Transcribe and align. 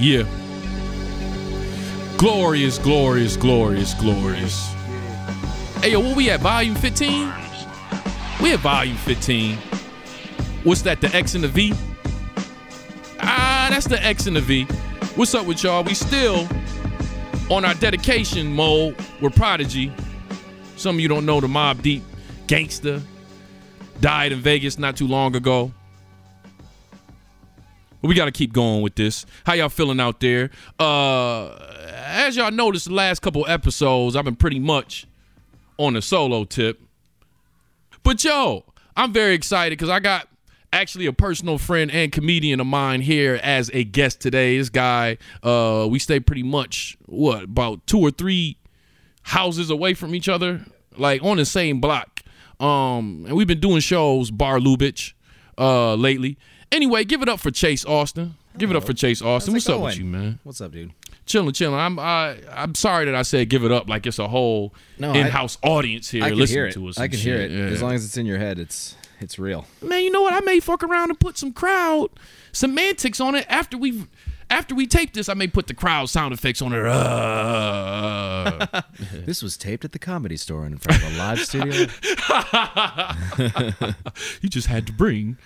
Yeah. 0.00 0.24
Glorious, 2.16 2.78
glorious, 2.78 3.36
glorious, 3.36 3.92
glorious. 3.92 4.72
Hey, 5.82 5.92
yo, 5.92 6.00
where 6.00 6.16
we 6.16 6.30
at? 6.30 6.40
Volume 6.40 6.74
15? 6.74 7.30
We 8.42 8.54
at 8.54 8.60
volume 8.60 8.96
15. 8.96 9.58
What's 10.64 10.80
that, 10.82 11.02
the 11.02 11.14
X 11.14 11.34
and 11.34 11.44
the 11.44 11.48
V? 11.48 11.74
Ah, 13.20 13.68
that's 13.70 13.86
the 13.86 14.02
X 14.02 14.26
and 14.26 14.36
the 14.36 14.40
V. 14.40 14.64
What's 15.16 15.34
up 15.34 15.44
with 15.44 15.62
y'all? 15.62 15.84
We 15.84 15.92
still 15.92 16.48
on 17.50 17.66
our 17.66 17.74
dedication 17.74 18.50
mode. 18.54 18.96
We're 19.20 19.28
Prodigy. 19.28 19.92
Some 20.80 20.96
of 20.96 21.00
you 21.00 21.08
don't 21.08 21.26
know 21.26 21.42
the 21.42 21.46
Mobb 21.46 21.82
Deep 21.82 22.02
gangster 22.46 23.02
died 24.00 24.32
in 24.32 24.40
Vegas 24.40 24.78
not 24.78 24.96
too 24.96 25.06
long 25.06 25.36
ago. 25.36 25.70
But 28.00 28.08
we 28.08 28.14
got 28.14 28.24
to 28.24 28.32
keep 28.32 28.54
going 28.54 28.80
with 28.80 28.94
this. 28.94 29.26
How 29.44 29.52
y'all 29.52 29.68
feeling 29.68 30.00
out 30.00 30.20
there? 30.20 30.48
Uh, 30.78 31.50
as 32.06 32.34
y'all 32.34 32.50
noticed, 32.50 32.86
the 32.86 32.94
last 32.94 33.20
couple 33.20 33.46
episodes, 33.46 34.16
I've 34.16 34.24
been 34.24 34.36
pretty 34.36 34.58
much 34.58 35.06
on 35.76 35.96
a 35.96 36.00
solo 36.00 36.44
tip. 36.44 36.80
But 38.02 38.24
yo, 38.24 38.64
I'm 38.96 39.12
very 39.12 39.34
excited 39.34 39.78
because 39.78 39.90
I 39.90 40.00
got 40.00 40.28
actually 40.72 41.04
a 41.04 41.12
personal 41.12 41.58
friend 41.58 41.90
and 41.90 42.10
comedian 42.10 42.58
of 42.58 42.66
mine 42.66 43.02
here 43.02 43.38
as 43.42 43.70
a 43.74 43.84
guest 43.84 44.22
today. 44.22 44.56
This 44.56 44.70
guy, 44.70 45.18
uh, 45.42 45.86
we 45.90 45.98
stay 45.98 46.20
pretty 46.20 46.42
much 46.42 46.96
what 47.04 47.42
about 47.42 47.86
two 47.86 47.98
or 47.98 48.10
three 48.10 48.56
houses 49.22 49.70
away 49.70 49.94
from 49.94 50.14
each 50.14 50.28
other, 50.28 50.64
like 50.96 51.22
on 51.22 51.36
the 51.36 51.44
same 51.44 51.80
block. 51.80 52.22
Um, 52.58 53.24
and 53.26 53.36
we've 53.36 53.46
been 53.46 53.60
doing 53.60 53.80
shows, 53.80 54.30
Bar 54.30 54.58
Lubitsch, 54.58 55.12
uh, 55.58 55.94
lately. 55.94 56.36
Anyway, 56.72 57.04
give 57.04 57.22
it 57.22 57.28
up 57.28 57.40
for 57.40 57.50
Chase 57.50 57.84
Austin. 57.84 58.34
Give 58.58 58.70
it 58.70 58.76
up 58.76 58.84
for 58.84 58.92
Chase 58.92 59.22
Austin. 59.22 59.54
How's 59.54 59.66
What's 59.66 59.68
up 59.68 59.80
with 59.82 59.98
you, 59.98 60.04
man? 60.04 60.38
What's 60.42 60.60
up, 60.60 60.72
dude? 60.72 60.92
Chilling, 61.24 61.52
chilling. 61.52 61.76
I'm 61.78 61.98
I, 61.98 62.36
I'm 62.52 62.74
sorry 62.74 63.04
that 63.04 63.14
I 63.14 63.22
said 63.22 63.48
give 63.48 63.64
it 63.64 63.70
up 63.70 63.88
like 63.88 64.06
it's 64.06 64.18
a 64.18 64.26
whole 64.26 64.74
No, 64.98 65.12
in-house 65.12 65.56
audience 65.62 66.10
here 66.10 66.24
I 66.24 66.30
can 66.30 66.38
listening 66.38 66.56
hear 66.56 66.66
it. 66.66 66.72
to 66.72 66.88
us. 66.88 66.98
I 66.98 67.06
can 67.08 67.18
hear 67.18 67.36
it. 67.36 67.50
Yeah. 67.52 67.64
As 67.66 67.80
long 67.82 67.92
as 67.92 68.04
it's 68.04 68.16
in 68.16 68.26
your 68.26 68.38
head, 68.38 68.58
it's 68.58 68.96
it's 69.20 69.38
real. 69.38 69.66
man, 69.80 70.02
you 70.02 70.10
know 70.10 70.22
what? 70.22 70.32
I 70.34 70.40
may 70.40 70.58
fuck 70.60 70.82
around 70.82 71.10
and 71.10 71.20
put 71.20 71.38
some 71.38 71.52
crowd 71.52 72.08
semantics 72.52 73.20
on 73.20 73.36
it 73.36 73.46
after 73.48 73.78
we 73.78 74.06
after 74.50 74.74
we 74.74 74.86
tape 74.86 75.14
this. 75.14 75.28
I 75.28 75.34
may 75.34 75.46
put 75.46 75.68
the 75.68 75.74
crowd 75.74 76.10
sound 76.10 76.34
effects 76.34 76.60
on 76.60 76.72
it. 76.72 76.84
Uh, 76.86 78.82
This 79.24 79.42
was 79.42 79.56
taped 79.56 79.84
at 79.84 79.92
the 79.92 79.98
comedy 79.98 80.36
store 80.36 80.66
in 80.66 80.76
front 80.76 81.02
of 81.02 81.14
a 81.14 81.18
live 81.18 81.38
studio. 81.40 81.72
you 84.42 84.48
just 84.48 84.66
had 84.66 84.86
to 84.86 84.92
bring 84.92 85.36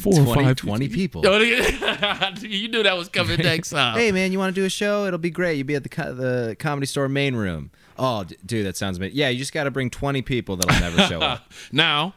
four 0.00 0.12
20, 0.14 0.30
or 0.30 0.34
five 0.34 0.56
20 0.56 0.88
people. 0.88 1.22
you 1.24 2.68
knew 2.68 2.82
that 2.82 2.96
was 2.96 3.08
coming 3.08 3.38
next 3.40 3.70
time. 3.70 3.98
Hey 3.98 4.12
man, 4.12 4.32
you 4.32 4.38
want 4.38 4.54
to 4.54 4.60
do 4.60 4.64
a 4.64 4.70
show? 4.70 5.06
It'll 5.06 5.18
be 5.18 5.30
great. 5.30 5.56
You'll 5.56 5.66
be 5.66 5.74
at 5.74 5.82
the 5.82 5.88
co- 5.88 6.14
the 6.14 6.56
comedy 6.58 6.86
store 6.86 7.08
main 7.08 7.34
room. 7.36 7.70
Oh, 7.98 8.24
d- 8.24 8.36
dude, 8.44 8.66
that 8.66 8.76
sounds 8.76 8.96
amazing. 8.98 9.16
Yeah, 9.16 9.28
you 9.28 9.38
just 9.38 9.52
got 9.52 9.64
to 9.64 9.70
bring 9.70 9.90
20 9.90 10.22
people 10.22 10.56
that'll 10.56 10.80
never 10.80 11.02
show 11.02 11.20
up. 11.20 11.52
Now, 11.70 12.14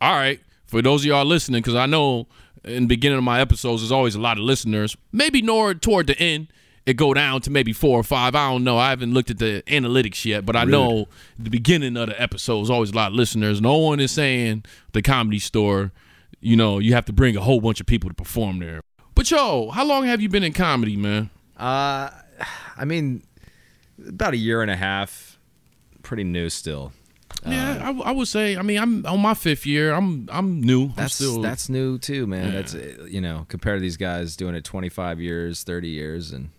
all 0.00 0.14
right, 0.14 0.40
for 0.66 0.80
those 0.82 1.02
of 1.02 1.06
y'all 1.06 1.24
listening, 1.26 1.60
because 1.62 1.74
I 1.74 1.86
know 1.86 2.26
in 2.64 2.82
the 2.82 2.86
beginning 2.88 3.18
of 3.18 3.24
my 3.24 3.40
episodes, 3.40 3.82
there's 3.82 3.92
always 3.92 4.14
a 4.14 4.20
lot 4.20 4.38
of 4.38 4.44
listeners. 4.44 4.96
Maybe 5.12 5.42
nor 5.42 5.74
toward 5.74 6.06
the 6.06 6.18
end, 6.18 6.48
it 6.86 6.94
go 6.94 7.14
down 7.14 7.40
to 7.42 7.50
maybe 7.50 7.72
four 7.72 7.98
or 7.98 8.02
five. 8.02 8.34
I 8.34 8.50
don't 8.50 8.64
know. 8.64 8.78
I 8.78 8.90
haven't 8.90 9.12
looked 9.12 9.30
at 9.30 9.38
the 9.38 9.62
analytics 9.66 10.24
yet, 10.24 10.46
but 10.46 10.56
I 10.56 10.64
know 10.64 11.08
the 11.38 11.50
beginning 11.50 11.96
of 11.96 12.08
the 12.08 12.20
episode 12.20 12.62
is 12.62 12.70
always 12.70 12.90
a 12.90 12.94
lot 12.94 13.12
of 13.12 13.14
listeners. 13.14 13.60
No 13.60 13.76
one 13.76 14.00
is 14.00 14.10
saying 14.10 14.64
the 14.92 15.02
comedy 15.02 15.38
store, 15.38 15.92
you 16.40 16.56
know, 16.56 16.78
you 16.78 16.94
have 16.94 17.04
to 17.06 17.12
bring 17.12 17.36
a 17.36 17.40
whole 17.40 17.60
bunch 17.60 17.80
of 17.80 17.86
people 17.86 18.08
to 18.10 18.14
perform 18.14 18.58
there. 18.58 18.80
But 19.14 19.30
yo, 19.30 19.70
how 19.70 19.84
long 19.84 20.06
have 20.06 20.20
you 20.20 20.28
been 20.28 20.42
in 20.42 20.52
comedy, 20.52 20.96
man? 20.96 21.30
Uh, 21.56 22.10
I 22.76 22.84
mean, 22.86 23.22
about 24.06 24.32
a 24.32 24.38
year 24.38 24.62
and 24.62 24.70
a 24.70 24.76
half. 24.76 25.38
Pretty 26.02 26.24
new 26.24 26.48
still. 26.48 26.92
Yeah, 27.46 27.78
I, 27.82 28.10
I 28.10 28.10
would 28.12 28.28
say. 28.28 28.56
I 28.56 28.62
mean, 28.62 28.78
I'm 28.78 29.06
on 29.06 29.20
my 29.20 29.34
fifth 29.34 29.66
year. 29.66 29.92
I'm 29.92 30.28
I'm 30.30 30.60
new. 30.60 30.84
I'm 30.84 30.94
That's 30.96 31.14
still 31.14 31.40
that's 31.40 31.68
new 31.68 31.98
too, 31.98 32.26
man. 32.26 32.46
Yeah. 32.46 32.52
That's 32.52 32.74
uh, 32.74 33.06
you 33.08 33.20
know, 33.20 33.46
compared 33.48 33.78
to 33.78 33.80
these 33.80 33.96
guys 33.96 34.36
doing 34.36 34.54
it 34.54 34.64
25 34.64 35.20
years, 35.20 35.62
30 35.62 35.88
years, 35.88 36.32
and 36.32 36.50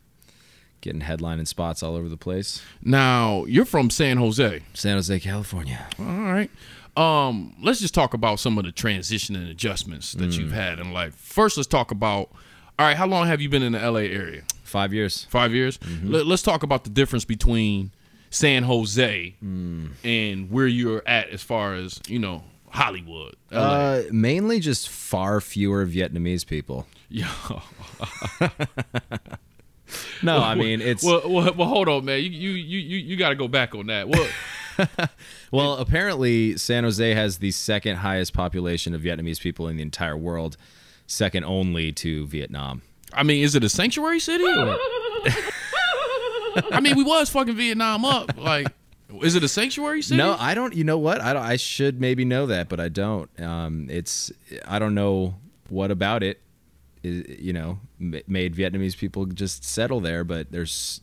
getting 0.82 1.02
headlining 1.02 1.48
spots 1.48 1.84
all 1.84 1.96
over 1.96 2.10
the 2.10 2.18
place. 2.18 2.62
now. 2.82 3.46
You're 3.46 3.66
from 3.66 3.90
San 3.90 4.18
Jose. 4.18 4.62
San 4.74 4.96
Jose, 4.96 5.20
California. 5.20 5.88
All 6.00 6.06
right. 6.06 6.50
Um, 6.98 7.56
let's 7.62 7.80
just 7.80 7.94
talk 7.94 8.14
about 8.14 8.40
some 8.40 8.58
of 8.58 8.66
the 8.66 8.72
transition 8.72 9.36
and 9.36 9.48
adjustments 9.48 10.12
that 10.14 10.38
you've 10.38 10.52
had 10.52 10.80
in 10.80 10.92
life. 10.92 11.16
First, 11.16 11.58
let's 11.58 11.68
talk 11.68 11.92
about. 11.92 12.30
All 12.80 12.88
right, 12.88 12.98
how 12.98 13.06
long 13.06 13.28
have 13.28 13.40
you 13.42 13.48
been 13.50 13.62
in 13.62 13.74
the 13.74 13.80
LA 13.80 14.00
area? 14.00 14.42
Five 14.64 14.92
years. 14.94 15.26
Five 15.26 15.54
years. 15.54 15.78
Let, 16.04 16.26
us 16.26 16.42
talk 16.42 16.64
about 16.64 16.84
the 16.84 16.90
difference 16.90 17.26
between 17.26 17.92
San 18.32 18.64
Jose 18.64 19.36
and 19.42 20.50
where 20.50 20.66
you're 20.66 21.04
at 21.06 21.30
as 21.30 21.44
far 21.44 21.76
as 21.76 22.02
you 22.08 22.18
know 22.18 22.44
Hollywood. 22.70 23.36
LA. 23.52 23.60
Uh, 23.60 24.04
mainly 24.12 24.60
just 24.60 24.90
far 24.90 25.40
fewer 25.42 25.86
Vietnamese 25.86 26.48
people. 26.48 26.88
Yo. 27.10 27.28
No, 30.24 30.38
I 30.38 30.56
mean 30.56 30.80
it's 30.80 31.04
well, 31.04 31.22
well, 31.26 31.44
well, 31.44 31.54
well, 31.54 31.68
hold 31.68 31.90
on, 31.90 32.06
man. 32.06 32.22
You 32.22 32.30
you 32.30 32.52
you 32.52 32.80
you, 32.80 32.98
you 32.98 33.18
got 33.18 33.30
to 33.30 33.36
go 33.36 33.50
back 33.50 33.76
on 33.76 33.88
that. 33.88 34.08
Well, 35.52 35.74
apparently 35.76 36.56
San 36.56 36.86
Jose 36.86 37.14
has 37.14 37.40
the 37.40 37.52
second 37.52 37.98
highest 37.98 38.34
population 38.34 38.96
of 38.96 39.02
Vietnamese 39.02 39.40
people 39.42 39.68
in 39.68 39.76
the 39.76 39.82
entire 39.82 40.16
world, 40.16 40.56
second 41.08 41.44
only 41.44 41.92
to 41.92 42.26
Vietnam. 42.28 42.82
I 43.12 43.24
mean, 43.24 43.44
is 43.44 43.54
it 43.54 43.64
a 43.66 43.70
sanctuary 43.70 44.22
city? 44.22 44.46
I 46.72 46.80
mean, 46.80 46.96
we 46.98 47.04
was 47.04 47.30
fucking 47.30 47.56
Vietnam 47.56 48.06
up. 48.06 48.38
Like, 48.38 48.68
is 49.22 49.36
it 49.36 49.44
a 49.44 49.48
sanctuary 49.48 50.02
city? 50.02 50.18
No, 50.18 50.36
I 50.40 50.54
don't. 50.54 50.74
You 50.74 50.84
know 50.84 50.98
what? 50.98 51.22
I 51.22 51.34
don't, 51.34 51.44
I 51.44 51.58
should 51.58 52.00
maybe 52.00 52.26
know 52.26 52.46
that, 52.48 52.70
but 52.70 52.80
I 52.80 52.90
don't. 52.90 53.30
Um, 53.42 53.88
it's 53.90 54.32
I 54.68 54.80
don't 54.80 54.96
know 54.96 55.36
what 55.70 55.92
about 55.92 56.24
it. 56.24 56.42
Is, 57.04 57.40
you 57.40 57.52
know, 57.54 57.80
made 58.00 58.56
Vietnamese 58.56 58.96
people 58.98 59.26
just 59.26 59.64
settle 59.64 60.00
there, 60.02 60.24
but 60.24 60.52
there's 60.52 61.02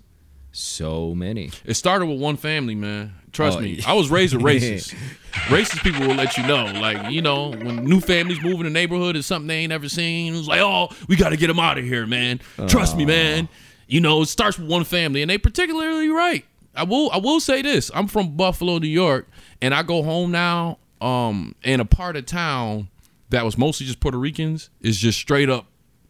so 0.53 1.14
many. 1.14 1.50
It 1.64 1.75
started 1.75 2.06
with 2.06 2.20
one 2.20 2.37
family, 2.37 2.75
man. 2.75 3.14
Trust 3.32 3.58
Oh, 3.58 3.60
me. 3.60 3.82
I 3.87 3.92
was 3.94 4.08
raised 4.10 4.34
a 4.34 4.38
racist. 4.38 4.94
racist 5.48 5.82
people 5.82 6.06
will 6.06 6.14
let 6.14 6.37
you 6.37 6.47
know. 6.47 6.64
Like, 6.66 7.10
you 7.10 7.20
know, 7.20 7.50
when 7.50 7.84
new 7.84 8.00
families 8.00 8.41
move 8.42 8.54
in 8.60 8.64
the 8.64 8.70
neighborhood, 8.70 9.16
it's 9.16 9.26
something 9.26 9.47
they 9.48 9.58
ain't 9.58 9.72
ever 9.72 9.88
seen. 9.88 10.34
It's 10.34 10.48
like, 10.48 10.60
oh, 10.60 10.88
we 11.08 11.16
got 11.16 11.31
to 11.31 11.37
get 11.37 11.48
them 11.48 11.58
out 11.58 11.78
of 11.78 11.84
here, 11.84 12.06
man. 12.06 12.41
Trust 12.69 12.97
me, 12.97 13.04
man. 13.04 13.48
You 13.88 14.00
know, 14.00 14.22
it 14.22 14.26
starts 14.26 14.59
with 14.59 14.69
one 14.69 14.84
family, 14.84 15.22
and 15.22 15.31
they 15.31 15.38
particularly 15.38 16.09
right. 16.10 16.44
I 16.76 16.84
will. 16.84 17.10
I 17.10 17.16
will 17.16 17.41
say 17.41 17.62
this. 17.62 17.91
I'm 17.94 18.06
from 18.06 18.37
Buffalo, 18.37 18.78
New 18.78 18.87
York, 18.87 19.26
and 19.60 19.75
I 19.75 19.82
go 19.82 20.03
home 20.03 20.31
now. 20.31 20.78
Um, 21.00 21.54
in 21.62 21.78
a 21.81 21.84
part 21.84 22.16
of 22.16 22.26
town 22.26 22.88
that 23.31 23.44
was 23.44 23.56
mostly 23.56 23.87
just 23.87 24.00
Puerto 24.00 24.19
Ricans 24.19 24.69
is 24.81 24.99
just 24.99 25.16
straight 25.19 25.49
up 25.49 25.66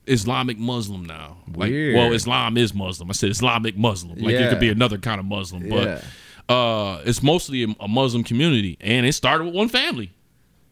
Islamic 0.06 0.58
Muslim 0.58 1.04
now. 1.04 1.36
Like, 1.54 1.70
Weird. 1.70 1.94
well, 1.94 2.12
Islam 2.14 2.56
is 2.56 2.72
Muslim. 2.72 3.10
I 3.10 3.12
said 3.12 3.28
Islamic 3.30 3.76
Muslim. 3.76 4.18
Like 4.18 4.34
it 4.34 4.48
could 4.48 4.60
be 4.60 4.70
another 4.70 4.96
kind 4.96 5.20
of 5.20 5.26
Muslim, 5.26 5.68
but 5.68 6.02
Yeah. 6.48 6.54
uh, 6.54 7.02
it's 7.04 7.22
mostly 7.22 7.64
a, 7.64 7.66
a 7.80 7.86
Muslim 7.88 8.24
community, 8.24 8.78
and 8.80 9.04
it 9.04 9.12
started 9.12 9.44
with 9.44 9.54
one 9.54 9.68
family. 9.68 10.10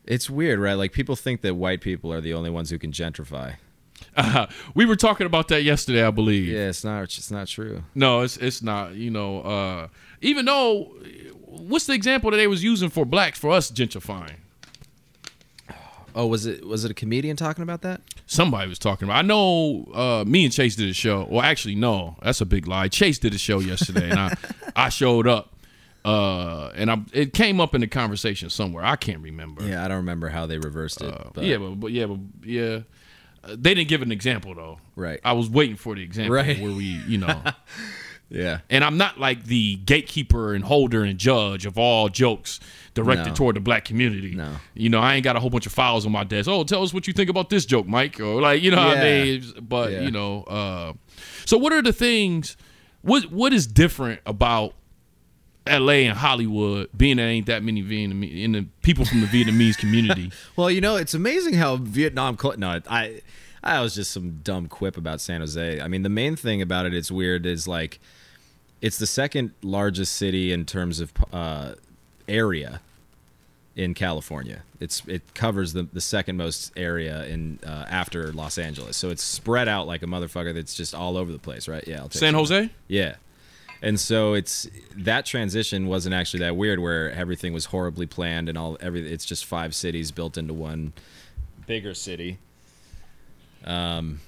It's 0.06 0.31
weird, 0.31 0.61
right? 0.61 0.75
Like 0.75 0.93
people 0.93 1.15
think 1.15 1.43
that 1.43 1.55
white 1.56 1.83
people 1.83 2.11
are 2.11 2.23
the 2.23 2.33
only 2.33 2.49
ones 2.49 2.71
who 2.71 2.78
can 2.78 2.93
gentrify. 2.93 3.56
Uh, 4.17 4.47
we 4.75 4.84
were 4.87 4.97
talking 4.97 5.27
about 5.27 5.49
that 5.49 5.62
yesterday, 5.62 6.05
I 6.07 6.11
believe. 6.11 6.49
Yeah, 6.49 6.69
it's 6.69 6.84
not. 6.84 7.03
It's 7.05 7.31
not 7.31 7.47
true. 7.49 7.83
No, 7.95 8.23
it's 8.23 8.37
it's 8.37 8.62
not. 8.62 8.95
You 8.95 9.11
know, 9.11 9.41
uh, 9.43 9.89
even 10.21 10.45
though, 10.47 10.95
what's 11.45 11.87
the 11.87 11.93
example 11.95 12.31
that 12.31 12.37
they 12.39 12.47
was 12.47 12.62
using 12.65 12.89
for 12.91 13.05
blacks 13.05 13.38
for 13.38 13.50
us 13.50 13.70
gentrifying? 13.70 14.37
Oh, 16.15 16.26
was 16.26 16.47
it 16.47 16.67
was 16.67 16.85
it 16.85 16.91
a 16.91 16.94
comedian 16.94 17.37
talking 17.37 17.62
about 17.62 17.82
that? 17.82 18.00
Somebody 18.26 18.69
was 18.69 18.79
talking 18.79 19.06
about. 19.06 19.19
I 19.19 19.23
know. 19.23 19.85
Uh, 19.94 20.25
me 20.26 20.44
and 20.44 20.53
Chase 20.53 20.75
did 20.75 20.88
a 20.88 20.94
show. 20.94 21.26
Well, 21.31 21.43
actually, 21.43 21.75
no, 21.75 22.17
that's 22.23 22.41
a 22.41 22.47
big 22.47 22.67
lie. 22.67 22.88
Chase 22.88 23.19
did 23.19 23.35
a 23.35 23.38
show 23.38 23.59
yesterday, 23.61 24.11
and 24.11 24.19
I 24.19 24.35
I 24.76 24.88
showed 24.88 25.26
up. 25.26 25.53
Uh, 26.06 26.70
and 26.76 26.88
I, 26.91 27.00
it 27.12 27.32
came 27.35 27.61
up 27.61 27.75
in 27.75 27.81
the 27.81 27.87
conversation 27.88 28.49
somewhere. 28.49 28.85
I 28.85 28.94
can't 28.97 29.20
remember. 29.20 29.62
Yeah, 29.67 29.85
I 29.85 29.88
don't 29.88 29.97
remember 29.99 30.29
how 30.29 30.47
they 30.47 30.56
reversed 30.56 31.03
it. 31.03 31.12
but 31.35 31.43
yeah, 31.44 31.56
but, 31.59 31.70
but 31.81 31.91
yeah, 31.93 32.06
but 32.06 32.19
yeah, 32.44 32.62
Uh, 32.62 32.81
they 33.48 33.75
didn't 33.75 33.88
give 33.88 34.02
an 34.02 34.12
example 34.12 34.54
though. 34.54 34.78
Right. 34.94 35.20
I 35.25 35.32
was 35.32 35.48
waiting 35.50 35.76
for 35.76 35.94
the 35.94 36.02
example 36.02 36.34
Right. 36.34 36.58
where 36.60 36.72
we, 36.72 36.84
you 37.06 37.19
know, 37.19 37.43
yeah. 38.28 38.60
and 38.70 38.82
I'm 38.82 38.96
not 38.96 39.19
like 39.20 39.44
the 39.44 39.76
gatekeeper 39.76 40.54
and 40.54 40.64
holder 40.64 41.04
and 41.04 41.19
judge 41.19 41.66
of 41.66 41.78
all 41.78 42.08
jokes 42.08 42.60
directed 42.94 43.28
No. 43.28 43.34
toward 43.34 43.56
the 43.56 43.60
black 43.60 43.84
community. 43.84 44.34
No. 44.34 44.52
You 44.75 44.88
know, 44.88 44.98
I 45.00 45.14
ain't 45.14 45.25
got 45.25 45.37
a 45.37 45.40
whole 45.40 45.50
bunch 45.50 45.66
of 45.66 45.72
files 45.72 46.06
on 46.06 46.12
my 46.12 46.25
desk. 46.25 46.48
Oh, 46.48 46.64
tell 46.64 46.82
us 46.82 46.93
what 46.94 47.06
you 47.06 47.12
think 47.12 47.28
about 47.31 47.50
this 47.50 47.66
joke, 47.66 47.87
Mike, 47.87 48.19
or 48.20 48.40
like, 48.40 48.62
you 48.62 48.70
know 48.70 48.84
what 48.87 48.98
I 48.98 49.02
mean? 49.02 49.44
But 49.60 49.93
Yeah. 49.93 50.00
you 50.02 50.10
know, 50.10 50.43
uh, 50.44 50.93
so 51.44 51.58
what 51.58 51.72
are 51.72 51.82
the 51.82 51.93
things? 51.93 52.56
What 53.02 53.31
what 53.31 53.52
is 53.52 53.66
different 53.66 54.20
about 54.26 54.75
L.A. 55.67 56.07
and 56.07 56.17
Hollywood, 56.17 56.89
being 56.97 57.17
there 57.17 57.29
ain't 57.29 57.47
that 57.47 57.63
many 57.63 57.83
Vietnamese 57.83 58.43
in 58.43 58.53
the 58.53 58.67
people 58.83 59.05
from 59.05 59.21
the 59.21 59.27
Vietnamese 59.27 59.77
community. 59.77 60.31
Well, 60.57 60.71
you 60.71 60.81
know, 60.81 60.97
it's 60.97 61.13
amazing 61.13 61.55
how 61.55 61.77
Vietnam. 61.77 62.39
Cl- 62.39 62.57
no, 62.57 62.81
I, 62.89 63.21
I 63.63 63.81
was 63.81 63.95
just 63.95 64.11
some 64.11 64.41
dumb 64.43 64.69
quip 64.69 64.97
about 64.97 65.21
San 65.21 65.41
Jose. 65.41 65.81
I 65.81 65.89
mean, 65.89 66.03
the 66.03 66.09
main 66.09 66.35
thing 66.37 66.63
about 66.63 66.87
it, 66.87 66.95
it's 66.95 67.11
weird, 67.11 67.45
is 67.45 67.69
like, 67.69 68.01
it's 68.81 68.99
the 68.99 69.07
second 69.07 69.53
largest 69.63 70.15
city 70.15 70.53
in 70.53 70.65
terms 70.65 71.01
of 71.01 71.13
uh, 71.33 71.73
area 72.29 72.81
in 73.75 73.93
California. 73.93 74.63
It's 74.81 75.03
it 75.07 75.35
covers 75.35 75.75
the, 75.75 75.83
the 75.93 76.01
second 76.01 76.37
most 76.39 76.73
area 76.77 77.25
in 77.27 77.59
uh, 77.65 77.85
after 77.89 78.33
Los 78.33 78.57
Angeles. 78.59 78.97
So 78.97 79.11
it's 79.11 79.23
spread 79.23 79.69
out 79.69 79.87
like 79.87 80.03
a 80.03 80.07
motherfucker. 80.07 80.55
That's 80.55 80.75
just 80.75 80.95
all 80.95 81.17
over 81.17 81.31
the 81.31 81.39
place, 81.39 81.69
right? 81.69 81.87
Yeah, 81.87 81.99
I'll 81.99 82.09
take 82.09 82.21
San. 82.21 82.35
Jose. 82.35 82.71
Yeah. 82.89 83.17
And 83.87 84.00
so 84.00 84.35
it's 84.35 84.69
that 84.97 85.27
transition 85.27 85.87
wasn't 85.87 86.12
actually 86.17 86.41
that 86.41 86.56
weird 86.56 86.81
where 86.81 87.12
everything 87.12 87.53
was 87.53 87.67
horribly 87.67 88.06
planned 88.06 88.49
and 88.49 88.59
all 88.59 88.77
every 88.81 89.09
it's 89.09 89.25
just 89.25 89.44
five 89.44 89.77
cities 89.77 90.11
built 90.11 90.37
into 90.37 90.53
one 90.53 90.93
bigger 91.69 91.94
city. 91.94 92.38
Um 93.65 94.21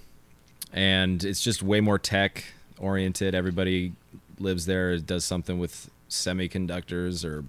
and 0.72 1.24
it's 1.24 1.42
just 1.42 1.60
way 1.60 1.80
more 1.80 1.98
tech 1.98 2.44
oriented. 2.78 3.34
Everybody 3.34 3.94
lives 4.38 4.66
there, 4.66 4.96
does 4.98 5.24
something 5.24 5.58
with 5.58 5.90
semiconductors 6.08 7.24
or 7.24 7.44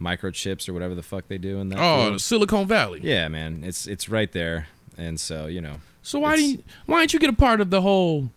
microchips 0.00 0.68
or 0.68 0.72
whatever 0.72 0.94
the 0.94 1.02
fuck 1.02 1.26
they 1.26 1.38
do 1.38 1.58
in 1.58 1.68
that. 1.70 1.80
Oh, 1.80 2.10
field. 2.10 2.20
Silicon 2.20 2.66
Valley. 2.68 3.00
yeah, 3.02 3.26
man. 3.26 3.62
It's 3.64 3.88
it's 3.88 4.08
right 4.08 4.30
there. 4.30 4.68
And 4.96 5.18
so, 5.18 5.46
you 5.48 5.60
know, 5.60 5.76
So 6.02 6.20
why 6.20 6.36
do 6.36 6.44
you, 6.44 6.62
why 6.86 7.00
didn't 7.00 7.14
you 7.14 7.18
get 7.18 7.30
a 7.30 7.32
part 7.32 7.60
of 7.60 7.70
the 7.70 7.80
whole 7.80 8.30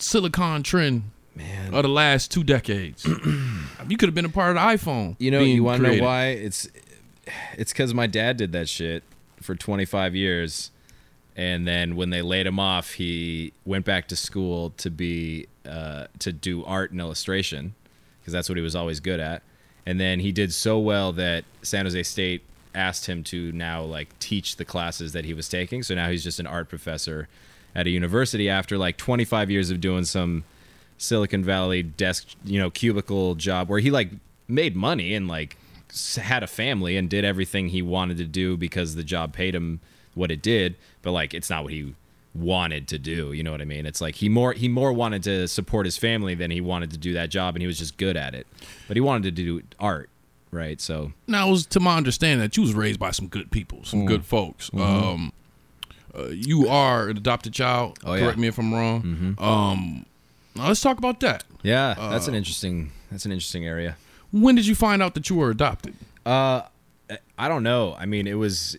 silicon 0.00 0.64
trend 0.64 1.04
man. 1.36 1.74
of 1.74 1.82
the 1.82 1.88
last 1.88 2.30
two 2.30 2.44
decades? 2.44 3.04
you 3.88 3.96
could 3.96 4.08
have 4.08 4.14
been 4.14 4.24
a 4.24 4.30
part 4.30 4.50
of 4.50 4.54
the 4.56 4.60
iPhone. 4.60 5.16
You 5.18 5.30
know, 5.30 5.40
you 5.40 5.62
want 5.62 5.82
to 5.82 5.96
know 5.96 6.02
why? 6.02 6.28
It's 6.28 6.68
it's 7.54 7.72
because 7.72 7.94
my 7.94 8.06
dad 8.06 8.36
did 8.36 8.52
that 8.52 8.68
shit 8.68 9.02
for 9.40 9.54
25 9.54 10.14
years, 10.14 10.70
and 11.36 11.66
then 11.66 11.96
when 11.96 12.10
they 12.10 12.22
laid 12.22 12.46
him 12.46 12.58
off, 12.58 12.92
he 12.92 13.52
went 13.64 13.84
back 13.84 14.08
to 14.08 14.16
school 14.16 14.70
to 14.78 14.90
be 14.90 15.46
uh, 15.66 16.06
to 16.20 16.32
do 16.32 16.64
art 16.64 16.90
and 16.90 17.00
illustration 17.00 17.74
because 18.20 18.32
that's 18.32 18.48
what 18.48 18.56
he 18.56 18.62
was 18.62 18.74
always 18.74 19.00
good 19.00 19.20
at. 19.20 19.42
And 19.86 20.00
then 20.00 20.18
he 20.18 20.32
did 20.32 20.52
so 20.52 20.80
well 20.80 21.12
that 21.12 21.44
San 21.62 21.84
Jose 21.86 22.02
State 22.02 22.42
asked 22.74 23.06
him 23.06 23.22
to 23.24 23.52
now 23.52 23.82
like 23.82 24.16
teach 24.18 24.56
the 24.56 24.64
classes 24.64 25.12
that 25.12 25.24
he 25.24 25.32
was 25.32 25.48
taking. 25.48 25.82
So 25.82 25.94
now 25.94 26.10
he's 26.10 26.24
just 26.24 26.40
an 26.40 26.46
art 26.46 26.68
professor 26.68 27.28
at 27.74 27.86
a 27.86 27.90
university 27.90 28.50
after 28.50 28.76
like 28.76 28.96
25 28.96 29.50
years 29.50 29.70
of 29.70 29.80
doing 29.80 30.04
some 30.04 30.44
Silicon 30.98 31.44
Valley 31.44 31.82
desk, 31.82 32.28
you 32.44 32.58
know, 32.58 32.70
cubicle 32.70 33.34
job 33.34 33.68
where 33.68 33.78
he 33.80 33.90
like 33.90 34.10
made 34.48 34.74
money 34.76 35.14
and 35.14 35.28
like 35.28 35.56
had 36.16 36.42
a 36.42 36.46
family 36.46 36.96
and 36.96 37.08
did 37.08 37.24
everything 37.24 37.68
he 37.68 37.82
wanted 37.82 38.16
to 38.18 38.24
do 38.24 38.56
because 38.56 38.94
the 38.94 39.04
job 39.04 39.32
paid 39.32 39.54
him 39.54 39.80
what 40.14 40.30
it 40.30 40.42
did, 40.42 40.76
but 41.02 41.12
like 41.12 41.34
it's 41.34 41.50
not 41.50 41.62
what 41.64 41.72
he 41.72 41.94
wanted 42.34 42.86
to 42.88 42.98
do, 42.98 43.32
you 43.32 43.42
know 43.42 43.50
what 43.50 43.60
I 43.62 43.64
mean? 43.64 43.86
It's 43.86 44.00
like 44.00 44.16
he 44.16 44.28
more 44.28 44.52
he 44.52 44.68
more 44.68 44.92
wanted 44.92 45.22
to 45.24 45.48
support 45.48 45.86
his 45.86 45.96
family 45.96 46.34
than 46.34 46.50
he 46.50 46.60
wanted 46.60 46.90
to 46.90 46.98
do 46.98 47.12
that 47.14 47.30
job 47.30 47.54
and 47.54 47.62
he 47.62 47.66
was 47.66 47.78
just 47.78 47.96
good 47.96 48.16
at 48.16 48.34
it. 48.34 48.46
But 48.88 48.96
he 48.96 49.00
wanted 49.00 49.22
to 49.24 49.30
do 49.42 49.62
art, 49.80 50.08
right? 50.50 50.80
So 50.80 51.12
Now, 51.26 51.48
it 51.48 51.50
was 51.50 51.66
to 51.66 51.80
my 51.80 51.96
understanding 51.96 52.40
that 52.40 52.56
you 52.56 52.62
was 52.62 52.74
raised 52.74 52.98
by 53.00 53.10
some 53.10 53.28
good 53.28 53.50
people, 53.50 53.84
some 53.84 54.00
Mm. 54.00 54.06
good 54.08 54.24
folks. 54.24 54.70
Um, 54.74 55.32
uh, 56.14 56.28
you 56.28 56.68
are 56.68 57.08
an 57.08 57.16
adopted 57.18 57.52
child. 57.52 57.98
Mm-hmm. 58.00 58.08
Oh, 58.08 58.12
yeah. 58.14 58.16
Mm-hmm. 58.18 58.24
Correct 58.26 58.38
me 58.38 58.48
if 58.48 58.58
I'm 58.58 58.74
wrong. 58.74 59.36
Um, 59.38 60.06
now 60.56 60.68
let's 60.68 60.80
talk 60.80 60.98
about 60.98 61.20
that. 61.20 61.44
yeah, 61.62 61.94
that's 62.10 62.28
an 62.28 62.34
interesting 62.34 62.92
that's 63.10 63.24
an 63.24 63.32
interesting 63.32 63.66
area. 63.66 63.96
When 64.32 64.54
did 64.54 64.66
you 64.66 64.74
find 64.74 65.02
out 65.02 65.14
that 65.14 65.30
you 65.30 65.36
were 65.36 65.50
adopted? 65.50 65.94
Uh, 66.24 66.62
I 67.38 67.48
don't 67.48 67.62
know. 67.62 67.94
I 67.98 68.06
mean, 68.06 68.26
it 68.26 68.34
was, 68.34 68.76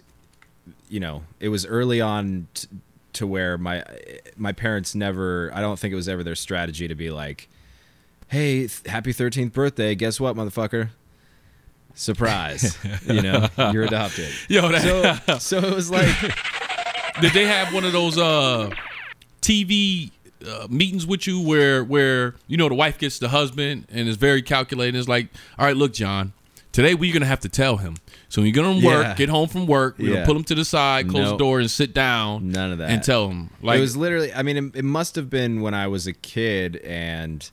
you 0.89 0.99
know, 0.99 1.23
it 1.39 1.47
was 1.49 1.65
early 1.65 2.01
on 2.01 2.47
t- 2.53 2.67
to 3.13 3.25
where 3.25 3.57
my 3.57 3.83
my 4.35 4.51
parents 4.51 4.93
never. 4.95 5.49
I 5.53 5.61
don't 5.61 5.79
think 5.79 5.93
it 5.93 5.95
was 5.95 6.09
ever 6.09 6.23
their 6.23 6.35
strategy 6.35 6.87
to 6.89 6.95
be 6.95 7.09
like, 7.09 7.47
"Hey, 8.27 8.67
th- 8.67 8.81
happy 8.87 9.13
thirteenth 9.13 9.53
birthday! 9.53 9.95
Guess 9.95 10.19
what, 10.19 10.35
motherfucker? 10.35 10.89
Surprise! 11.95 12.77
you 13.07 13.21
know, 13.21 13.47
you're 13.71 13.83
adopted." 13.83 14.29
Yo, 14.49 14.67
that, 14.69 15.23
So, 15.25 15.37
so 15.61 15.67
it 15.67 15.73
was 15.73 15.89
like, 15.89 16.13
did 17.21 17.31
they 17.33 17.45
have 17.45 17.73
one 17.73 17.85
of 17.85 17.93
those 17.93 18.17
uh, 18.17 18.69
TV 19.41 20.11
uh, 20.45 20.67
meetings 20.69 21.05
with 21.07 21.25
you 21.27 21.39
where 21.41 21.83
where 21.83 22.35
you 22.47 22.57
know 22.57 22.67
the 22.69 22.75
wife 22.75 22.97
gets 22.97 23.19
the 23.19 23.29
husband 23.29 23.85
and 23.89 24.07
is 24.07 24.17
very 24.17 24.41
calculating? 24.41 24.97
It's 24.99 25.07
like, 25.07 25.29
all 25.57 25.65
right, 25.65 25.75
look, 25.77 25.93
John, 25.93 26.33
today 26.71 26.93
we're 26.95 27.13
gonna 27.13 27.25
have 27.25 27.39
to 27.41 27.49
tell 27.49 27.77
him. 27.77 27.95
So 28.29 28.41
when 28.41 28.47
you 28.47 28.53
get 28.53 28.65
on 28.65 28.83
work, 28.83 29.03
Yeah. 29.05 29.15
get 29.15 29.29
home 29.29 29.47
from 29.47 29.67
work, 29.67 29.95
we're 29.97 30.07
Yeah. 30.09 30.13
gonna 30.15 30.25
put 30.25 30.35
him 30.35 30.43
to 30.45 30.55
the 30.55 30.65
side, 30.65 31.07
close 31.07 31.29
the 31.29 31.37
door, 31.37 31.59
and 31.59 31.71
sit 31.71 31.93
down. 31.93 32.49
None 32.51 32.71
of 32.73 32.77
that. 32.79 32.89
and 32.89 33.01
tell 33.01 33.29
him. 33.29 33.49
Like 33.61 33.77
it 33.77 33.81
was 33.81 33.95
literally. 33.95 34.33
I 34.33 34.43
mean, 34.43 34.57
it, 34.57 34.75
it 34.77 34.85
must 34.85 35.15
have 35.15 35.29
been 35.29 35.61
when 35.61 35.73
I 35.73 35.87
was 35.87 36.07
a 36.07 36.13
kid 36.13 36.75
and 36.77 37.49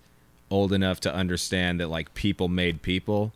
old 0.51 0.73
enough 0.73 1.01
to 1.01 1.15
understand 1.15 1.81
that 1.81 1.89
like 1.89 2.13
people 2.15 2.49
made 2.49 2.83
people, 2.83 3.33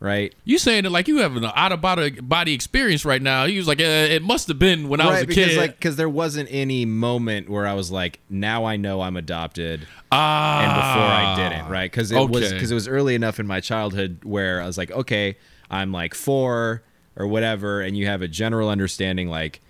right? 0.00 0.34
You 0.44 0.58
saying 0.58 0.84
it 0.84 0.92
like 0.92 1.08
you 1.08 1.18
have 1.18 1.36
an 1.36 1.44
out 1.44 1.72
of 1.72 1.80
body 1.80 2.10
body 2.20 2.52
experience 2.52 3.04
right 3.04 3.22
now. 3.22 3.46
He 3.46 3.58
was 3.58 3.68
like, 3.68 3.80
eh, 3.80 4.06
it 4.06 4.22
must 4.22 4.48
have 4.48 4.58
been 4.58 4.88
when 4.88 5.00
I 5.00 5.10
was 5.10 5.22
a 5.22 5.26
because 5.26 5.50
kid. 5.50 5.56
like 5.56 5.76
because 5.76 5.96
there 5.96 6.08
wasn't 6.08 6.48
any 6.50 6.84
moment 6.84 7.48
where 7.48 7.66
I 7.66 7.74
was 7.74 7.90
like, 7.90 8.20
now 8.28 8.64
I 8.64 8.76
know 8.76 9.00
I'm 9.00 9.16
adopted, 9.16 9.86
ah, 10.12 10.60
and 10.62 10.74
before 10.74 11.48
I 11.48 11.50
didn't, 11.50 11.70
right? 11.70 11.90
Because 11.90 12.12
it 12.12 12.28
was 12.28 12.52
because 12.52 12.70
it 12.70 12.74
was 12.74 12.88
early 12.88 13.14
enough 13.14 13.40
in 13.40 13.46
my 13.46 13.60
childhood 13.60 14.20
where 14.22 14.60
I 14.60 14.66
was 14.66 14.78
like, 14.78 14.90
okay, 14.90 15.36
I'm 15.70 15.92
like 15.92 16.14
four 16.14 16.82
or 17.16 17.26
whatever, 17.26 17.80
and 17.80 17.96
you 17.96 18.06
have 18.06 18.22
a 18.22 18.28
general 18.28 18.68
understanding 18.68 19.28
like 19.28 19.60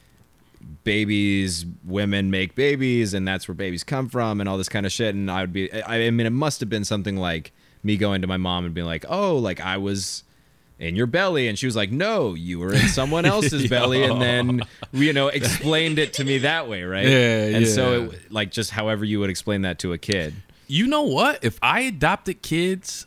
babies, 0.84 1.64
women 1.84 2.30
make 2.30 2.54
babies, 2.54 3.14
and 3.14 3.26
that's 3.26 3.46
where 3.46 3.54
babies 3.54 3.84
come 3.84 4.08
from, 4.08 4.40
and 4.40 4.48
all 4.48 4.58
this 4.58 4.68
kind 4.68 4.86
of 4.86 4.92
shit. 4.92 5.14
And 5.14 5.30
I 5.30 5.42
would 5.42 5.52
be, 5.52 5.72
I, 5.72 6.06
I 6.06 6.10
mean, 6.10 6.26
it 6.26 6.30
must 6.30 6.60
have 6.60 6.68
been 6.68 6.84
something 6.84 7.16
like 7.16 7.52
me 7.86 7.96
going 7.96 8.20
to 8.22 8.26
my 8.26 8.36
mom 8.36 8.64
and 8.64 8.74
being 8.74 8.86
like, 8.86 9.04
oh, 9.08 9.36
like 9.36 9.60
I 9.60 9.78
was 9.78 10.24
in 10.78 10.94
your 10.94 11.06
belly 11.06 11.48
and 11.48 11.58
she 11.58 11.64
was 11.64 11.74
like 11.74 11.90
no 11.90 12.34
you 12.34 12.58
were 12.58 12.70
in 12.74 12.86
someone 12.88 13.24
else's 13.34 13.66
belly 13.66 14.02
and 14.02 14.20
then 14.20 14.60
you 14.92 15.10
know 15.10 15.28
explained 15.28 15.98
it 15.98 16.12
to 16.12 16.22
me 16.22 16.36
that 16.36 16.68
way 16.68 16.82
right 16.82 17.06
Yeah, 17.08 17.46
and 17.46 17.66
so 17.66 18.10
it, 18.10 18.30
like 18.30 18.50
just 18.50 18.72
however 18.72 19.02
you 19.02 19.18
would 19.20 19.30
explain 19.30 19.62
that 19.62 19.78
to 19.78 19.94
a 19.94 19.98
kid 19.98 20.34
You 20.66 20.86
know 20.86 21.04
what? 21.04 21.42
If 21.42 21.58
I 21.62 21.80
adopted 21.82 22.42
kids, 22.42 23.06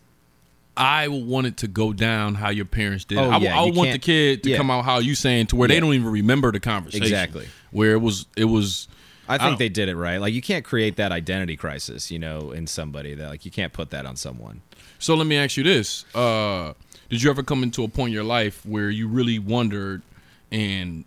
I 0.75 1.07
would 1.09 1.27
want 1.27 1.45
it 1.45 1.57
to 1.57 1.67
go 1.67 1.93
down 1.93 2.35
how 2.35 2.49
your 2.49 2.65
parents 2.65 3.03
did. 3.05 3.17
Oh, 3.19 3.29
I, 3.29 3.37
yeah, 3.37 3.59
I 3.59 3.69
want 3.69 3.91
the 3.91 3.99
kid 3.99 4.43
to 4.43 4.49
yeah. 4.51 4.57
come 4.57 4.71
out 4.71 4.85
how 4.85 4.99
you 4.99 5.13
saying 5.13 5.47
to 5.47 5.55
where 5.57 5.67
they 5.67 5.79
don't 5.79 5.93
even 5.93 6.09
remember 6.09 6.51
the 6.51 6.61
conversation. 6.61 7.03
Exactly. 7.03 7.47
Where 7.71 7.91
it 7.91 8.01
was 8.01 8.25
it 8.35 8.45
was 8.45 8.87
i 9.27 9.37
think 9.37 9.51
don't- 9.51 9.59
they 9.59 9.69
did 9.69 9.89
it 9.89 9.95
right 9.95 10.17
like 10.19 10.33
you 10.33 10.41
can't 10.41 10.65
create 10.65 10.95
that 10.95 11.11
identity 11.11 11.55
crisis 11.55 12.09
you 12.09 12.17
know 12.17 12.49
in 12.49 12.65
somebody 12.65 13.13
that 13.13 13.29
like 13.29 13.45
you 13.45 13.51
can't 13.51 13.73
put 13.73 13.91
that 13.91 14.07
on 14.07 14.15
someone 14.15 14.61
So 14.99 15.15
let 15.15 15.25
me 15.27 15.37
ask 15.37 15.57
you 15.57 15.63
this. 15.63 16.05
Uh 16.15 16.73
did 17.09 17.23
you 17.23 17.29
ever 17.31 17.41
come 17.41 17.63
into 17.63 17.83
a 17.83 17.87
point 17.87 18.09
in 18.09 18.13
your 18.13 18.23
life 18.23 18.63
where 18.65 18.89
you 18.91 19.07
really 19.07 19.39
wondered 19.39 20.03
and 20.51 21.03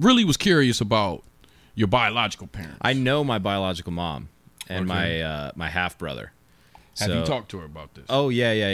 really 0.00 0.24
was 0.24 0.36
curious 0.36 0.80
about 0.80 1.22
your 1.74 1.86
biological 1.88 2.46
parents? 2.48 2.78
i 2.82 2.92
know 2.92 3.22
my 3.22 3.38
biological 3.38 3.92
mom 3.92 4.28
and 4.68 4.90
Okay. 4.90 4.98
my 5.00 5.20
uh 5.20 5.50
my 5.54 5.68
half 5.68 5.96
brother 5.98 6.32
Have 6.98 7.08
So- 7.10 7.20
you 7.20 7.24
talked 7.24 7.50
to 7.52 7.58
her 7.58 7.64
about 7.66 7.94
this? 7.94 8.04
Oh 8.08 8.28
yeah, 8.30 8.52
yeah, 8.52 8.70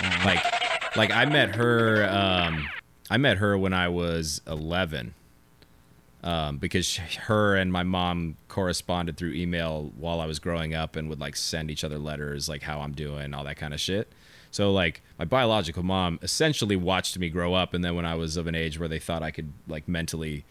yeah. 0.00 0.24
Like, 0.24 0.96
like 0.96 1.10
I 1.10 1.24
met 1.26 1.56
her. 1.56 2.08
Um, 2.08 2.68
I 3.10 3.18
met 3.18 3.38
her 3.38 3.58
when 3.58 3.72
I 3.72 3.88
was 3.88 4.40
eleven. 4.46 5.14
Um, 6.26 6.58
because 6.58 6.96
her 6.96 7.54
and 7.54 7.72
my 7.72 7.84
mom 7.84 8.36
corresponded 8.48 9.16
through 9.16 9.34
email 9.34 9.92
while 9.96 10.20
I 10.20 10.26
was 10.26 10.40
growing 10.40 10.74
up, 10.74 10.96
and 10.96 11.08
would 11.08 11.20
like 11.20 11.36
send 11.36 11.70
each 11.70 11.84
other 11.84 11.98
letters, 11.98 12.48
like 12.48 12.62
how 12.62 12.80
I'm 12.80 12.92
doing, 12.92 13.32
all 13.32 13.44
that 13.44 13.56
kind 13.56 13.72
of 13.72 13.80
shit. 13.80 14.12
So 14.50 14.72
like 14.72 15.02
my 15.20 15.24
biological 15.24 15.84
mom 15.84 16.18
essentially 16.22 16.74
watched 16.74 17.16
me 17.16 17.28
grow 17.28 17.54
up, 17.54 17.74
and 17.74 17.84
then 17.84 17.94
when 17.94 18.04
I 18.04 18.16
was 18.16 18.36
of 18.36 18.48
an 18.48 18.56
age 18.56 18.76
where 18.76 18.88
they 18.88 18.98
thought 18.98 19.22
I 19.22 19.30
could 19.30 19.52
like 19.68 19.86
mentally 19.86 20.44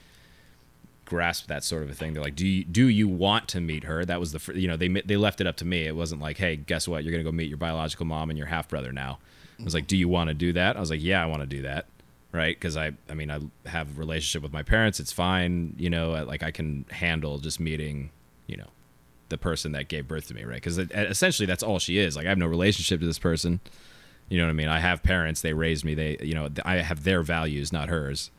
grasp 1.04 1.48
that 1.48 1.64
sort 1.64 1.84
of 1.84 1.90
a 1.90 1.94
thing. 1.94 2.14
They're 2.14 2.24
like, 2.24 2.36
"Do 2.36 2.48
you 2.48 2.64
do 2.64 2.88
you 2.88 3.10
want 3.10 3.50
to 3.50 3.60
meet 3.60 3.84
her?" 3.84 4.06
That 4.06 4.20
was 4.20 4.32
the 4.32 4.40
fir- 4.40 4.54
you 4.54 4.70
know 4.70 4.78
they 4.78 4.88
they 4.88 5.18
left 5.18 5.42
it 5.42 5.48
up 5.48 5.58
to 5.58 5.66
me. 5.66 5.86
It 5.88 5.96
wasn't 5.96 6.22
like, 6.22 6.38
"Hey, 6.38 6.56
guess 6.56 6.88
what? 6.88 7.04
You're 7.04 7.12
gonna 7.12 7.26
go 7.26 7.34
meet 7.34 7.50
your 7.50 7.58
biological 7.58 8.06
mom 8.06 8.30
and 8.30 8.38
your 8.38 8.48
half 8.48 8.70
brother 8.70 8.94
now." 8.94 9.20
I 9.60 9.64
was 9.64 9.74
like, 9.74 9.88
"Do 9.88 9.98
you 9.98 10.08
want 10.08 10.30
to 10.30 10.34
do 10.34 10.54
that?" 10.54 10.78
I 10.78 10.80
was 10.80 10.90
like, 10.90 11.04
"Yeah, 11.04 11.22
I 11.22 11.26
want 11.26 11.42
to 11.42 11.48
do 11.48 11.62
that." 11.64 11.86
Right? 12.36 12.56
Because 12.56 12.76
I 12.76 12.92
I 13.10 13.14
mean 13.14 13.32
I 13.32 13.40
have 13.70 13.96
a 13.96 14.00
relationship 14.00 14.44
with 14.44 14.52
my 14.52 14.64
parents. 14.64 15.00
It's 15.00 15.12
fine. 15.14 15.74
You 15.78 15.90
know, 15.90 16.14
uh, 16.16 16.26
like 16.26 16.44
I 16.44 16.52
can 16.52 16.86
handle 16.92 17.38
just 17.40 17.60
meeting. 17.60 18.10
You 18.48 18.58
know, 18.58 18.68
the 19.30 19.38
person 19.38 19.72
that 19.72 19.88
gave 19.88 20.08
birth 20.08 20.28
to 20.28 20.34
me. 20.34 20.44
Right? 20.44 20.56
Because 20.56 20.78
uh, 20.78 20.86
essentially 20.94 21.46
that's 21.46 21.64
all 21.64 21.80
she 21.80 21.98
is. 21.98 22.16
Like 22.16 22.26
I 22.26 22.30
have 22.30 22.38
no 22.38 22.48
relationship 22.48 23.00
to 23.00 23.06
this 23.06 23.20
person. 23.20 23.60
You 24.28 24.40
know 24.40 24.46
what 24.46 24.50
I 24.50 24.54
mean? 24.54 24.68
I 24.68 24.80
have 24.80 25.02
parents. 25.04 25.42
They 25.42 25.54
raised 25.54 25.86
me. 25.86 25.94
They 25.96 26.18
you 26.22 26.34
know 26.34 26.50
I 26.66 26.78
have 26.78 27.04
their 27.04 27.22
values, 27.22 27.72
not 27.72 27.90
hers. 27.90 28.32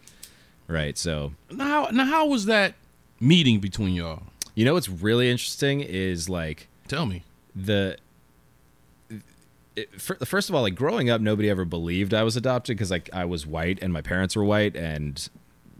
Right? 0.68 0.98
So 0.98 1.32
Now 1.50 1.86
now 1.92 2.04
how 2.04 2.26
was 2.26 2.46
that 2.46 2.74
meeting 3.20 3.60
between 3.60 3.94
y'all? 3.94 4.24
You 4.54 4.64
know 4.64 4.74
what's 4.74 4.88
really 4.88 5.30
interesting 5.30 5.80
is 5.80 6.28
like 6.28 6.68
Tell 6.88 7.06
me. 7.06 7.22
the 7.54 7.96
it, 9.76 10.00
fir- 10.00 10.16
first 10.25 10.49
of 10.49 10.54
all, 10.54 10.62
like 10.62 10.75
growing 10.75 11.11
up, 11.11 11.21
nobody 11.21 11.49
ever 11.50 11.64
believed 11.64 12.14
I 12.14 12.23
was 12.23 12.37
adopted 12.37 12.76
because 12.76 12.90
like 12.90 13.11
I 13.12 13.25
was 13.26 13.47
white 13.47 13.78
and 13.83 13.92
my 13.92 14.00
parents 14.02 14.35
were 14.37 14.45
white, 14.45 14.75
and 14.76 15.28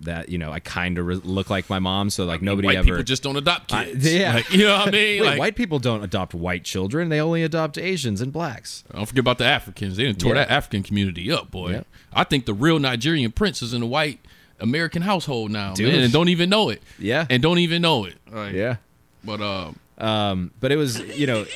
that 0.01 0.29
you 0.29 0.37
know 0.37 0.53
I 0.53 0.61
kind 0.61 0.99
of 0.99 1.07
re- 1.07 1.15
look 1.25 1.49
like 1.49 1.71
my 1.71 1.79
mom, 1.79 2.11
so 2.11 2.25
like 2.27 2.43
nobody 2.43 2.67
White 2.67 2.77
ever. 2.77 2.85
people 2.85 3.03
just 3.03 3.23
don't 3.23 3.37
adopt 3.37 3.73
I- 3.73 3.87
kids. 3.87 4.13
yeah. 4.13 4.35
Like, 4.35 4.51
you 4.53 4.59
know 4.65 4.77
what 4.79 4.89
I 4.89 4.91
mean? 4.91 5.23
Wait, 5.23 5.27
like, 5.27 5.39
white 5.39 5.57
people 5.57 5.79
don't 5.79 6.03
adopt 6.05 6.35
white 6.35 6.65
children; 6.65 7.09
they 7.09 7.21
only 7.21 7.43
adopt 7.43 7.79
Asians 7.79 8.21
and 8.21 8.33
blacks. 8.33 8.85
Don't 8.93 9.07
forget 9.07 9.21
about 9.21 9.39
the 9.39 9.47
Africans. 9.47 9.97
They 9.97 10.05
done 10.05 10.15
tore 10.17 10.35
Yeah. 10.35 10.45
that 10.45 10.51
African 10.51 10.83
community 10.83 11.33
up, 11.33 11.51
boy. 11.51 11.71
Yeah. 11.73 11.83
I 12.13 12.25
think 12.25 12.45
the 12.45 12.55
real 12.55 12.79
Nigerian 12.79 13.33
prince 13.33 13.63
is 13.63 13.73
in 13.73 13.83
a 13.83 13.87
white 13.87 14.21
American 14.61 15.03
household 15.03 15.51
now, 15.51 15.73
Dude. 15.75 15.93
man, 15.93 16.03
and 16.05 16.13
don't 16.13 16.29
even 16.29 16.49
know 16.51 16.69
it. 16.71 16.83
Yeah. 16.99 17.27
and 17.31 17.43
don't 17.43 17.59
even 17.59 17.81
know 17.83 18.05
it. 18.05 18.15
Like, 18.31 18.53
Yeah. 18.55 18.77
but 19.25 19.41
um, 19.41 19.79
Um, 19.99 20.51
but 20.61 20.73
it 20.73 20.77
was, 20.77 20.99
you 21.19 21.27
know, 21.27 21.47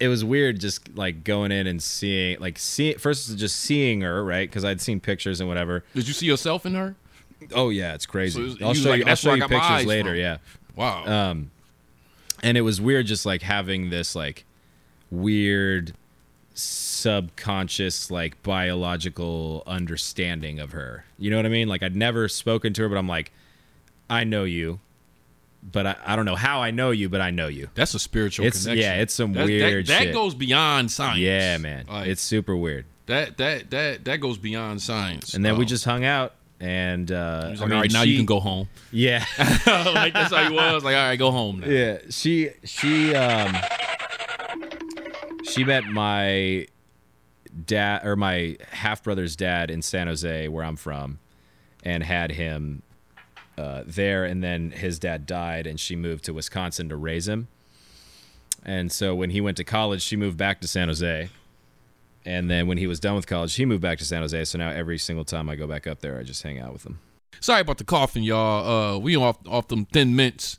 it 0.00 0.08
was 0.08 0.24
weird 0.24 0.58
just 0.58 0.96
like 0.96 1.22
going 1.22 1.52
in 1.52 1.66
and 1.66 1.82
seeing, 1.82 2.40
like, 2.40 2.58
see 2.58 2.94
first 2.94 3.36
just 3.36 3.56
seeing 3.56 4.00
her, 4.00 4.24
right? 4.24 4.48
Because 4.48 4.64
I'd 4.64 4.80
seen 4.80 4.98
pictures 4.98 5.40
and 5.40 5.48
whatever. 5.48 5.84
did 5.94 6.08
you 6.08 6.14
see 6.14 6.26
yourself 6.26 6.66
in 6.66 6.74
her? 6.74 6.96
Oh 7.54 7.70
yeah, 7.70 7.94
it's 7.94 8.06
crazy. 8.06 8.56
So 8.58 8.66
I'll 8.66 8.74
show 8.74 8.90
like, 8.90 9.00
you. 9.00 9.06
I'll 9.06 9.16
show 9.16 9.34
you 9.34 9.46
pictures 9.46 9.86
later. 9.86 10.10
from." 10.10 10.18
Yeah. 10.18 10.38
Wow. 10.76 11.04
Um, 11.04 11.50
and 12.42 12.56
it 12.56 12.62
was 12.62 12.80
weird 12.80 13.06
just 13.06 13.26
like 13.26 13.42
having 13.42 13.90
this 13.90 14.14
like 14.14 14.44
weird 15.10 15.94
subconscious 16.54 18.10
like 18.10 18.42
biological 18.42 19.62
understanding 19.66 20.58
of 20.58 20.72
her. 20.72 21.04
You 21.18 21.30
know 21.30 21.36
what 21.36 21.46
I 21.46 21.50
mean? 21.50 21.68
Like 21.68 21.82
I'd 21.82 21.96
never 21.96 22.28
spoken 22.28 22.72
to 22.74 22.82
her, 22.82 22.88
but 22.88 22.98
I'm 22.98 23.08
like, 23.08 23.32
I 24.08 24.24
know 24.24 24.44
you, 24.44 24.80
but 25.62 25.86
I, 25.86 25.96
I 26.06 26.16
don't 26.16 26.24
know 26.24 26.36
how 26.36 26.62
I 26.62 26.70
know 26.70 26.90
you, 26.90 27.08
but 27.08 27.20
I 27.20 27.30
know 27.30 27.48
you. 27.48 27.68
That's 27.74 27.94
a 27.94 27.98
spiritual 27.98 28.46
It's- 28.46 28.62
connection. 28.64 28.82
yeah, 28.82 29.00
it's 29.02 29.14
some 29.14 29.32
That- 29.32 29.40
that- 29.40 29.46
weird 29.46 29.86
That, 29.86 30.02
shit. 30.04 30.14
goes 30.14 30.34
beyond 30.34 30.90
science. 30.90 31.18
Yeah, 31.18 31.58
man, 31.58 31.84
Like, 31.88 32.08
it's 32.08 32.22
super 32.22 32.56
weird. 32.56 32.86
that 33.06 33.36
that 33.38 33.70
that 33.70 34.04
that 34.04 34.18
goes 34.20 34.38
beyond 34.38 34.80
science. 34.82 35.34
And 35.34 35.44
then 35.44 35.56
we 35.56 35.64
Um, 35.64 35.68
just 35.68 35.84
hung 35.84 36.04
out, 36.04 36.34
and 36.60 37.10
uh, 37.12 37.50
He's 37.50 37.60
I 37.60 37.64
mean, 37.66 37.72
all 37.74 37.80
right, 37.82 37.92
now 37.92 38.04
she- 38.04 38.10
you 38.10 38.16
can 38.16 38.26
go 38.26 38.40
home. 38.40 38.68
Yeah. 38.92 39.24
like 39.66 40.12
that's 40.14 40.32
how 40.34 40.48
he 40.48 40.54
was. 40.54 40.82
Like, 40.84 40.96
all 40.96 41.08
right, 41.08 41.16
go 41.18 41.30
home 41.30 41.60
now. 41.60 41.66
Yeah, 41.68 41.98
she 42.10 42.50
she 42.64 43.14
um 43.14 43.54
she 45.44 45.64
met 45.64 45.84
my 45.84 46.66
dad 47.66 48.06
or 48.06 48.16
my 48.16 48.56
half 48.70 49.02
brother's 49.02 49.36
dad 49.36 49.70
in 49.70 49.82
San 49.82 50.06
Jose, 50.06 50.48
where 50.48 50.64
I'm 50.64 50.76
from, 50.76 51.18
and 51.82 52.02
had 52.02 52.32
him 52.32 52.82
uh, 53.60 53.84
there. 53.86 54.24
And 54.24 54.42
then 54.42 54.70
his 54.70 54.98
dad 54.98 55.26
died, 55.26 55.66
and 55.66 55.78
she 55.78 55.94
moved 55.96 56.24
to 56.24 56.34
Wisconsin 56.34 56.88
to 56.88 56.96
raise 56.96 57.28
him. 57.28 57.48
And 58.64 58.90
so 58.90 59.14
when 59.14 59.30
he 59.30 59.40
went 59.40 59.56
to 59.58 59.64
college, 59.64 60.02
she 60.02 60.16
moved 60.16 60.36
back 60.36 60.60
to 60.60 60.68
San 60.68 60.88
Jose. 60.88 61.28
And 62.24 62.50
then 62.50 62.66
when 62.66 62.78
he 62.78 62.86
was 62.86 63.00
done 63.00 63.14
with 63.14 63.26
college, 63.26 63.54
he 63.54 63.64
moved 63.64 63.82
back 63.82 63.98
to 63.98 64.04
San 64.04 64.20
Jose. 64.22 64.44
So 64.44 64.58
now 64.58 64.70
every 64.70 64.98
single 64.98 65.24
time 65.24 65.48
I 65.48 65.56
go 65.56 65.66
back 65.66 65.86
up 65.86 66.00
there, 66.00 66.18
I 66.18 66.22
just 66.22 66.42
hang 66.42 66.58
out 66.58 66.72
with 66.72 66.84
him. 66.84 66.98
Sorry 67.40 67.62
about 67.62 67.78
the 67.78 67.84
coughing, 67.84 68.22
y'all. 68.22 68.96
Uh, 68.96 68.98
we 68.98 69.16
off 69.16 69.38
off 69.48 69.68
them 69.68 69.86
thin 69.86 70.14
mints. 70.14 70.58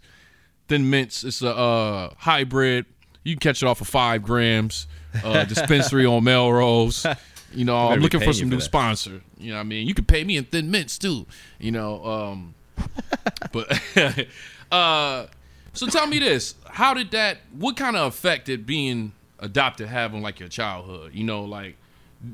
Thin 0.68 0.90
mints. 0.90 1.24
It's 1.24 1.44
a 1.44 1.56
uh, 1.56 2.14
hybrid. 2.18 2.86
You 3.24 3.36
can 3.36 3.40
catch 3.40 3.62
it 3.62 3.68
off 3.68 3.82
of 3.82 3.88
five 3.88 4.24
grams. 4.24 4.88
Uh, 5.24 5.44
dispensary 5.46 6.08
on 6.08 6.24
Melrose. 6.24 7.06
You 7.54 7.66
know, 7.66 7.78
I'm 7.78 8.00
looking 8.00 8.22
for 8.22 8.34
some 8.34 8.46
you 8.46 8.52
new 8.52 8.56
that. 8.58 8.64
sponsor. 8.64 9.22
You 9.38 9.52
know, 9.52 9.58
what 9.58 9.62
I 9.62 9.64
mean, 9.64 9.88
you 9.88 9.94
can 9.94 10.06
pay 10.06 10.24
me 10.24 10.38
in 10.38 10.46
thin 10.46 10.72
mints 10.72 10.98
too. 10.98 11.28
You 11.60 11.72
know, 11.72 12.04
um, 12.04 12.56
but 13.52 14.28
uh, 14.72 15.28
so 15.74 15.88
tell 15.88 16.08
me 16.08 16.20
this: 16.20 16.56
How 16.66 16.94
did 16.94 17.12
that? 17.12 17.40
What 17.52 17.78
kind 17.78 17.96
of 17.96 18.08
effect 18.08 18.46
did 18.46 18.66
being 18.66 19.14
adopted 19.40 19.88
have 19.88 20.14
on 20.14 20.22
like 20.22 20.40
your 20.40 20.50
childhood? 20.50 21.14
You 21.14 21.24
know, 21.24 21.44
like 21.44 21.78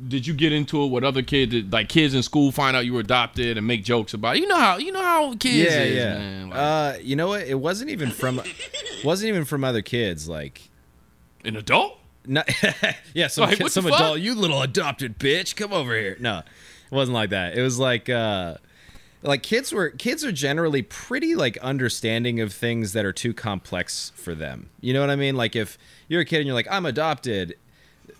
did 0.07 0.27
you 0.27 0.33
get 0.33 0.51
into 0.51 0.83
it 0.83 0.87
with 0.87 1.03
other 1.03 1.21
kids? 1.21 1.51
Did, 1.51 1.71
like 1.71 1.87
kids 1.87 2.13
in 2.13 2.21
school 2.21 2.51
find 2.51 2.75
out 2.75 2.85
you 2.85 2.93
were 2.93 2.99
adopted 2.99 3.57
and 3.57 3.65
make 3.65 3.83
jokes 3.83 4.13
about? 4.13 4.35
It? 4.35 4.41
You 4.41 4.47
know 4.47 4.57
how 4.57 4.77
you 4.77 4.91
know 4.91 5.01
how 5.01 5.31
kids 5.35 5.55
yeah, 5.55 5.81
is, 5.81 5.95
yeah. 5.95 6.17
man. 6.17 6.49
Like, 6.49 6.59
uh, 6.59 6.97
you 7.01 7.15
know 7.15 7.27
what? 7.27 7.47
It 7.47 7.59
wasn't 7.59 7.91
even 7.91 8.11
from, 8.11 8.41
wasn't 9.03 9.29
even 9.29 9.45
from 9.45 9.63
other 9.63 9.81
kids. 9.81 10.27
Like, 10.27 10.69
an 11.45 11.55
adult? 11.55 11.99
not, 12.27 12.49
yeah, 13.13 13.27
some 13.27 13.45
Like, 13.45 13.57
kid, 13.57 13.71
some 13.71 13.85
adult. 13.85 14.19
You 14.19 14.35
little 14.35 14.61
adopted 14.61 15.17
bitch, 15.17 15.55
come 15.55 15.73
over 15.73 15.95
here. 15.95 16.17
No, 16.19 16.39
it 16.39 16.95
wasn't 16.95 17.15
like 17.15 17.29
that. 17.31 17.57
It 17.57 17.61
was 17.61 17.79
like, 17.79 18.09
uh, 18.09 18.55
like 19.24 19.43
kids 19.43 19.74
were 19.74 19.89
kids 19.89 20.24
are 20.24 20.31
generally 20.31 20.81
pretty 20.81 21.36
like 21.36 21.57
understanding 21.57 22.39
of 22.39 22.53
things 22.53 22.93
that 22.93 23.05
are 23.05 23.13
too 23.13 23.33
complex 23.33 24.12
for 24.15 24.36
them. 24.36 24.69
You 24.79 24.93
know 24.93 25.01
what 25.01 25.09
I 25.09 25.15
mean? 25.15 25.36
Like 25.36 25.55
if 25.55 25.77
you're 26.07 26.21
a 26.21 26.25
kid 26.25 26.38
and 26.38 26.47
you're 26.47 26.55
like, 26.55 26.67
I'm 26.69 26.86
adopted. 26.86 27.57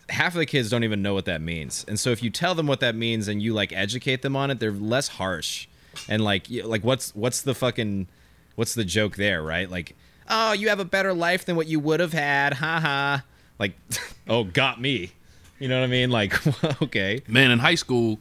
Half 0.10 0.36
of 0.36 0.40
the 0.40 0.46
kids 0.46 0.70
don't 0.70 0.86
even 0.86 1.02
know 1.02 1.14
what 1.14 1.26
that 1.26 1.42
means, 1.42 1.84
and 1.86 2.00
so 2.00 2.12
if 2.12 2.24
you 2.24 2.30
tell 2.30 2.56
them 2.56 2.66
what 2.66 2.80
that 2.80 2.96
means 2.96 3.28
and 3.28 3.42
you 3.42 3.54
like 3.54 3.74
educate 3.74 4.22
them 4.22 4.38
on 4.38 4.50
it, 4.50 4.60
they're 4.60 4.72
less 4.72 5.10
harsh. 5.10 5.68
And 6.08 6.24
like, 6.24 6.48
like 6.50 6.84
what's 6.84 7.14
what's 7.14 7.42
the 7.42 7.54
fucking 7.54 8.08
what's 8.56 8.74
the 8.74 8.86
joke 8.86 9.18
there, 9.18 9.44
right? 9.44 9.70
Like, 9.70 9.96
oh, 10.30 10.54
you 10.54 10.70
have 10.70 10.80
a 10.80 10.86
better 10.86 11.14
life 11.14 11.46
than 11.46 11.56
what 11.58 11.68
you 11.68 11.80
would 11.82 12.00
have 12.00 12.14
had, 12.14 12.54
ha 12.54 12.80
ha. 12.80 13.24
Like, 13.60 13.74
oh, 14.30 14.44
got 14.46 14.80
me. 14.80 15.12
You 15.60 15.68
know 15.68 15.80
what 15.80 15.86
I 15.86 15.88
mean? 15.88 16.10
Like, 16.10 16.82
okay, 16.82 17.22
Man, 17.28 17.52
in 17.52 17.60
high 17.60 17.76
school, 17.76 18.20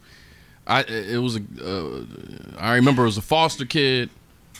I 0.67 0.81
it 0.81 1.21
was 1.21 1.37
a 1.37 1.41
uh, 1.63 2.03
I 2.57 2.75
remember 2.75 3.03
it 3.03 3.05
was 3.05 3.17
a 3.17 3.21
foster 3.21 3.65
kid 3.65 4.09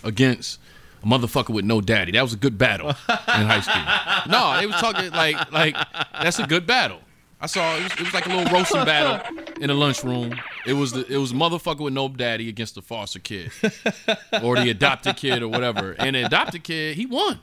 against 0.03 0.59
a 1.03 1.05
motherfucker 1.05 1.49
with 1.49 1.65
no 1.65 1.81
daddy. 1.81 2.13
That 2.13 2.21
was 2.23 2.33
a 2.33 2.37
good 2.37 2.57
battle 2.57 2.89
in 2.89 2.95
high 3.05 3.59
school. 3.61 3.83
No, 4.31 4.57
they 4.57 4.65
was 4.65 4.75
talking 4.77 5.11
like 5.11 5.51
like 5.51 5.75
that's 6.13 6.39
a 6.39 6.47
good 6.47 6.65
battle. 6.65 6.99
I 7.39 7.45
saw 7.45 7.75
it 7.77 7.83
was, 7.83 7.91
it 7.93 7.99
was 7.99 8.13
like 8.13 8.25
a 8.25 8.29
little 8.29 8.51
roasting 8.51 8.83
battle 8.83 9.21
in 9.61 9.67
the 9.67 9.73
lunchroom. 9.75 10.33
It 10.65 10.73
was 10.73 10.91
the 10.91 11.05
it 11.11 11.17
was 11.17 11.31
a 11.31 11.35
motherfucker 11.35 11.81
with 11.81 11.93
no 11.93 12.09
daddy 12.09 12.49
against 12.49 12.75
the 12.75 12.81
foster 12.81 13.19
kid 13.19 13.51
or 14.41 14.55
the 14.55 14.69
adopted 14.69 15.17
kid 15.17 15.43
or 15.43 15.47
whatever. 15.47 15.95
And 15.99 16.15
the 16.15 16.25
adopted 16.25 16.63
kid, 16.63 16.95
he 16.95 17.05
won. 17.05 17.39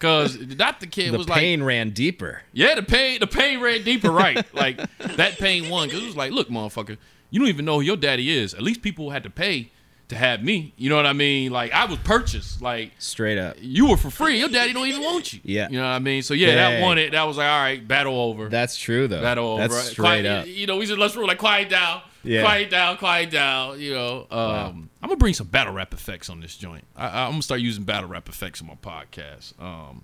Cause 0.00 0.36
the 0.38 0.52
adopted 0.54 0.90
kid 0.90 1.12
the 1.12 1.18
was 1.18 1.28
like 1.28 1.36
the 1.36 1.40
pain 1.42 1.62
ran 1.62 1.90
deeper. 1.90 2.42
yeah, 2.54 2.74
the 2.74 2.82
pain, 2.82 3.20
the 3.20 3.26
pain 3.26 3.60
ran 3.60 3.84
deeper, 3.84 4.10
right? 4.10 4.42
like 4.54 4.78
that 4.98 5.38
pain 5.38 5.68
won 5.68 5.88
because 5.88 6.02
it 6.02 6.06
was 6.06 6.16
like, 6.16 6.32
look, 6.32 6.48
motherfucker, 6.48 6.96
you 7.30 7.38
don't 7.40 7.48
even 7.48 7.64
know 7.64 7.76
who 7.76 7.80
your 7.82 7.96
daddy 7.96 8.30
is. 8.30 8.54
At 8.54 8.62
least 8.62 8.82
people 8.82 9.10
had 9.10 9.22
to 9.24 9.30
pay 9.30 9.70
to 10.08 10.16
have 10.16 10.42
me. 10.42 10.72
You 10.76 10.90
know 10.90 10.96
what 10.96 11.06
I 11.06 11.12
mean? 11.12 11.52
Like 11.52 11.72
I 11.72 11.84
was 11.84 11.98
purchased. 12.00 12.60
Like 12.60 12.92
Straight 12.98 13.38
up. 13.38 13.56
you 13.60 13.86
were 13.88 13.96
for 13.96 14.10
free. 14.10 14.38
Your 14.38 14.48
daddy 14.48 14.72
don't 14.72 14.86
even 14.88 15.02
want 15.02 15.32
you. 15.32 15.40
Yeah. 15.44 15.68
You 15.70 15.76
know 15.78 15.84
what 15.84 15.90
I 15.90 15.98
mean? 16.00 16.22
So 16.22 16.34
yeah, 16.34 16.54
that 16.56 16.82
won 16.82 16.98
it. 16.98 17.12
That 17.12 17.22
was 17.24 17.36
like, 17.36 17.48
all 17.48 17.60
right, 17.60 17.86
battle 17.86 18.20
over. 18.20 18.48
That's 18.48 18.76
true 18.76 19.06
though. 19.08 19.22
battle 19.22 19.46
over. 19.46 19.68
That's 19.68 19.90
straight 19.90 20.22
Quiet- 20.22 20.26
up. 20.26 20.46
You 20.48 20.66
know, 20.66 20.76
we 20.78 20.86
just 20.86 20.98
let's 20.98 21.14
rule 21.16 21.28
like 21.28 21.38
quiet 21.38 21.68
down. 21.68 22.02
Yeah. 22.22 22.42
Quiet 22.42 22.68
down, 22.70 22.96
quiet 22.98 23.30
down. 23.30 23.80
You 23.80 23.94
know, 23.94 24.26
um, 24.30 24.90
I'm 25.02 25.08
gonna 25.08 25.16
bring 25.16 25.32
some 25.32 25.46
battle 25.46 25.72
rap 25.72 25.94
effects 25.94 26.28
on 26.28 26.40
this 26.40 26.54
joint. 26.56 26.84
I, 26.94 27.24
I'm 27.24 27.30
gonna 27.30 27.42
start 27.42 27.60
using 27.62 27.84
battle 27.84 28.10
rap 28.10 28.28
effects 28.28 28.60
on 28.60 28.66
my 28.66 28.74
podcast. 28.74 29.58
Um, 29.62 30.02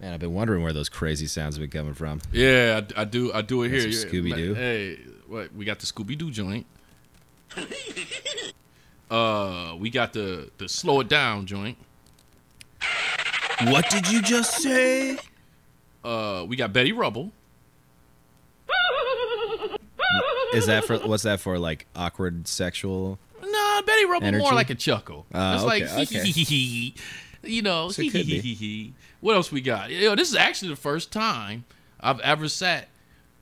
Man, 0.00 0.12
I've 0.12 0.20
been 0.20 0.34
wondering 0.34 0.62
where 0.62 0.74
those 0.74 0.88
crazy 0.90 1.26
sounds 1.26 1.56
have 1.56 1.62
been 1.62 1.70
coming 1.70 1.94
from. 1.94 2.20
Yeah, 2.30 2.82
I, 2.96 3.00
I 3.00 3.04
do. 3.04 3.32
I 3.32 3.40
do 3.42 3.62
it 3.64 3.70
here. 3.70 3.80
That's 3.82 4.02
some 4.02 4.10
Scooby-Doo. 4.10 4.52
Hey, 4.54 4.98
what 5.28 5.54
we 5.54 5.64
got 5.64 5.78
the 5.80 5.86
Scooby 5.86 6.16
Doo 6.16 6.30
joint. 6.30 6.66
Uh, 9.08 9.76
we 9.78 9.88
got 9.88 10.12
the 10.12 10.50
the 10.58 10.68
slow 10.68 10.98
it 10.98 11.08
down 11.08 11.46
joint. 11.46 11.78
What 13.66 13.88
did 13.88 14.10
you 14.10 14.20
just 14.20 14.60
say? 14.60 15.16
Uh, 16.04 16.44
we 16.48 16.56
got 16.56 16.72
Betty 16.72 16.92
Rubble. 16.92 17.30
Is 20.52 20.66
that 20.66 20.84
for 20.84 20.98
what's 20.98 21.22
that 21.22 21.40
for? 21.40 21.58
Like 21.58 21.86
awkward 21.94 22.48
sexual? 22.48 23.18
Nah, 23.42 23.82
Betty 23.82 24.06
Rubble 24.06 24.26
Energy? 24.26 24.42
more 24.42 24.54
like 24.54 24.70
a 24.70 24.74
chuckle. 24.74 25.26
Ah, 25.32 25.54
it's 25.54 25.64
okay, 25.64 25.96
like 25.96 26.08
okay. 26.08 26.94
you 27.44 27.62
know. 27.62 27.90
So 27.90 28.02
it 28.02 28.10
could. 28.10 28.94
What 29.20 29.34
else 29.34 29.50
we 29.50 29.60
got? 29.60 29.90
You 29.90 30.10
know, 30.10 30.14
this 30.14 30.28
is 30.28 30.36
actually 30.36 30.68
the 30.68 30.76
first 30.76 31.10
time 31.10 31.64
I've 31.98 32.20
ever 32.20 32.48
sat, 32.48 32.88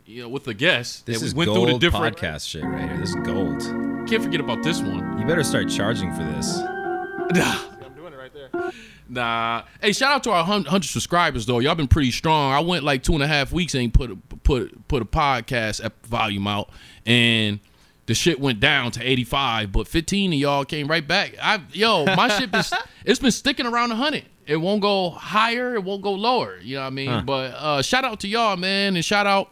you 0.07 0.23
know, 0.23 0.29
with 0.29 0.45
the 0.45 0.55
guests. 0.55 1.03
This 1.03 1.19
that 1.19 1.23
we 1.23 1.27
is 1.29 1.35
went 1.35 1.49
gold 1.49 1.69
through 1.69 1.73
the 1.75 1.79
different. 1.79 2.17
podcast 2.17 2.49
shit 2.49 2.65
right 2.65 2.89
here. 2.89 2.99
This 2.99 3.11
is 3.11 3.17
gold. 3.17 3.61
Can't 4.09 4.23
forget 4.23 4.41
about 4.41 4.63
this 4.63 4.81
one. 4.81 5.19
You 5.19 5.27
better 5.27 5.45
start 5.45 5.69
charging 5.69 6.13
for 6.13 6.23
this. 6.23 6.59
I'm 6.59 7.95
doing 7.95 8.13
it 8.13 8.17
right 8.17 8.33
there. 8.33 8.73
Nah. 9.09 9.63
Hey, 9.81 9.93
shout 9.93 10.13
out 10.13 10.25
to 10.25 10.31
our 10.31 10.45
hundred 10.45 10.85
subscribers 10.85 11.47
though. 11.47 11.59
Y'all 11.59 11.75
been 11.75 11.89
pretty 11.89 12.11
strong. 12.11 12.53
I 12.53 12.61
went 12.61 12.85
like 12.85 13.03
two 13.03 13.15
and 13.15 13.23
a 13.23 13.27
half 13.27 13.53
weeks 13.53 13.75
ain't 13.75 13.95
put 13.95 14.11
a, 14.11 14.17
put 14.17 14.89
put 14.89 15.03
a 15.03 15.07
podcast 15.07 15.91
volume 16.05 16.47
out, 16.47 16.71
and 17.07 17.61
the 18.07 18.15
shit 18.15 18.41
went 18.41 18.61
down 18.61 18.91
to 18.93 19.03
eighty 19.03 19.25
five. 19.25 19.73
But 19.73 19.89
fifteen 19.89 20.33
of 20.33 20.39
y'all 20.39 20.65
came 20.65 20.87
right 20.87 21.07
back. 21.07 21.35
I 21.41 21.63
yo, 21.73 22.05
my 22.05 22.29
shit 22.29 22.51
been 22.51 22.65
it's 23.05 23.21
been 23.21 23.31
sticking 23.31 23.67
around 23.67 23.93
a 23.93 23.97
hundred. 23.97 24.25
It 24.47 24.59
won't 24.59 24.83
go 24.83 25.11
higher. 25.11 25.75
It 25.75 25.83
won't 25.85 26.03
go 26.03 26.13
lower. 26.13 26.59
You 26.61 26.77
know 26.77 26.83
what 26.83 26.87
I 26.89 26.91
mean? 26.91 27.09
Huh. 27.09 27.23
But 27.25 27.55
uh, 27.55 27.83
shout 27.83 28.05
out 28.05 28.21
to 28.21 28.29
y'all, 28.29 28.57
man, 28.59 28.97
and 28.97 29.05
shout 29.05 29.27
out 29.27 29.51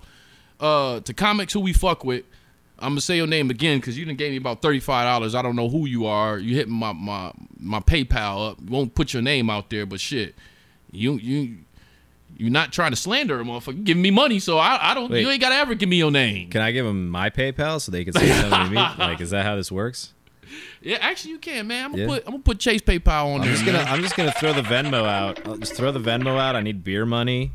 uh, 0.63 1.01
to 1.01 1.13
comics 1.13 1.53
who 1.53 1.61
we 1.61 1.73
fuck 1.73 2.05
with. 2.05 2.25
I'm 2.79 2.93
gonna 2.93 3.01
say 3.03 3.17
your 3.17 3.27
name 3.29 3.51
again 3.51 3.79
because 3.79 3.97
you 3.99 4.05
didn't 4.05 4.19
gave 4.19 4.31
me 4.33 4.39
about 4.39 4.63
thirty 4.63 4.81
five 4.81 5.05
dollars. 5.07 5.35
I 5.35 5.43
don't 5.43 5.55
know 5.57 5.69
who 5.69 5.87
you 5.87 6.07
are. 6.07 6.39
You 6.39 6.55
hit 6.57 6.69
my 6.69 6.93
my 6.93 7.33
my 7.59 7.81
PayPal 7.81 8.51
up. 8.53 8.61
Won't 8.63 8.95
put 8.95 9.13
your 9.13 9.23
name 9.23 9.51
out 9.51 9.71
there, 9.71 9.87
but 9.87 10.01
shit, 10.01 10.35
you 10.91 11.15
you 11.15 11.59
You're 12.39 12.51
not 12.51 12.73
trying 12.73 12.91
to 12.91 12.97
slander 12.97 13.39
a 13.41 13.45
motherfucker. 13.45 13.77
You 13.77 13.83
giving 13.85 14.03
me 14.03 14.11
money, 14.11 14.41
so 14.41 14.59
I, 14.59 14.91
I 14.91 14.95
don't. 14.95 15.11
Wait. 15.13 15.21
You 15.21 15.31
ain't 15.31 15.41
gotta 15.41 15.55
ever 15.57 15.75
give 15.75 15.89
me 15.89 15.97
your 15.97 16.11
name. 16.11 16.51
Can 16.51 16.61
I 16.63 16.73
give 16.73 16.85
them 16.87 17.09
my 17.09 17.31
PayPal 17.31 17.81
so 17.81 17.93
they 17.93 18.05
can 18.05 18.15
send 18.15 18.33
something 18.51 18.65
to 18.65 18.71
me? 18.71 18.77
Like, 18.99 19.21
is 19.21 19.31
that 19.31 19.45
how 19.45 19.55
this 19.55 19.71
works? 19.71 20.13
yeah, 20.83 20.99
actually, 21.01 21.31
you 21.33 21.39
can, 21.39 21.67
man. 21.69 21.85
I'm 21.85 21.91
gonna 21.93 22.03
Yeah. 22.03 22.09
put 22.09 22.23
I'm 22.27 22.33
gonna 22.33 22.43
put 22.43 22.59
Chase 22.59 22.81
PayPal 22.83 23.27
on 23.35 23.41
I'm 23.43 23.47
there. 23.47 23.53
just 23.53 23.65
gonna 23.65 23.79
man. 23.79 23.89
I'm 23.89 24.01
just 24.03 24.17
gonna 24.17 24.33
throw 24.33 24.53
the 24.55 24.63
Venmo 24.63 25.07
out. 25.07 25.47
I'll 25.47 25.57
just 25.59 25.75
throw 25.77 25.93
the 25.93 26.01
Venmo 26.01 26.37
out. 26.39 26.57
I 26.57 26.63
need 26.63 26.83
beer 26.83 27.07
money, 27.07 27.53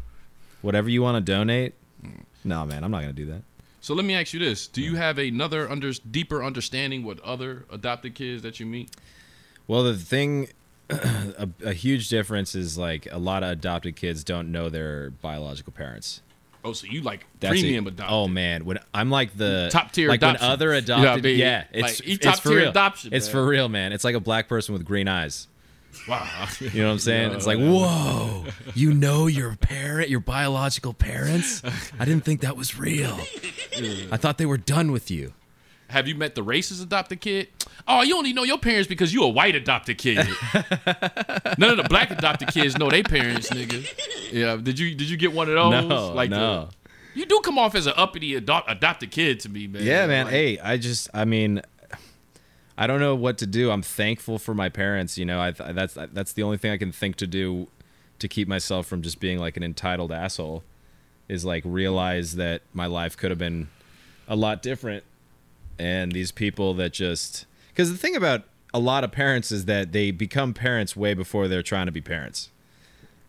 whatever 0.62 0.90
you 0.90 1.02
want 1.02 1.16
to 1.24 1.32
donate. 1.34 1.74
No, 2.48 2.66
man, 2.66 2.84
I'm 2.84 2.92
not 2.92 3.02
gonna 3.02 3.14
do 3.14 3.26
that. 3.28 3.42
So 3.82 3.94
let 3.94 4.06
me 4.06 4.16
ask 4.16 4.34
you 4.34 4.40
this: 4.40 4.68
Do 4.68 4.82
you 4.82 4.96
have 4.96 5.18
another 5.18 5.70
under 5.70 5.92
deeper 5.94 6.44
understanding 6.44 7.04
with 7.04 7.20
other 7.20 7.66
adopted 7.72 8.16
kids 8.16 8.42
that 8.44 8.60
you 8.60 8.66
meet? 8.66 8.90
Well, 9.68 9.84
the 9.84 9.96
thing, 9.96 10.48
a, 10.90 11.50
a 11.64 11.74
huge 11.74 12.10
difference 12.10 12.56
is 12.56 12.78
like 12.78 13.08
a 13.12 13.18
lot 13.18 13.44
of 13.44 13.50
adopted 13.52 13.96
kids 13.96 14.24
don't 14.24 14.52
know 14.52 14.70
their 14.70 15.12
biological 15.12 15.74
parents. 15.74 16.22
Oh, 16.66 16.74
so 16.74 16.88
you 16.88 17.02
like 17.02 17.26
That's 17.40 17.52
premium 17.52 17.86
it. 17.88 17.94
adopted? 17.94 18.14
Oh 18.14 18.28
man, 18.28 18.66
when 18.66 18.80
I'm 18.94 19.10
like 19.10 19.38
the 19.38 19.70
Top 19.72 19.92
tier 19.92 20.10
like 20.10 20.20
adoption. 20.22 20.44
when 20.46 20.52
other 20.52 20.66
You 20.76 20.82
know 20.82 20.94
I 20.94 21.00
adopted, 21.02 21.24
mean? 21.24 21.40
yeah, 21.40 21.64
it's 21.72 22.00
Like, 22.02 22.10
it's 22.10 22.24
top 22.26 22.40
tier 22.44 22.58
real. 22.58 22.70
adoption, 22.70 23.14
It's 23.14 23.28
man. 23.28 23.32
for 23.32 23.46
real, 23.46 23.70
man. 23.70 23.94
It's 23.94 24.04
like 24.04 24.16
a 24.16 24.20
black 24.20 24.48
person 24.50 24.74
with 24.74 24.84
green 24.84 25.08
eyes. 25.08 25.48
Wow. 26.08 26.48
You 26.60 26.82
know 26.82 26.88
what 26.88 26.94
I'm 26.94 27.00
saying? 27.00 27.32
it's 27.34 27.46
like, 27.48 27.58
whoa, 27.60 28.46
you 28.76 28.94
know 28.94 29.28
your 29.28 29.56
parent, 29.56 30.10
your 30.10 30.20
biological 30.20 30.94
parents? 30.94 31.62
I 32.00 32.06
didn't 32.06 32.24
think 32.24 32.42
that 32.42 32.56
was 32.58 32.78
real. 32.78 33.18
I 34.12 34.18
thought 34.18 34.38
they 34.38 34.46
were 34.46 34.58
done 34.58 34.92
with 34.92 35.10
you. 35.12 35.34
Have 35.90 36.06
you 36.08 36.16
met 36.16 36.36
the 36.36 36.44
racist 36.44 36.84
adopted 36.84 37.22
kid? 37.22 37.48
Oh, 37.88 38.02
you 38.02 38.18
only 38.18 38.34
know 38.34 38.44
your 38.44 38.58
parents 38.58 38.88
because 38.90 39.14
you 39.14 39.24
a 39.24 39.30
white 39.30 39.56
adopted 39.56 39.98
kid. 39.98 40.18
None 41.58 41.70
of 41.72 41.78
the 41.78 41.86
black 41.90 42.12
adopted 42.12 42.50
kids 42.50 42.78
know 42.78 42.90
their 42.90 43.04
parents, 43.04 43.50
nigga. 43.50 43.88
Yeah. 44.32 44.58
Did 44.58 44.78
you 44.80 44.94
did 44.96 45.10
you 45.10 45.16
get 45.16 45.32
one 45.32 45.48
of 45.48 45.56
those? 45.56 45.88
No, 45.88 46.14
like 46.14 46.30
the- 46.30 46.36
no. 46.36 46.70
you 47.16 47.26
do 47.26 47.40
come 47.42 47.58
off 47.58 47.74
as 47.76 47.88
an 47.88 47.94
uppity 47.96 48.36
ado- 48.36 48.60
adopted 48.68 49.12
kid 49.12 49.40
to 49.42 49.50
me, 49.50 49.68
man. 49.68 49.84
Yeah, 49.84 50.06
man. 50.08 50.26
Like, 50.26 50.34
hey, 50.34 50.60
I 50.60 50.76
just, 50.76 51.10
I 51.14 51.24
mean, 51.24 51.62
I 52.78 52.88
don't 52.88 53.00
know 53.00 53.16
what 53.16 53.38
to 53.40 53.48
do. 53.48 53.72
I'm 53.72 53.82
thankful 53.82 54.38
for 54.38 54.54
my 54.54 54.70
parents. 54.70 55.18
You 55.18 55.26
know, 55.26 55.40
I 55.40 55.52
that's 55.52 55.96
that's 55.96 56.34
the 56.34 56.44
only 56.44 56.58
thing 56.58 56.72
I 56.72 56.78
can 56.78 56.92
think 56.92 57.16
to 57.18 57.28
do 57.28 57.68
to 58.20 58.28
keep 58.28 58.48
myself 58.48 58.88
from 58.88 59.02
just 59.02 59.20
being 59.20 59.40
like 59.40 59.58
an 59.58 59.64
entitled 59.64 60.12
asshole. 60.12 60.64
Is 61.28 61.44
like 61.44 61.64
realize 61.66 62.36
that 62.36 62.62
my 62.74 62.86
life 62.86 63.18
could 63.18 63.32
have 63.32 63.40
been 63.40 63.68
a 64.28 64.36
lot 64.36 64.62
different, 64.62 65.04
and 65.78 66.12
these 66.12 66.32
people 66.32 66.74
that 66.76 66.94
just 66.94 67.46
because 67.70 67.92
the 67.92 67.98
thing 67.98 68.16
about 68.16 68.44
a 68.74 68.80
lot 68.80 69.04
of 69.04 69.12
parents 69.12 69.52
is 69.52 69.66
that 69.66 69.92
they 69.92 70.12
become 70.12 70.54
parents 70.54 70.96
way 70.96 71.14
before 71.14 71.48
they're 71.48 71.64
trying 71.64 71.88
to 71.88 71.92
be 71.92 72.02
parents. 72.02 72.50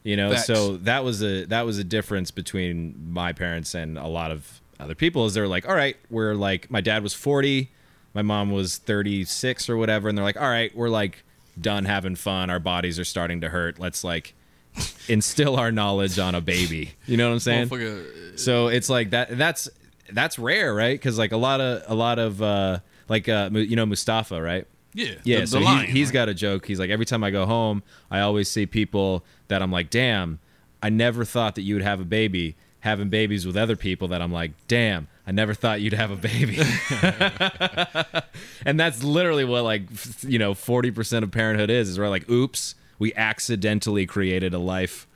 You 0.05 0.17
know, 0.17 0.31
Facts. 0.31 0.47
so 0.47 0.77
that 0.79 1.05
was 1.05 1.23
a 1.23 1.45
that 1.47 1.67
was 1.67 1.79
a 1.79 1.85
difference 1.85 2.31
between 2.31 3.11
my 3.11 3.33
parents 3.33 3.75
and 3.75 3.99
a 3.99 4.07
lot 4.07 4.31
of 4.31 4.61
other 4.79 4.95
people. 4.95 5.27
Is 5.27 5.35
they're 5.35 5.49
like, 5.49 5.69
all 5.69 5.75
right, 5.75 5.97
we're 6.09 6.35
like, 6.35 6.71
my 6.71 6.81
dad 6.81 7.03
was 7.03 7.15
forty, 7.15 7.71
my 8.15 8.23
mom 8.23 8.51
was 8.51 8.79
thirty 8.79 9.25
six 9.25 9.69
or 9.69 9.77
whatever, 9.77 10.09
and 10.09 10.17
they're 10.17 10.25
like, 10.25 10.41
all 10.41 10.49
right, 10.49 10.75
we're 10.77 10.89
like 10.89 11.23
done 11.61 11.85
having 11.85 12.15
fun. 12.17 12.51
Our 12.51 12.61
bodies 12.61 12.99
are 12.99 13.05
starting 13.05 13.41
to 13.43 13.49
hurt. 13.49 13.79
Let's 13.79 14.05
like 14.05 14.35
instill 15.09 15.57
our 15.57 15.73
knowledge 15.73 16.19
on 16.19 16.35
a 16.35 16.41
baby. 16.41 16.93
You 17.07 17.17
know 17.17 17.29
what 17.29 17.35
I'm 17.35 17.41
saying? 17.41 17.69
Motherfucker, 17.69 18.39
So 18.39 18.69
it's 18.69 18.89
like 18.89 19.11
that. 19.11 19.37
That's 19.37 19.69
that's 20.13 20.39
rare, 20.39 20.75
right? 20.75 20.95
Because 20.99 21.19
like 21.19 21.33
a 21.33 21.37
lot 21.37 21.61
of 21.61 21.83
a 21.87 21.95
lot 21.95 22.19
of 22.19 22.41
uh, 22.43 22.79
like 23.09 23.29
uh, 23.29 23.51
you 23.53 23.77
know 23.77 23.87
Mustafa, 23.87 24.41
right? 24.41 24.67
yeah, 24.95 25.15
Yeah, 25.23 25.41
the, 25.41 25.47
so 25.47 25.59
the 25.59 25.61
he, 25.61 25.65
lion, 25.67 25.87
he's 25.91 26.09
right? 26.09 26.15
got 26.15 26.29
a 26.29 26.35
joke. 26.35 26.67
He's 26.67 26.81
like, 26.81 26.91
every 26.91 27.05
time 27.07 27.23
I 27.23 27.31
go 27.31 27.45
home, 27.47 27.83
I 28.11 28.21
always 28.21 28.51
see 28.51 28.67
people 28.67 29.25
that 29.49 29.63
I'm 29.63 29.71
like, 29.71 29.91
damn, 29.91 30.39
I 30.83 30.89
never 30.89 31.25
thought 31.25 31.55
that 31.57 31.63
you 31.63 31.75
would 31.75 31.85
have 31.85 32.01
a 32.01 32.05
baby. 32.05 32.57
Having 32.81 33.09
babies 33.11 33.45
with 33.47 33.57
other 33.57 33.75
people 33.77 34.07
that 34.09 34.23
I'm 34.23 34.33
like, 34.33 34.53
damn, 34.69 35.09
I 35.29 35.31
never 35.31 35.53
thought 35.53 35.83
you'd 35.83 35.93
have 35.93 36.11
a 36.11 36.17
baby. 36.17 36.57
and 38.65 38.81
that's 38.81 39.03
literally 39.03 39.45
what 39.45 39.63
like 39.63 39.83
you 40.23 40.39
know, 40.39 40.55
forty 40.55 40.91
percent 40.91 41.23
of 41.23 41.31
parenthood 41.31 41.69
is. 41.69 41.91
Is 41.91 41.99
we're 41.99 42.09
like, 42.09 42.31
oops, 42.31 42.75
we 42.99 43.15
accidentally 43.15 44.07
created 44.07 44.55
a 44.55 44.59
life. 44.59 45.07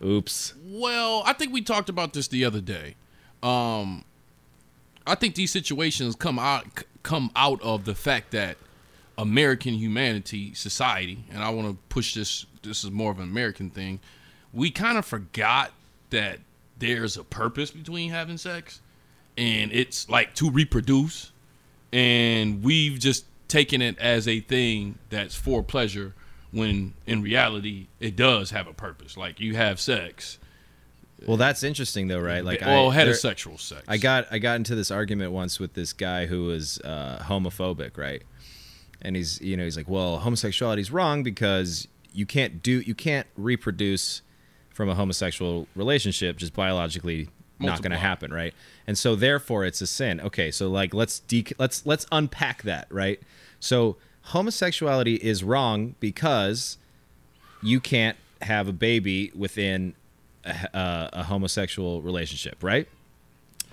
Oops. 0.00 0.54
Well, 0.64 1.24
I 1.26 1.32
think 1.32 1.52
we 1.52 1.62
talked 1.62 1.88
about 1.88 2.12
this 2.12 2.28
the 2.28 2.44
other 2.44 2.60
day. 2.60 2.94
Um, 3.42 4.04
I 5.04 5.16
think 5.16 5.34
these 5.34 5.50
situations 5.50 6.14
come 6.14 6.38
out 6.38 6.84
come 7.02 7.32
out 7.34 7.60
of 7.60 7.86
the 7.86 7.96
fact 7.96 8.30
that 8.30 8.58
American 9.18 9.74
humanity, 9.74 10.54
society, 10.54 11.24
and 11.32 11.42
I 11.42 11.50
want 11.50 11.66
to 11.66 11.76
push 11.88 12.14
this. 12.14 12.46
This 12.62 12.84
is 12.84 12.92
more 12.92 13.10
of 13.10 13.18
an 13.18 13.24
American 13.24 13.70
thing. 13.70 13.98
We 14.52 14.70
kind 14.70 14.96
of 14.96 15.04
forgot 15.04 15.72
that 16.10 16.38
there's 16.78 17.16
a 17.16 17.24
purpose 17.24 17.72
between 17.72 18.10
having 18.10 18.38
sex, 18.38 18.80
and 19.36 19.72
it's 19.72 20.08
like 20.08 20.34
to 20.36 20.50
reproduce. 20.50 21.32
And 21.92 22.62
we've 22.62 22.98
just 22.98 23.24
taken 23.48 23.80
it 23.80 23.98
as 23.98 24.26
a 24.26 24.40
thing 24.40 24.98
that's 25.08 25.34
for 25.34 25.62
pleasure, 25.62 26.14
when 26.50 26.94
in 27.06 27.22
reality 27.22 27.86
it 28.00 28.16
does 28.16 28.50
have 28.50 28.66
a 28.66 28.72
purpose. 28.72 29.16
Like 29.16 29.40
you 29.40 29.54
have 29.56 29.80
sex, 29.80 30.38
Well, 31.26 31.36
that's 31.36 31.62
interesting 31.62 32.08
though, 32.08 32.20
right? 32.20 32.44
Like, 32.44 32.60
well, 32.60 32.90
I, 32.90 32.96
heterosexual 32.96 33.58
sex. 33.58 33.82
I 33.88 33.96
got 33.96 34.26
I 34.30 34.38
got 34.38 34.56
into 34.56 34.74
this 34.74 34.90
argument 34.90 35.32
once 35.32 35.58
with 35.58 35.74
this 35.74 35.92
guy 35.92 36.26
who 36.26 36.44
was 36.44 36.78
uh, 36.80 37.22
homophobic, 37.22 37.96
right? 37.96 38.22
And 39.02 39.16
he's 39.16 39.40
you 39.40 39.56
know 39.56 39.64
he's 39.64 39.76
like, 39.76 39.88
well, 39.88 40.18
homosexuality 40.18 40.82
is 40.82 40.90
wrong 40.90 41.22
because 41.22 41.88
you 42.12 42.26
can't 42.26 42.62
do 42.62 42.80
you 42.80 42.94
can't 42.94 43.26
reproduce 43.36 44.22
from 44.70 44.88
a 44.88 44.94
homosexual 44.94 45.68
relationship 45.74 46.36
just 46.36 46.52
biologically 46.54 47.28
not 47.58 47.82
going 47.82 47.92
to 47.92 47.96
happen, 47.98 48.32
right? 48.32 48.54
And 48.86 48.96
so 48.98 49.14
therefore 49.14 49.64
it's 49.64 49.80
a 49.80 49.86
sin. 49.86 50.20
Okay, 50.20 50.50
so 50.50 50.68
like 50.68 50.92
let's 50.94 51.20
de- 51.20 51.46
let's 51.58 51.84
let's 51.86 52.06
unpack 52.12 52.62
that, 52.62 52.86
right? 52.90 53.20
So 53.60 53.96
homosexuality 54.22 55.14
is 55.16 55.42
wrong 55.44 55.94
because 56.00 56.78
you 57.62 57.80
can't 57.80 58.16
have 58.42 58.68
a 58.68 58.72
baby 58.72 59.32
within 59.34 59.94
a, 60.44 60.50
a, 60.74 61.10
a 61.14 61.22
homosexual 61.24 62.02
relationship, 62.02 62.62
right? 62.62 62.86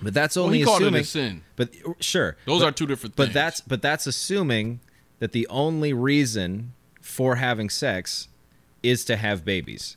But 0.02 0.14
that's 0.14 0.36
Well, 0.36 0.46
only 0.46 0.64
called 0.64 0.82
it 0.82 0.94
a 0.94 1.04
sin. 1.04 1.42
But 1.56 1.70
sure, 2.00 2.36
Those 2.46 2.62
but- 2.62 2.68
are 2.68 2.72
two 2.72 2.86
different 2.86 3.14
Things. 3.16 3.28
But 3.28 3.32
that's 3.34 3.60
but 3.60 3.82
that's 3.82 4.06
assuming 4.06 4.80
that 5.18 5.32
the 5.32 5.46
only 5.48 5.92
reason 5.92 6.72
for 7.00 7.36
having 7.36 7.68
sex 7.70 8.28
is 8.82 9.04
to 9.04 9.16
have 9.16 9.44
babies, 9.44 9.96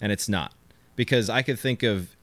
and 0.00 0.10
it's 0.10 0.28
not 0.28 0.52
because 0.96 1.30
I 1.30 1.42
could 1.42 1.58
think 1.58 1.82
of 1.82 2.15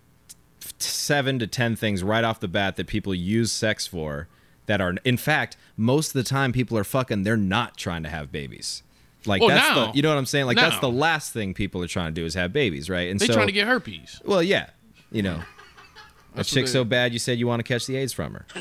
seven 0.78 1.40
to 1.40 1.48
ten 1.48 1.76
things 1.76 2.04
right 2.04 2.24
off 2.24 2.40
the 2.40 2.48
bat 2.48 2.76
that 2.78 2.88
people 2.88 3.14
use 3.16 3.52
sex 3.52 3.86
for 3.88 4.28
that 4.66 4.80
are 4.82 4.96
in 5.04 5.18
fact 5.18 5.58
most 5.76 6.10
of 6.10 6.14
the 6.14 6.24
time 6.24 6.52
people 6.54 6.78
are 6.78 6.84
fucking 6.84 7.24
they're 7.24 7.36
not 7.38 7.78
trying 7.78 8.04
to 8.04 8.10
have 8.10 8.32
babies. 8.32 8.84
Like 9.26 9.42
Well, 9.42 9.50
that's 9.50 9.70
now- 9.76 9.92
the 9.92 9.96
you 9.98 10.02
know 10.02 10.10
what 10.10 10.18
I'm 10.18 10.26
saying? 10.26 10.46
Like 10.48 10.58
that's 10.58 10.80
the 10.80 10.90
last 10.92 11.34
thing 11.34 11.54
people 11.54 11.82
are 11.84 11.88
trying 11.88 12.14
to 12.14 12.22
do 12.22 12.26
is 12.26 12.34
have 12.36 12.52
babies, 12.54 12.90
right? 12.90 13.10
And 13.10 13.20
they 13.20 13.28
so 13.28 13.34
trying 13.34 13.48
to 13.48 13.54
get 13.54 13.68
herpes. 13.68 14.22
well, 14.26 14.44
yeah, 14.44 14.70
you 15.12 15.22
know. 15.22 15.42
A 16.36 16.44
chick 16.44 16.66
they- 16.66 16.72
so 16.72 16.84
bad 16.84 17.14
you 17.14 17.20
said 17.20 17.38
you 17.38 17.46
want 17.48 17.60
to 17.60 17.64
catch 17.64 17.86
the 17.86 17.96
AIDS 17.96 18.12
from 18.12 18.34
her. 18.34 18.46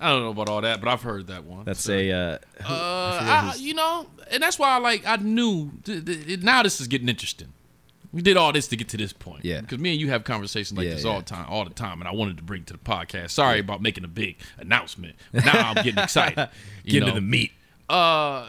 I 0.00 0.10
don't 0.10 0.22
know 0.22 0.30
about 0.30 0.48
all 0.48 0.60
that, 0.60 0.80
but 0.80 0.88
I've 0.88 1.02
heard 1.02 1.28
that 1.28 1.44
one. 1.44 1.64
That's 1.64 1.80
So, 1.80 1.92
a 1.94 2.10
uh, 2.12 2.38
Uh, 2.60 2.68
I, 2.68 3.54
you 3.58 3.74
know, 3.74 4.06
and 4.30 4.42
that's 4.42 4.58
why 4.58 4.70
I 4.74 4.78
like 4.78 5.06
I 5.06 5.16
knew. 5.16 5.70
Th- 5.84 6.04
th- 6.04 6.40
now 6.42 6.62
this 6.62 6.80
is 6.80 6.88
getting 6.88 7.08
interesting. 7.08 7.52
We 8.14 8.22
did 8.22 8.36
all 8.36 8.52
this 8.52 8.68
to 8.68 8.76
get 8.76 8.88
to 8.90 8.96
this 8.96 9.12
point. 9.12 9.44
Yeah. 9.44 9.60
Because 9.60 9.78
me 9.78 9.90
and 9.92 10.00
you 10.00 10.08
have 10.10 10.22
conversations 10.24 10.78
like 10.78 10.86
Yeah, 10.86 10.94
this 10.94 11.04
yeah. 11.04 11.10
all 11.10 11.18
the 11.18 11.24
time, 11.24 11.46
all 11.48 11.64
the 11.64 11.74
time, 11.74 12.00
and 12.00 12.08
I 12.08 12.12
wanted 12.12 12.36
to 12.36 12.42
bring 12.44 12.60
it 12.62 12.68
to 12.68 12.72
the 12.74 12.78
podcast. 12.78 13.30
Sorry 13.30 13.58
about 13.58 13.82
making 13.82 14.04
a 14.04 14.08
big 14.08 14.36
announcement. 14.58 15.16
But 15.32 15.44
now 15.44 15.70
I'm 15.70 15.74
getting 15.84 15.98
excited. 16.02 16.48
You 16.84 16.92
get 16.92 17.00
know? 17.00 17.06
into 17.08 17.20
the 17.20 17.26
meat. 17.26 17.52
uh 17.88 18.46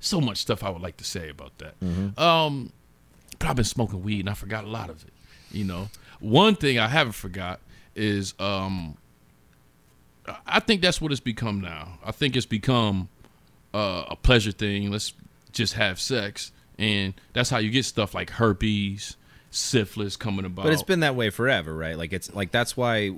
so 0.00 0.20
much 0.20 0.38
stuff 0.38 0.62
I 0.62 0.70
would 0.70 0.82
like 0.82 0.96
to 0.98 1.04
say 1.04 1.28
about 1.30 1.56
that. 1.58 1.78
Mm-hmm. 1.80 2.20
Um 2.20 2.72
but 3.38 3.48
I've 3.48 3.56
been 3.56 3.64
smoking 3.64 4.02
weed 4.02 4.20
and 4.20 4.30
I 4.30 4.34
forgot 4.34 4.64
a 4.64 4.68
lot 4.68 4.90
of 4.90 5.02
it. 5.04 5.12
You 5.50 5.64
know. 5.64 5.88
One 6.20 6.54
thing 6.56 6.78
I 6.78 6.88
haven't 6.88 7.12
forgot 7.14 7.60
is 7.94 8.34
um 8.38 8.96
I- 10.26 10.36
I 10.46 10.60
think 10.60 10.82
that's 10.82 11.00
what 11.00 11.12
it's 11.12 11.20
become 11.20 11.60
now. 11.60 11.98
I 12.04 12.12
think 12.12 12.34
it's 12.36 12.46
become 12.46 13.08
uh, 13.72 14.04
a 14.08 14.16
pleasure 14.16 14.52
thing. 14.52 14.90
Let's 14.90 15.12
just 15.52 15.74
have 15.74 16.00
sex 16.00 16.50
and 16.78 17.14
that's 17.32 17.50
how 17.50 17.58
you 17.58 17.70
get 17.70 17.84
stuff 17.84 18.14
like 18.14 18.30
herpes, 18.30 19.16
syphilis 19.50 20.16
coming 20.16 20.44
about. 20.44 20.64
But 20.64 20.72
it's 20.72 20.82
been 20.82 21.00
that 21.00 21.14
way 21.16 21.30
forever, 21.30 21.74
right? 21.74 21.96
Like 21.96 22.12
it's 22.12 22.34
like 22.34 22.50
that's 22.50 22.76
why 22.76 23.12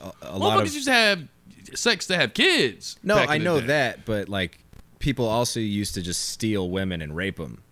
a, 0.00 0.12
a 0.22 0.38
lot 0.38 0.60
of 0.62 0.70
just 0.70 0.88
have 0.88 1.26
sex 1.74 2.06
to 2.08 2.16
have 2.16 2.34
kids. 2.34 2.98
no, 3.02 3.16
I 3.16 3.38
know 3.38 3.60
day. 3.60 3.66
that, 3.68 4.04
but 4.04 4.28
like 4.28 4.58
people 4.98 5.26
also 5.26 5.60
used 5.60 5.94
to 5.94 6.02
just 6.02 6.28
steal 6.30 6.70
women 6.70 7.02
and 7.02 7.14
rape 7.14 7.36
them. 7.36 7.62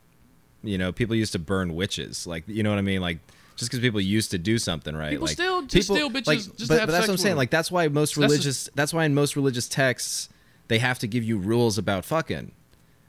You 0.63 0.79
know, 0.79 0.93
people 0.93 1.17
used 1.17 1.33
to 1.33 1.39
burn 1.39 1.75
witches. 1.75 2.27
Like 2.27 2.45
you 2.47 2.63
know 2.63 2.71
what 2.71 2.79
I 2.79 2.83
mean? 2.83 3.01
Like 3.01 3.19
just 3.57 3.71
because 3.71 3.81
people 3.81 4.01
used 4.01 4.31
to 4.31 4.39
do 4.39 4.59
something 4.59 4.97
right, 4.97 5.11
People 5.11 5.27
like 5.27 5.35
still- 5.35 5.63
just 5.63 5.89
steal 5.89 6.09
bitches 6.11 6.27
Like, 6.27 6.39
just 6.39 6.59
to 6.59 6.67
but, 6.69 6.79
have 6.81 6.89
but 6.89 6.93
that's 6.93 7.07
what 7.09 7.15
I'm 7.15 7.19
saying. 7.19 7.37
Like 7.37 7.51
that's 7.51 7.71
why 7.71 7.87
most 7.89 8.15
That's 8.15 8.31
religious. 8.31 8.69
that's 8.75 8.95
why 8.95 9.05
in 9.05 9.15
most 9.15 9.37
religious 9.37 9.69
texts 9.69 10.29
they 10.69 10.79
have 10.79 10.99
to 11.01 11.07
give 11.07 11.23
you 11.23 11.37
rules 11.39 11.77
about 11.77 12.05
fucking, 12.05 12.53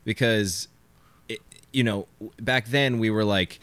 because, 0.04 0.68
you 1.74 1.84
know, 1.84 2.08
back 2.40 2.68
then 2.68 3.00
we 3.00 3.10
were 3.10 3.26
like, 3.26 3.60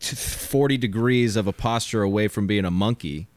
40 0.00 0.76
degrees 0.78 1.36
of 1.36 1.46
a 1.46 1.52
posture 1.52 2.02
away 2.02 2.26
from 2.26 2.46
being 2.46 2.64
a 2.64 2.70
monkey 2.70 3.28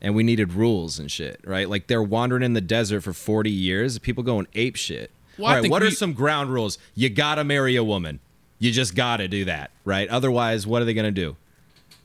and 0.00 0.14
we 0.14 0.22
needed 0.22 0.52
rules 0.54 0.98
and 0.98 1.10
shit, 1.10 1.40
right? 1.44 1.68
Like 1.68 1.86
they're 1.86 2.02
wandering 2.02 2.42
in 2.42 2.54
the 2.54 2.60
desert 2.60 3.02
for 3.02 3.12
40 3.12 3.50
years, 3.50 3.98
people 3.98 4.24
going 4.24 4.48
ape 4.54 4.76
shit. 4.76 5.10
Well, 5.38 5.48
All 5.54 5.60
right, 5.60 5.70
what 5.70 5.82
are 5.82 5.90
some 5.90 6.12
ground 6.12 6.50
rules? 6.50 6.78
You 6.94 7.08
got 7.10 7.36
to 7.36 7.44
marry 7.44 7.76
a 7.76 7.84
woman. 7.84 8.20
You 8.58 8.72
just 8.72 8.94
got 8.94 9.18
to 9.18 9.28
do 9.28 9.44
that, 9.44 9.70
right? 9.84 10.08
Otherwise, 10.08 10.66
what 10.66 10.82
are 10.82 10.84
they 10.84 10.94
going 10.94 11.04
to 11.04 11.10
do? 11.10 11.36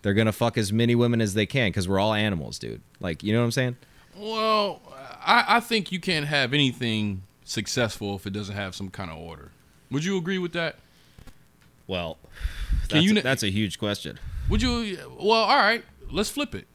They're 0.02 0.14
going 0.14 0.28
to 0.28 0.32
fuck 0.32 0.58
as 0.58 0.72
many 0.72 0.94
women 0.94 1.20
as 1.20 1.34
they 1.34 1.46
can 1.46 1.74
cuz 1.74 1.88
we're 1.88 2.00
all 2.00 2.14
animals, 2.14 2.60
dude. 2.60 2.82
Like, 3.00 3.24
you 3.24 3.34
know 3.34 3.40
what 3.40 3.46
I'm 3.46 3.52
saying? 3.52 3.78
Well, 4.16 4.82
I, 5.26 5.58
I 5.58 5.60
think 5.60 5.92
you 5.92 6.00
can't 6.00 6.28
have 6.28 6.54
anything 6.54 7.24
successful 7.44 8.16
if 8.16 8.28
it 8.28 8.32
doesn't 8.32 8.56
have 8.56 8.76
some 8.76 8.90
kind 8.90 9.10
of 9.10 9.18
order. 9.18 9.52
Would 9.96 10.04
you 10.04 10.18
agree 10.18 10.40
with 10.40 10.52
that? 10.52 10.76
Well, 11.88 12.18
Can 12.90 12.98
that's, 12.98 13.06
you 13.06 13.12
a, 13.12 13.14
na- 13.14 13.22
that's 13.22 13.44
a 13.44 13.50
huge 13.50 13.80
question. 13.80 14.20
Would 14.50 14.62
you? 14.62 14.98
Well, 15.18 15.32
all 15.44 15.56
right. 15.56 15.86
Let's 16.12 16.30
flip 16.30 16.54
it. 16.54 16.68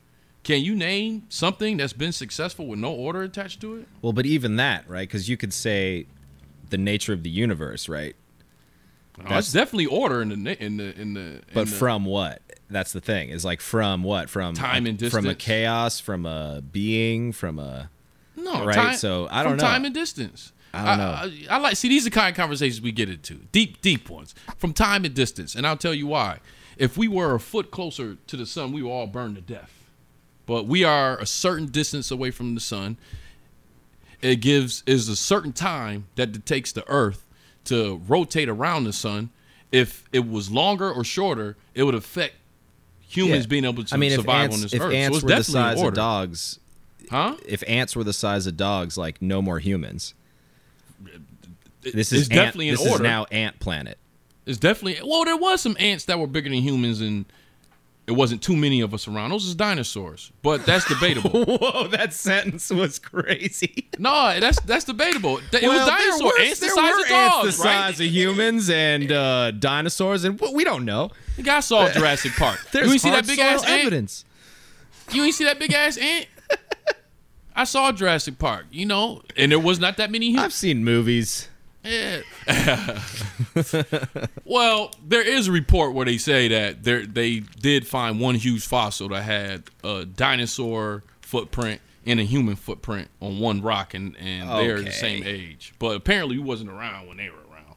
Can 0.42 0.62
you 0.62 0.74
name 0.74 1.24
something 1.28 1.76
that's 1.76 1.92
been 1.92 2.12
successful 2.12 2.66
with 2.66 2.78
no 2.78 2.94
order 2.94 3.20
attached 3.20 3.60
to 3.60 3.76
it? 3.76 3.88
Well, 4.00 4.14
but 4.14 4.24
even 4.24 4.56
that, 4.56 4.88
right? 4.88 5.06
Because 5.06 5.28
you 5.28 5.36
could 5.36 5.52
say 5.52 6.06
the 6.70 6.78
nature 6.78 7.12
of 7.12 7.22
the 7.22 7.28
universe, 7.28 7.90
right? 7.90 8.16
No, 9.18 9.24
That's- 9.24 9.52
that's 9.52 9.52
definitely 9.52 9.84
order 9.84 10.22
in 10.22 10.30
the 10.44 10.64
in 10.64 10.78
the 10.78 10.98
in 10.98 11.12
the. 11.12 11.42
But 11.52 11.64
in 11.64 11.66
the- 11.68 11.76
from 11.76 12.06
what? 12.06 12.40
That's 12.70 12.94
the 12.94 13.02
thing. 13.02 13.28
Is 13.28 13.44
like 13.44 13.60
from 13.60 14.02
what? 14.02 14.30
From 14.30 14.54
Time 14.54 14.86
and 14.86 14.98
From 15.10 15.26
a 15.26 15.34
chaos, 15.34 16.00
from 16.00 16.24
a 16.24 16.62
being, 16.72 17.32
from 17.32 17.58
a 17.58 17.90
no 18.34 18.64
right, 18.64 18.74
Time, 18.74 18.96
so 18.96 19.28
I 19.30 19.42
don't 19.42 19.58
know. 19.58 19.62
Time 19.62 19.84
and 19.84 19.92
distance. 19.92 20.52
I 20.72 20.84
don't 20.86 20.98
know. 20.98 21.10
I, 21.50 21.56
I 21.56 21.58
like 21.58 21.76
see 21.76 21.88
these 21.88 22.06
are 22.06 22.10
the 22.10 22.14
kind 22.14 22.30
of 22.30 22.36
conversations 22.36 22.80
we 22.80 22.92
get 22.92 23.08
into 23.08 23.34
deep 23.52 23.80
deep 23.82 24.08
ones 24.08 24.34
from 24.56 24.72
time 24.72 25.04
and 25.04 25.14
distance, 25.14 25.54
and 25.54 25.66
I'll 25.66 25.76
tell 25.76 25.94
you 25.94 26.06
why. 26.06 26.38
If 26.76 26.96
we 26.96 27.08
were 27.08 27.34
a 27.34 27.40
foot 27.40 27.70
closer 27.70 28.16
to 28.26 28.36
the 28.36 28.46
sun, 28.46 28.72
we 28.72 28.82
would 28.82 28.90
all 28.90 29.06
burn 29.06 29.34
to 29.34 29.40
death. 29.40 29.72
But 30.46 30.66
we 30.66 30.82
are 30.84 31.18
a 31.18 31.26
certain 31.26 31.66
distance 31.66 32.10
away 32.10 32.30
from 32.30 32.54
the 32.54 32.60
sun. 32.60 32.96
It 34.22 34.36
gives 34.36 34.82
is 34.86 35.08
a 35.08 35.16
certain 35.16 35.52
time 35.52 36.06
that 36.16 36.34
it 36.36 36.46
takes 36.46 36.72
the 36.72 36.88
Earth 36.88 37.26
to 37.64 38.00
rotate 38.06 38.48
around 38.48 38.84
the 38.84 38.92
sun. 38.92 39.30
If 39.72 40.04
it 40.12 40.28
was 40.28 40.50
longer 40.50 40.90
or 40.90 41.04
shorter, 41.04 41.56
it 41.74 41.84
would 41.84 41.94
affect 41.94 42.34
humans 43.00 43.44
Yeah. 43.44 43.48
being 43.48 43.64
able 43.64 43.84
to 43.84 43.94
I 43.94 43.98
mean, 43.98 44.12
survive 44.12 44.44
ants, 44.44 44.56
on 44.56 44.62
this 44.62 44.72
if 44.74 44.80
Earth. 44.80 44.92
ants 44.94 45.14
so 45.14 45.16
it's 45.16 45.24
were 45.24 45.36
the 45.36 45.44
size 45.44 45.82
of 45.82 45.94
dogs, 45.94 46.58
huh? 47.10 47.36
if 47.46 47.62
ants 47.66 47.94
were 47.96 48.04
the 48.04 48.12
size 48.12 48.46
of 48.46 48.56
dogs, 48.56 48.96
like 48.98 49.20
no 49.22 49.40
more 49.42 49.58
humans. 49.58 50.14
This 51.82 52.12
is 52.12 52.28
definitely 52.28 52.68
ant, 52.68 52.78
an 52.78 52.84
this 52.84 52.92
order. 52.92 53.04
is 53.04 53.08
now 53.08 53.24
ant 53.30 53.58
planet. 53.60 53.98
It's 54.46 54.58
definitely 54.58 55.00
well. 55.06 55.24
There 55.24 55.36
was 55.36 55.60
some 55.60 55.76
ants 55.78 56.04
that 56.06 56.18
were 56.18 56.26
bigger 56.26 56.48
than 56.50 56.58
humans, 56.60 57.00
and 57.00 57.24
it 58.06 58.12
wasn't 58.12 58.42
too 58.42 58.56
many 58.56 58.80
of 58.80 58.92
us 58.92 59.06
around. 59.06 59.30
Those 59.30 59.46
is 59.46 59.54
dinosaurs, 59.54 60.32
but 60.42 60.66
that's 60.66 60.86
debatable. 60.88 61.44
Whoa, 61.44 61.86
that 61.88 62.12
sentence 62.12 62.68
was 62.70 62.98
crazy. 62.98 63.88
no, 63.98 64.38
that's 64.40 64.60
that's 64.62 64.84
debatable. 64.84 65.38
It 65.38 65.52
was 65.52 65.62
Well, 65.62 65.86
there 65.86 65.98
dinosaur 65.98 66.26
were- 66.26 66.40
ants 66.40 66.60
the 66.60 66.68
size 66.68 67.02
of 67.02 67.08
dogs, 67.08 67.44
ants 67.46 67.56
the 67.58 67.62
right? 67.64 67.74
size 67.92 68.00
of 68.00 68.06
humans 68.06 68.70
and 68.70 69.12
uh, 69.12 69.50
dinosaurs, 69.52 70.24
and 70.24 70.40
we 70.52 70.64
don't 70.64 70.84
know. 70.84 71.10
You 71.36 71.44
guys 71.44 71.66
saw 71.66 71.88
Jurassic 71.92 72.32
Park. 72.32 72.58
There's 72.72 72.86
you 72.86 72.92
ain't 72.92 73.00
see 73.02 73.10
that 73.10 73.26
big 73.26 73.38
ass 73.38 73.60
soil 73.62 73.70
ant? 73.70 73.80
evidence. 73.82 74.24
You 75.12 75.22
ain't 75.24 75.34
see 75.34 75.44
that 75.44 75.58
big 75.58 75.72
ass 75.72 75.96
ant? 75.96 76.26
I 77.54 77.64
saw 77.64 77.92
Jurassic 77.92 78.38
Park, 78.38 78.66
you 78.70 78.86
know, 78.86 79.22
and 79.36 79.52
there 79.52 79.58
was 79.58 79.78
not 79.78 79.96
that 79.98 80.10
many 80.10 80.28
humans. 80.28 80.44
I've 80.46 80.52
seen 80.52 80.82
movies. 80.84 81.48
Yeah. 81.82 82.20
well, 84.44 84.92
there 85.06 85.26
is 85.26 85.48
a 85.48 85.52
report 85.52 85.94
where 85.94 86.04
they 86.04 86.18
say 86.18 86.48
that 86.48 86.84
there 86.84 87.06
they 87.06 87.40
did 87.40 87.86
find 87.86 88.20
one 88.20 88.34
huge 88.34 88.66
fossil 88.66 89.08
that 89.08 89.22
had 89.22 89.64
a 89.82 90.04
dinosaur 90.04 91.02
footprint 91.22 91.80
and 92.06 92.20
a 92.20 92.24
human 92.24 92.56
footprint 92.56 93.08
on 93.20 93.38
one 93.38 93.62
rock, 93.62 93.94
and, 93.94 94.16
and 94.18 94.48
they're 94.50 94.82
the 94.82 94.92
same 94.92 95.22
age. 95.24 95.74
But 95.78 95.96
apparently, 95.96 96.38
we 96.38 96.44
wasn't 96.44 96.70
around 96.70 97.06
when 97.08 97.16
they 97.16 97.30
were 97.30 97.36
around. 97.50 97.76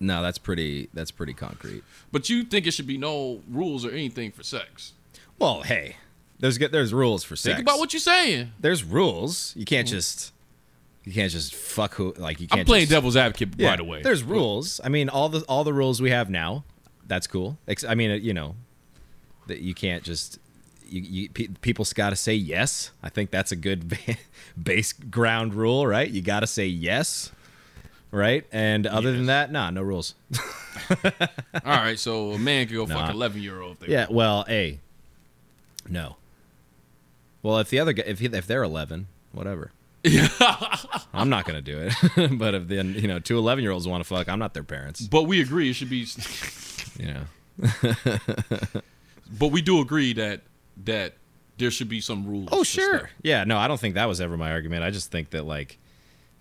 No, 0.00 0.22
that's 0.22 0.38
pretty. 0.38 0.88
That's 0.94 1.10
pretty 1.10 1.34
concrete. 1.34 1.84
But 2.10 2.28
you 2.28 2.44
think 2.44 2.66
it 2.66 2.72
should 2.72 2.86
be 2.86 2.98
no 2.98 3.42
rules 3.48 3.84
or 3.84 3.90
anything 3.90 4.32
for 4.32 4.42
sex? 4.42 4.92
Well, 5.38 5.62
hey, 5.62 5.96
there's. 6.38 6.58
There's 6.58 6.92
rules 6.92 7.24
for 7.24 7.36
sex. 7.36 7.54
Think 7.54 7.66
about 7.66 7.78
what 7.78 7.92
you're 7.92 8.00
saying. 8.00 8.52
There's 8.58 8.84
rules. 8.84 9.54
You 9.56 9.64
can't 9.64 9.86
just. 9.86 10.32
You 11.08 11.14
can't 11.14 11.32
just 11.32 11.54
fuck 11.54 11.94
who. 11.94 12.12
Like 12.18 12.38
you 12.38 12.46
can't. 12.48 12.60
I'm 12.60 12.66
playing 12.66 12.82
just, 12.82 12.92
devil's 12.92 13.16
advocate, 13.16 13.54
Yeah, 13.56 13.70
by 13.70 13.76
the 13.76 13.84
way. 13.84 14.02
There's 14.02 14.22
rules. 14.22 14.78
I 14.84 14.90
mean, 14.90 15.08
all 15.08 15.30
the 15.30 15.40
all 15.48 15.64
the 15.64 15.72
rules 15.72 16.02
we 16.02 16.10
have 16.10 16.28
now. 16.28 16.64
That's 17.06 17.26
cool. 17.26 17.56
I 17.88 17.94
mean, 17.94 18.10
uh, 18.10 18.14
you 18.16 18.34
know, 18.34 18.56
that 19.46 19.60
you 19.60 19.72
can't 19.74 20.02
just. 20.02 20.38
You, 20.86 21.00
you 21.00 21.28
pe- 21.30 21.48
people's 21.62 21.94
got 21.94 22.10
to 22.10 22.16
say 22.16 22.34
yes. 22.34 22.90
I 23.02 23.08
think 23.08 23.30
that's 23.30 23.52
a 23.52 23.56
good 23.56 23.88
ba- 24.06 24.16
base 24.62 24.92
ground 24.92 25.54
rule, 25.54 25.86
right? 25.86 26.10
You 26.10 26.20
got 26.20 26.40
to 26.40 26.46
say 26.46 26.66
yes, 26.66 27.32
right? 28.10 28.44
And 28.52 28.86
other 28.86 29.10
than 29.12 29.24
that, 29.26 29.50
nah, 29.50 29.70
no 29.70 29.80
rules. 29.80 30.14
All 31.04 31.06
right, 31.64 31.98
so 31.98 32.32
a 32.32 32.38
man 32.38 32.66
could 32.66 32.74
go 32.74 32.86
fuck 32.86 32.96
Nah. 32.96 33.08
an 33.08 33.14
11 33.14 33.40
year 33.42 33.62
old. 33.62 33.78
Yeah, 33.86 34.06
well, 34.10 34.44
a 34.46 34.78
no. 35.88 36.16
Well, 37.42 37.58
if 37.60 37.70
the 37.70 37.78
other 37.80 37.94
guy, 37.94 38.02
if 38.06 38.18
he, 38.18 38.26
if 38.26 38.46
they're 38.46 38.62
eleven, 38.62 39.06
whatever. 39.32 39.70
I'm 41.12 41.28
not 41.28 41.44
gonna 41.44 41.62
do 41.62 41.78
it. 41.90 42.30
but 42.38 42.54
if 42.54 42.68
then 42.68 42.94
you 42.94 43.08
know 43.08 43.18
two 43.18 43.38
11 43.38 43.62
year 43.62 43.72
olds 43.72 43.86
want 43.88 44.02
to 44.02 44.08
fuck, 44.08 44.28
I'm 44.28 44.38
not 44.38 44.54
their 44.54 44.62
parents. 44.62 45.00
But 45.02 45.24
we 45.24 45.40
agree 45.40 45.70
it 45.70 45.74
should 45.74 45.90
be. 45.90 46.06
yeah. 46.98 47.24
But 49.30 49.48
we 49.48 49.60
do 49.60 49.80
agree 49.80 50.14
that 50.14 50.40
that 50.84 51.14
there 51.58 51.70
should 51.70 51.88
be 51.88 52.00
some 52.00 52.26
rules. 52.26 52.48
Oh 52.50 52.62
sure. 52.62 53.10
Yeah. 53.22 53.44
No, 53.44 53.58
I 53.58 53.68
don't 53.68 53.78
think 53.78 53.94
that 53.94 54.06
was 54.06 54.20
ever 54.20 54.36
my 54.36 54.50
argument. 54.50 54.84
I 54.84 54.90
just 54.90 55.10
think 55.10 55.30
that 55.30 55.44
like 55.44 55.78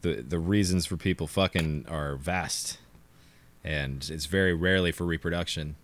the 0.01 0.21
the 0.21 0.39
reasons 0.39 0.85
for 0.85 0.95
people 0.95 1.27
fucking 1.27 1.85
are 1.89 2.15
vast, 2.15 2.77
and 3.63 4.07
it's 4.09 4.25
very 4.25 4.53
rarely 4.53 4.91
for 4.91 5.05
reproduction. 5.05 5.75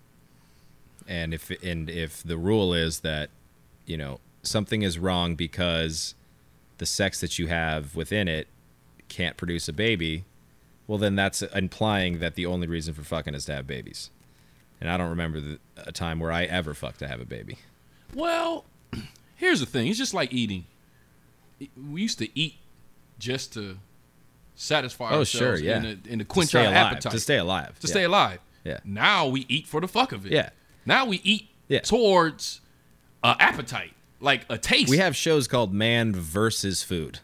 And 1.08 1.34
if 1.34 1.50
and 1.62 1.90
if 1.90 2.24
the 2.24 2.38
rule 2.38 2.74
is 2.74 3.02
that 3.02 3.30
you 3.86 3.98
know 3.98 4.20
something 4.44 4.82
is 4.82 4.98
wrong 4.98 5.36
because 5.36 6.16
the 6.84 6.88
sex 6.88 7.22
that 7.22 7.39
you 7.39 7.48
have 7.48 7.96
within 7.96 8.28
it 8.28 8.50
can't 9.08 9.38
produce 9.38 9.69
a 9.69 9.74
baby, 9.74 10.26
well 10.86 10.98
then 10.98 11.15
that's 11.15 11.41
implying 11.41 12.19
that 12.19 12.36
the 12.36 12.46
only 12.46 12.67
reason 12.67 12.93
for 12.93 13.04
fucking 13.04 13.34
is 13.34 13.46
to 13.46 13.56
have 13.56 13.65
babies. 13.65 14.10
And 14.82 14.89
I 14.89 14.98
don't 14.98 15.10
remember 15.10 15.39
the, 15.39 15.60
a 15.78 15.93
time 15.93 16.19
where 16.19 16.30
I 16.34 16.43
ever 16.43 16.74
fucked 16.74 17.00
to 17.00 17.08
have 17.08 17.22
a 17.22 17.26
baby. 17.26 17.58
Well, 18.13 18.65
here's 19.38 19.62
the 19.62 19.65
thing. 19.65 19.88
It's 19.88 19.98
just 19.98 20.13
like 20.13 20.34
eating. 20.34 20.65
We 21.89 22.02
used 22.02 22.19
to 22.19 22.28
eat 22.38 22.56
just 23.17 23.54
to 23.54 23.78
satisfy 24.56 25.12
Oh, 25.12 25.19
ourselves 25.19 25.30
sure, 25.32 25.56
yeah. 25.58 25.78
and, 25.78 26.04
to, 26.04 26.12
and 26.12 26.19
to 26.19 26.26
quench 26.26 26.54
our 26.54 26.63
alive. 26.63 26.76
appetite. 26.76 27.12
To 27.13 27.19
stay 27.22 27.38
alive. 27.38 27.80
To 27.80 27.88
Yeah. 27.88 27.91
stay 27.91 28.04
alive. 28.04 28.39
Yeah. 28.65 28.80
Now 28.84 29.28
we 29.30 29.46
eat 29.48 29.67
for 29.67 29.80
the 29.80 29.88
fuck 29.88 30.12
of 30.12 30.26
it. 30.26 30.34
Yeah. 30.34 30.50
Now 30.86 31.06
we 31.06 31.22
eat 31.24 31.48
Yeah. 31.69 31.80
towards 31.80 32.60
uh, 33.24 33.36
appetite, 33.39 33.93
like 34.24 34.46
a 34.50 34.58
taste. 34.58 34.90
We 34.90 34.98
have 34.98 35.16
shows 35.16 35.48
called 35.48 35.74
Man 35.74 36.14
versus 36.14 36.82
Food. 36.84 37.20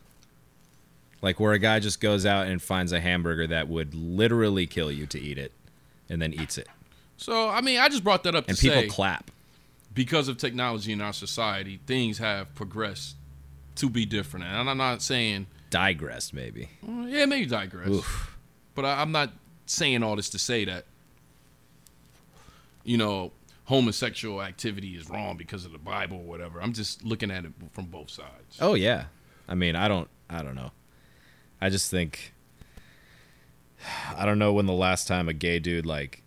Like 1.22 1.40
where 1.40 1.54
a 1.54 1.60
guy 1.60 1.80
just 1.80 2.00
goes 2.00 2.26
out 2.26 2.48
and 2.48 2.62
finds 2.62 2.92
a 2.92 3.00
hamburger 3.00 3.48
that 3.48 3.68
would 3.68 3.94
literally 3.94 4.66
kill 4.68 4.92
you 4.92 5.06
to 5.08 5.20
eat 5.20 5.38
it 5.38 5.52
and 6.10 6.22
then 6.22 6.34
eats 6.34 6.58
it. 6.58 6.68
so 7.18 7.50
I 7.50 7.62
mean, 7.62 7.80
I 7.80 7.90
just 7.90 8.04
brought 8.04 8.24
that 8.24 8.36
up 8.36 8.48
And 8.48 8.58
people 8.58 8.82
say 8.82 8.88
clap. 8.88 9.30
because 9.94 10.28
of 10.30 10.38
technology 10.38 10.92
in 10.94 11.02
our 11.02 11.12
society, 11.14 11.80
things 11.88 12.18
have 12.20 12.54
progressed 12.56 13.16
to 13.76 13.90
be 13.90 14.06
different. 14.06 14.46
And 14.46 14.70
I'm 14.70 14.78
not 14.78 15.02
saying, 15.02 15.48
Digressed 15.70 16.34
maybe. 16.34 16.70
well, 16.82 17.08
yeah, 17.08 17.26
maybe 17.26 17.46
digress. 17.46 17.90
Oof. 17.90 18.38
But 18.76 18.86
I, 18.86 19.02
I'm 19.02 19.12
not 19.12 19.32
saying 19.66 20.02
all 20.04 20.16
this 20.16 20.30
to 20.30 20.40
say 20.40 20.66
that, 20.66 20.86
you 22.84 22.98
know, 22.98 23.32
homosexual 23.70 24.42
activity 24.42 24.96
is 24.96 25.08
wrong 25.10 25.38
because 25.38 25.64
of 25.64 25.72
the 25.72 25.78
Bible 25.78 26.18
or 26.18 26.24
whatever. 26.24 26.60
I'm 26.62 26.74
just 26.74 27.04
looking 27.04 27.30
at 27.32 27.46
it 27.46 27.52
from 27.72 27.86
both 27.86 28.10
sides. 28.10 28.58
Oh 28.60 28.74
yeah. 28.74 29.06
I 29.48 29.54
mean, 29.56 29.76
I 29.76 29.88
don't 29.88 30.10
I 30.30 30.42
don't 30.44 30.56
know. 30.56 30.72
I 31.62 31.70
just 31.70 31.90
think 31.92 32.34
I 34.18 34.26
don't 34.26 34.40
know 34.40 34.52
when 34.54 34.66
the 34.66 34.74
last 34.74 35.08
time 35.08 35.30
a 35.30 35.34
gay 35.34 35.60
dude 35.60 35.86
like 35.86 36.24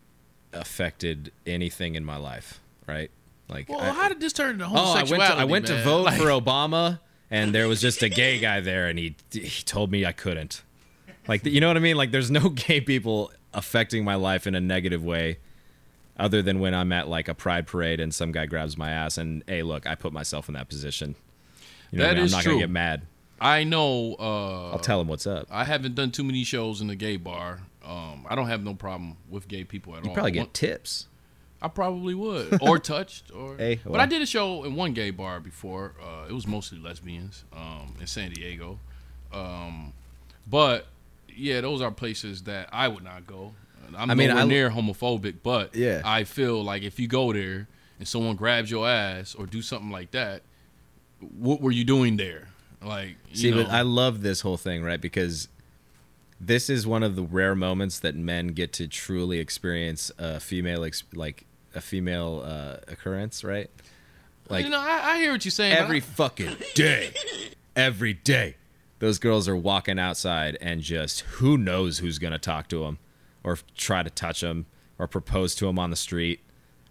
affected 0.52 1.32
anything 1.46 1.94
in 1.96 2.04
my 2.04 2.16
life, 2.16 2.60
right? 2.86 3.10
Like 3.48 3.68
Well, 3.68 3.80
I- 3.80 3.90
how 3.92 4.08
did 4.08 4.20
this 4.20 4.32
turn 4.32 4.52
into 4.52 4.64
Oh, 4.66 4.68
I 4.68 4.78
homosexuality? 5.02 5.18
went 5.18 5.34
to, 5.34 5.40
I 5.40 5.44
went 5.44 5.66
to 5.66 5.82
vote 5.84 6.04
Like- 6.06 6.18
for 6.20 6.26
Obama, 6.28 7.00
and 7.30 7.54
there 7.54 7.66
was 7.68 7.80
just 7.80 8.02
a 8.02 8.08
gay 8.08 8.38
guy 8.38 8.60
there, 8.60 8.86
and 8.88 8.98
he 8.98 9.16
he 9.32 9.62
told 9.64 9.90
me 9.90 10.06
I 10.06 10.12
couldn't. 10.12 10.62
Like, 11.28 11.44
you 11.46 11.60
know 11.60 11.68
what 11.68 11.76
I 11.76 11.80
mean? 11.80 11.96
Like, 11.96 12.10
there's 12.10 12.30
no 12.30 12.48
gay 12.66 12.80
people 12.80 13.32
affecting 13.54 14.04
my 14.04 14.14
life 14.16 14.46
in 14.46 14.54
a 14.54 14.60
negative 14.60 15.04
way, 15.04 15.38
other 16.18 16.42
than 16.42 16.60
when 16.60 16.74
I'm 16.74 16.92
at 16.92 17.08
like 17.08 17.28
a 17.28 17.34
pride 17.34 17.66
parade 17.66 18.00
and 18.00 18.14
some 18.14 18.32
guy 18.32 18.46
grabs 18.46 18.76
my 18.76 18.90
ass, 18.90 19.18
and 19.18 19.42
hey, 19.46 19.62
look, 19.62 19.86
I 19.86 19.94
put 19.94 20.12
myself 20.12 20.48
in 20.48 20.54
that 20.54 20.68
position. 20.68 21.14
You 21.90 21.98
know, 21.98 22.04
what 22.04 22.10
I 22.10 22.14
That 22.14 22.16
mean? 22.16 22.24
is 22.26 22.32
I'm 22.32 22.36
not 22.38 22.42
true. 22.44 22.52
gonna 22.52 22.62
get 22.62 22.70
mad. 22.70 23.02
I 23.40 23.64
know. 23.64 24.14
Uh, 24.20 24.70
I'll 24.70 24.78
tell 24.78 25.00
him 25.00 25.08
what's 25.08 25.26
up. 25.26 25.48
I 25.50 25.64
haven't 25.64 25.94
done 25.96 26.10
too 26.12 26.22
many 26.24 26.44
shows 26.44 26.80
in 26.80 26.86
the 26.86 26.94
gay 26.94 27.16
bar. 27.16 27.60
Um, 27.84 28.24
I 28.30 28.36
don't 28.36 28.46
have 28.46 28.62
no 28.62 28.74
problem 28.74 29.16
with 29.28 29.48
gay 29.48 29.64
people 29.64 29.94
at 29.96 30.04
You 30.04 30.10
all. 30.10 30.12
You 30.12 30.14
probably 30.14 30.38
One- 30.38 30.46
get 30.46 30.54
tips. 30.54 31.08
I 31.60 31.68
probably 31.68 32.14
would, 32.14 32.58
or 32.60 32.78
touched, 32.80 33.30
or. 33.32 33.56
Hey, 33.56 33.80
but. 33.84 34.00
I 34.00 34.06
did 34.06 34.20
a 34.22 34.26
show 34.26 34.64
in 34.64 34.74
one 34.74 34.94
gay 34.94 35.10
bar 35.10 35.38
before. 35.40 35.94
Uh, 36.02 36.26
it 36.28 36.32
was 36.32 36.44
mostly 36.46 36.78
lesbians 36.78 37.44
um, 37.52 37.94
in 38.00 38.06
San 38.08 38.30
Diego, 38.32 38.80
um, 39.32 39.92
but 40.46 40.86
yeah, 41.34 41.60
those 41.60 41.80
are 41.80 41.90
places 41.92 42.42
that 42.44 42.68
I 42.72 42.88
would 42.88 43.04
not 43.04 43.26
go. 43.26 43.54
I'm 43.96 44.10
I 44.10 44.14
mean, 44.14 44.28
nowhere 44.28 44.42
I- 44.42 44.46
near 44.46 44.70
homophobic, 44.70 45.36
but 45.42 45.74
Yeah. 45.74 46.02
I 46.04 46.24
feel 46.24 46.62
like 46.62 46.82
if 46.82 46.98
you 46.98 47.08
go 47.08 47.32
there 47.32 47.68
and 47.98 48.06
someone 48.08 48.36
grabs 48.36 48.70
your 48.70 48.88
ass 48.88 49.34
or 49.34 49.46
do 49.46 49.62
something 49.62 49.90
like 49.90 50.10
that, 50.12 50.42
what 51.20 51.60
were 51.60 51.70
you 51.70 51.84
doing 51.84 52.16
there? 52.16 52.48
Like, 52.82 53.16
you 53.30 53.36
See, 53.36 53.50
know, 53.50 53.62
but 53.64 53.70
I 53.70 53.82
love 53.82 54.22
this 54.22 54.40
whole 54.40 54.56
thing, 54.56 54.82
right? 54.82 55.00
Because 55.00 55.48
this 56.40 56.68
is 56.68 56.86
one 56.86 57.02
of 57.04 57.14
the 57.14 57.22
rare 57.22 57.54
moments 57.54 58.00
that 58.00 58.16
men 58.16 58.48
get 58.48 58.72
to 58.74 58.88
truly 58.88 59.38
experience 59.38 60.10
a 60.18 60.40
female, 60.40 60.82
ex- 60.84 61.04
like 61.14 61.44
a 61.74 61.80
female 61.80 62.42
uh, 62.44 62.78
occurrence, 62.88 63.44
right? 63.44 63.70
Like 64.48 64.64
you 64.64 64.70
know, 64.70 64.80
I, 64.80 65.12
I 65.12 65.18
hear 65.18 65.30
what 65.32 65.44
you're 65.44 65.52
saying. 65.52 65.76
every 65.76 65.98
I- 65.98 66.00
fucking 66.00 66.56
day, 66.74 67.12
every 67.76 68.14
day, 68.14 68.56
those 68.98 69.18
girls 69.20 69.48
are 69.48 69.56
walking 69.56 70.00
outside 70.00 70.58
and 70.60 70.80
just 70.82 71.20
who 71.20 71.56
knows 71.56 71.98
who's 71.98 72.18
gonna 72.18 72.38
talk 72.40 72.66
to 72.70 72.80
them, 72.80 72.98
or 73.44 73.58
try 73.76 74.02
to 74.02 74.10
touch 74.10 74.40
them, 74.40 74.66
or 74.98 75.06
propose 75.06 75.54
to 75.56 75.66
them 75.66 75.78
on 75.78 75.90
the 75.90 75.96
street, 75.96 76.40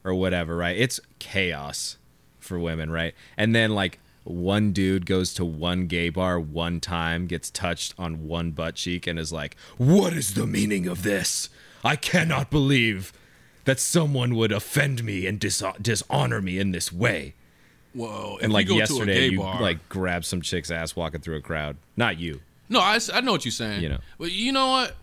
or 0.03 0.13
whatever, 0.13 0.55
right? 0.57 0.77
It's 0.77 0.99
chaos 1.19 1.97
for 2.39 2.59
women, 2.59 2.89
right? 2.91 3.13
And 3.37 3.55
then 3.55 3.71
like 3.71 3.99
one 4.23 4.71
dude 4.71 5.05
goes 5.05 5.33
to 5.35 5.45
one 5.45 5.87
gay 5.87 6.09
bar 6.09 6.39
one 6.39 6.79
time, 6.79 7.27
gets 7.27 7.49
touched 7.49 7.93
on 7.97 8.27
one 8.27 8.51
butt 8.51 8.75
cheek, 8.75 9.07
and 9.07 9.17
is 9.17 9.31
like, 9.31 9.55
"What 9.77 10.13
is 10.13 10.33
the 10.33 10.45
meaning 10.45 10.87
of 10.87 11.03
this? 11.03 11.49
I 11.83 11.95
cannot 11.95 12.49
believe." 12.51 13.13
That 13.65 13.79
someone 13.79 14.33
would 14.35 14.51
offend 14.51 15.03
me 15.03 15.27
and 15.27 15.39
dis- 15.39 15.63
dishonor 15.79 16.41
me 16.41 16.57
in 16.57 16.71
this 16.71 16.91
way 16.91 17.35
Whoa. 17.93 18.39
and 18.41 18.51
like 18.51 18.67
yesterday, 18.67 19.05
to 19.05 19.11
a 19.11 19.15
gay 19.15 19.27
you 19.33 19.39
bar, 19.39 19.61
like 19.61 19.87
grabbed 19.87 20.25
some 20.25 20.41
chick's 20.41 20.71
ass 20.71 20.95
walking 20.95 21.21
through 21.21 21.35
a 21.35 21.41
crowd. 21.41 21.77
Not 21.95 22.19
you. 22.19 22.41
no, 22.69 22.79
I, 22.79 22.99
I 23.13 23.21
know 23.21 23.31
what 23.31 23.45
you're 23.45 23.51
saying. 23.51 23.83
You 23.83 23.89
know. 23.89 23.99
but 24.17 24.31
you 24.31 24.51
know 24.51 24.69
what? 24.69 24.95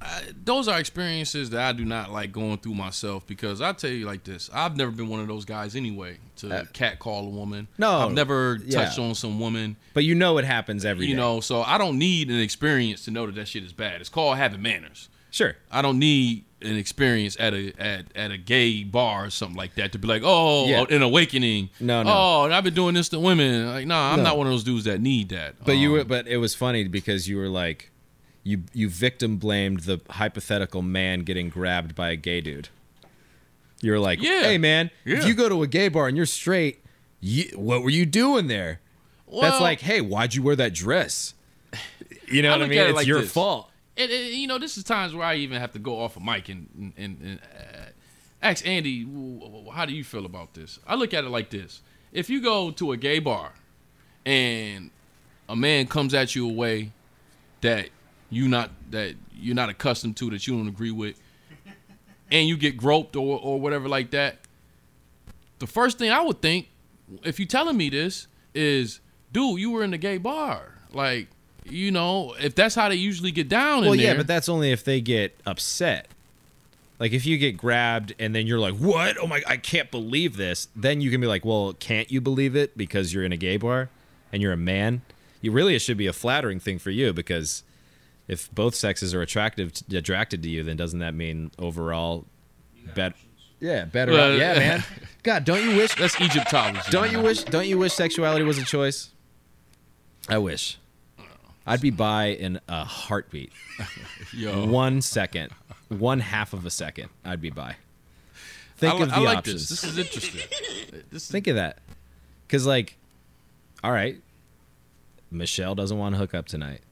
I, 0.00 0.22
those 0.44 0.68
are 0.68 0.78
experiences 0.78 1.50
that 1.50 1.60
I 1.60 1.72
do 1.72 1.84
not 1.84 2.12
like 2.12 2.30
going 2.30 2.58
through 2.58 2.74
myself 2.74 3.26
because 3.26 3.60
I 3.60 3.72
tell 3.72 3.90
you 3.90 4.04
like 4.06 4.24
this: 4.24 4.50
I've 4.52 4.76
never 4.76 4.90
been 4.90 5.08
one 5.08 5.20
of 5.20 5.28
those 5.28 5.44
guys 5.44 5.74
anyway 5.74 6.18
to 6.36 6.50
Uh, 6.54 6.64
catcall 6.72 7.26
a 7.26 7.30
woman. 7.30 7.66
No, 7.78 7.90
I've 8.00 8.12
never 8.12 8.58
yeah. 8.64 8.84
touched 8.84 8.98
on 8.98 9.14
some 9.14 9.40
woman. 9.40 9.76
But 9.94 10.04
you 10.04 10.14
know 10.14 10.36
it 10.38 10.44
happens 10.44 10.84
every 10.84 11.06
day. 11.06 11.10
you 11.10 11.16
know, 11.16 11.40
so 11.40 11.62
I 11.62 11.78
don't 11.78 11.98
need 11.98 12.28
an 12.30 12.40
experience 12.40 13.04
to 13.06 13.10
know 13.10 13.26
that 13.26 13.34
that 13.36 13.48
shit 13.48 13.62
is 13.64 13.72
bad. 13.72 14.00
It's 14.00 14.10
called 14.10 14.36
having 14.36 14.60
manners. 14.62 15.08
Sure. 15.30 15.56
I 15.70 15.82
don't 15.82 15.98
need 15.98 16.44
an 16.62 16.76
experience 16.76 17.36
at 17.40 17.52
a 17.54 17.72
at, 17.78 18.06
at 18.14 18.30
a 18.30 18.38
gay 18.38 18.84
bar 18.84 19.26
or 19.26 19.30
something 19.30 19.56
like 19.56 19.74
that 19.76 19.92
to 19.92 19.98
be 19.98 20.06
like, 20.08 20.22
oh, 20.24 20.66
Yeah. 20.66 20.84
an 20.90 21.02
awakening. 21.02 21.70
No, 21.80 22.02
no. 22.02 22.10
Oh, 22.12 22.50
I've 22.52 22.64
been 22.64 22.74
doing 22.74 22.94
this 22.94 23.08
to 23.10 23.18
women. 23.18 23.66
Like, 23.66 23.86
nah, 23.86 24.12
I'm 24.12 24.18
No. 24.18 24.24
not 24.24 24.38
one 24.38 24.46
of 24.46 24.52
those 24.52 24.64
dudes 24.64 24.84
that 24.84 25.00
need 25.00 25.30
that. 25.30 25.56
But 25.64 25.72
you 25.72 25.88
Um, 25.88 25.92
were, 25.98 26.04
but 26.04 26.26
it 26.28 26.36
was 26.36 26.54
funny 26.54 26.84
because 26.88 27.28
you 27.28 27.36
were 27.38 27.48
like, 27.48 27.90
you 28.46 28.62
you 28.72 28.88
victim 28.88 29.38
blamed 29.38 29.80
the 29.80 30.00
hypothetical 30.10 30.80
man 30.80 31.20
getting 31.20 31.48
grabbed 31.48 31.94
by 31.96 32.10
a 32.10 32.16
gay 32.16 32.40
dude. 32.40 32.68
You're 33.82 33.98
like, 33.98 34.22
Yeah. 34.22 34.42
hey 34.42 34.56
man, 34.58 34.90
Yeah. 35.04 35.18
if 35.18 35.26
you 35.26 35.34
go 35.34 35.48
to 35.48 35.62
a 35.62 35.66
gay 35.66 35.88
bar 35.88 36.06
and 36.08 36.16
you're 36.16 36.26
straight, 36.26 36.82
you, 37.20 37.44
what 37.56 37.82
were 37.82 37.90
you 37.90 38.06
doing 38.06 38.46
there? 38.46 38.80
That's 39.40 39.60
like, 39.60 39.80
hey, 39.80 40.00
why'd 40.00 40.34
you 40.34 40.42
wear 40.42 40.54
that 40.56 40.72
dress? 40.72 41.34
You 42.28 42.42
know 42.42 42.50
I 42.50 42.56
what 42.58 42.64
I 42.66 42.68
mean? 42.68 42.78
it 42.78 42.86
It's 42.88 42.96
like 42.96 43.06
your 43.06 43.22
this. 43.22 43.32
fault. 43.32 43.68
And, 43.96 44.10
and, 44.10 44.28
you 44.28 44.46
know, 44.46 44.58
this 44.58 44.76
is 44.78 44.84
times 44.84 45.14
where 45.14 45.26
I 45.26 45.34
even 45.36 45.60
have 45.60 45.72
to 45.72 45.78
go 45.78 46.00
off 46.00 46.16
a 46.16 46.20
mic 46.20 46.48
and 46.48 46.92
and, 46.96 47.18
and, 47.20 47.40
uh, 47.42 47.90
ask 48.42 48.66
Andy, 48.66 49.02
how 49.72 49.84
do 49.86 49.92
you 49.94 50.04
feel 50.04 50.24
about 50.26 50.54
this? 50.54 50.78
I 50.86 50.94
look 50.94 51.12
at 51.12 51.24
it 51.24 51.30
like 51.30 51.50
this: 51.50 51.82
if 52.12 52.30
you 52.30 52.40
go 52.40 52.70
to 52.72 52.92
a 52.92 52.96
gay 52.96 53.18
bar 53.18 53.52
and 54.24 54.90
a 55.48 55.56
man 55.56 55.86
comes 55.86 56.14
at 56.14 56.34
you 56.34 56.48
a 56.48 56.52
way 56.52 56.92
that 57.62 57.88
you 58.30 58.48
not 58.48 58.70
that 58.90 59.14
you're 59.34 59.54
not 59.54 59.68
accustomed 59.68 60.16
to, 60.18 60.30
that 60.30 60.46
you 60.46 60.56
don't 60.56 60.68
agree 60.68 60.90
with, 60.90 61.20
and 62.30 62.48
you 62.48 62.56
get 62.56 62.76
groped 62.76 63.16
or 63.16 63.38
or 63.40 63.60
whatever 63.60 63.88
like 63.88 64.10
that, 64.10 64.38
the 65.58 65.66
first 65.66 65.98
thing 65.98 66.10
I 66.10 66.22
would 66.22 66.42
think, 66.42 66.68
if 67.22 67.38
you're 67.38 67.46
telling 67.46 67.76
me 67.76 67.90
this, 67.90 68.26
is, 68.54 69.00
dude, 69.32 69.60
you 69.60 69.70
were 69.70 69.82
in 69.82 69.90
the 69.90 69.98
gay 69.98 70.18
bar, 70.18 70.74
like. 70.92 71.28
You 71.68 71.90
know, 71.90 72.32
if 72.38 72.54
that's 72.54 72.76
how 72.76 72.88
they 72.88 72.94
usually 72.94 73.32
get 73.32 73.48
down 73.48 73.84
Well, 73.84 73.96
yeah, 73.96 74.10
there, 74.10 74.18
but 74.18 74.28
that's 74.28 74.48
only 74.48 74.70
if 74.70 74.84
they 74.84 75.00
get 75.00 75.36
upset. 75.44 76.06
Like 77.00 77.12
if 77.12 77.26
you 77.26 77.38
get 77.38 77.56
grabbed 77.56 78.14
and 78.20 78.34
then 78.34 78.46
you're 78.46 78.60
like, 78.60 78.74
"What? 78.74 79.16
Oh 79.20 79.26
my! 79.26 79.42
I 79.46 79.56
can't 79.56 79.90
believe 79.90 80.36
this." 80.36 80.68
Then 80.76 81.00
you 81.00 81.10
can 81.10 81.20
be 81.20 81.26
like, 81.26 81.44
"Well, 81.44 81.74
can't 81.74 82.08
you 82.08 82.20
believe 82.20 82.54
it 82.56 82.78
because 82.78 83.12
you're 83.12 83.24
in 83.24 83.32
a 83.32 83.36
gay 83.36 83.56
bar 83.56 83.90
and 84.32 84.40
you're 84.40 84.52
a 84.52 84.56
man?" 84.56 85.02
You 85.40 85.50
really 85.52 85.74
it 85.74 85.80
should 85.80 85.96
be 85.96 86.06
a 86.06 86.12
flattering 86.12 86.60
thing 86.60 86.78
for 86.78 86.90
you 86.90 87.12
because 87.12 87.64
if 88.28 88.52
both 88.54 88.74
sexes 88.74 89.14
are 89.14 89.22
attractive 89.22 89.72
attracted 89.92 90.42
to 90.42 90.48
you, 90.48 90.62
then 90.62 90.76
doesn't 90.76 90.98
that 91.00 91.14
mean 91.14 91.50
overall 91.58 92.24
better? 92.94 93.14
Yeah, 93.60 93.84
better. 93.84 94.12
Well, 94.12 94.36
yeah, 94.36 94.54
man. 94.54 94.84
God, 95.22 95.44
don't 95.44 95.62
you 95.62 95.76
wish? 95.76 95.94
that's 95.94 96.20
Egyptology. 96.20 96.80
Don't 96.90 97.10
you 97.10 97.20
wish? 97.20 97.44
Don't 97.44 97.66
you 97.66 97.78
wish 97.78 97.92
sexuality 97.92 98.44
was 98.44 98.58
a 98.58 98.64
choice? 98.64 99.10
I 100.28 100.38
wish. 100.38 100.78
I'd 101.66 101.80
be 101.80 101.90
bi 101.90 102.26
in 102.26 102.60
a 102.68 102.84
heartbeat. 102.84 103.52
Yo, 104.32 104.66
one 104.66 105.02
second, 105.02 105.50
one 105.88 106.20
half 106.20 106.52
of 106.52 106.64
a 106.64 106.70
second, 106.70 107.08
I'd 107.24 107.40
be 107.40 107.50
bi. 107.50 107.76
Think 108.76 108.94
I, 108.94 109.02
of 109.02 109.08
the 109.08 109.16
I 109.16 109.18
like 109.20 109.38
options. 109.38 109.68
this. 109.68 109.80
This 109.80 109.90
is 109.90 109.98
interesting. 109.98 110.40
This 111.10 111.24
is, 111.24 111.30
Think 111.30 111.46
of 111.46 111.56
that, 111.56 111.78
because 112.46 112.66
like, 112.66 112.96
all 113.82 113.90
right, 113.90 114.20
Michelle 115.30 115.74
doesn't 115.74 115.98
want 115.98 116.14
to 116.14 116.18
hook 116.18 116.34
up 116.34 116.46
tonight, 116.46 116.82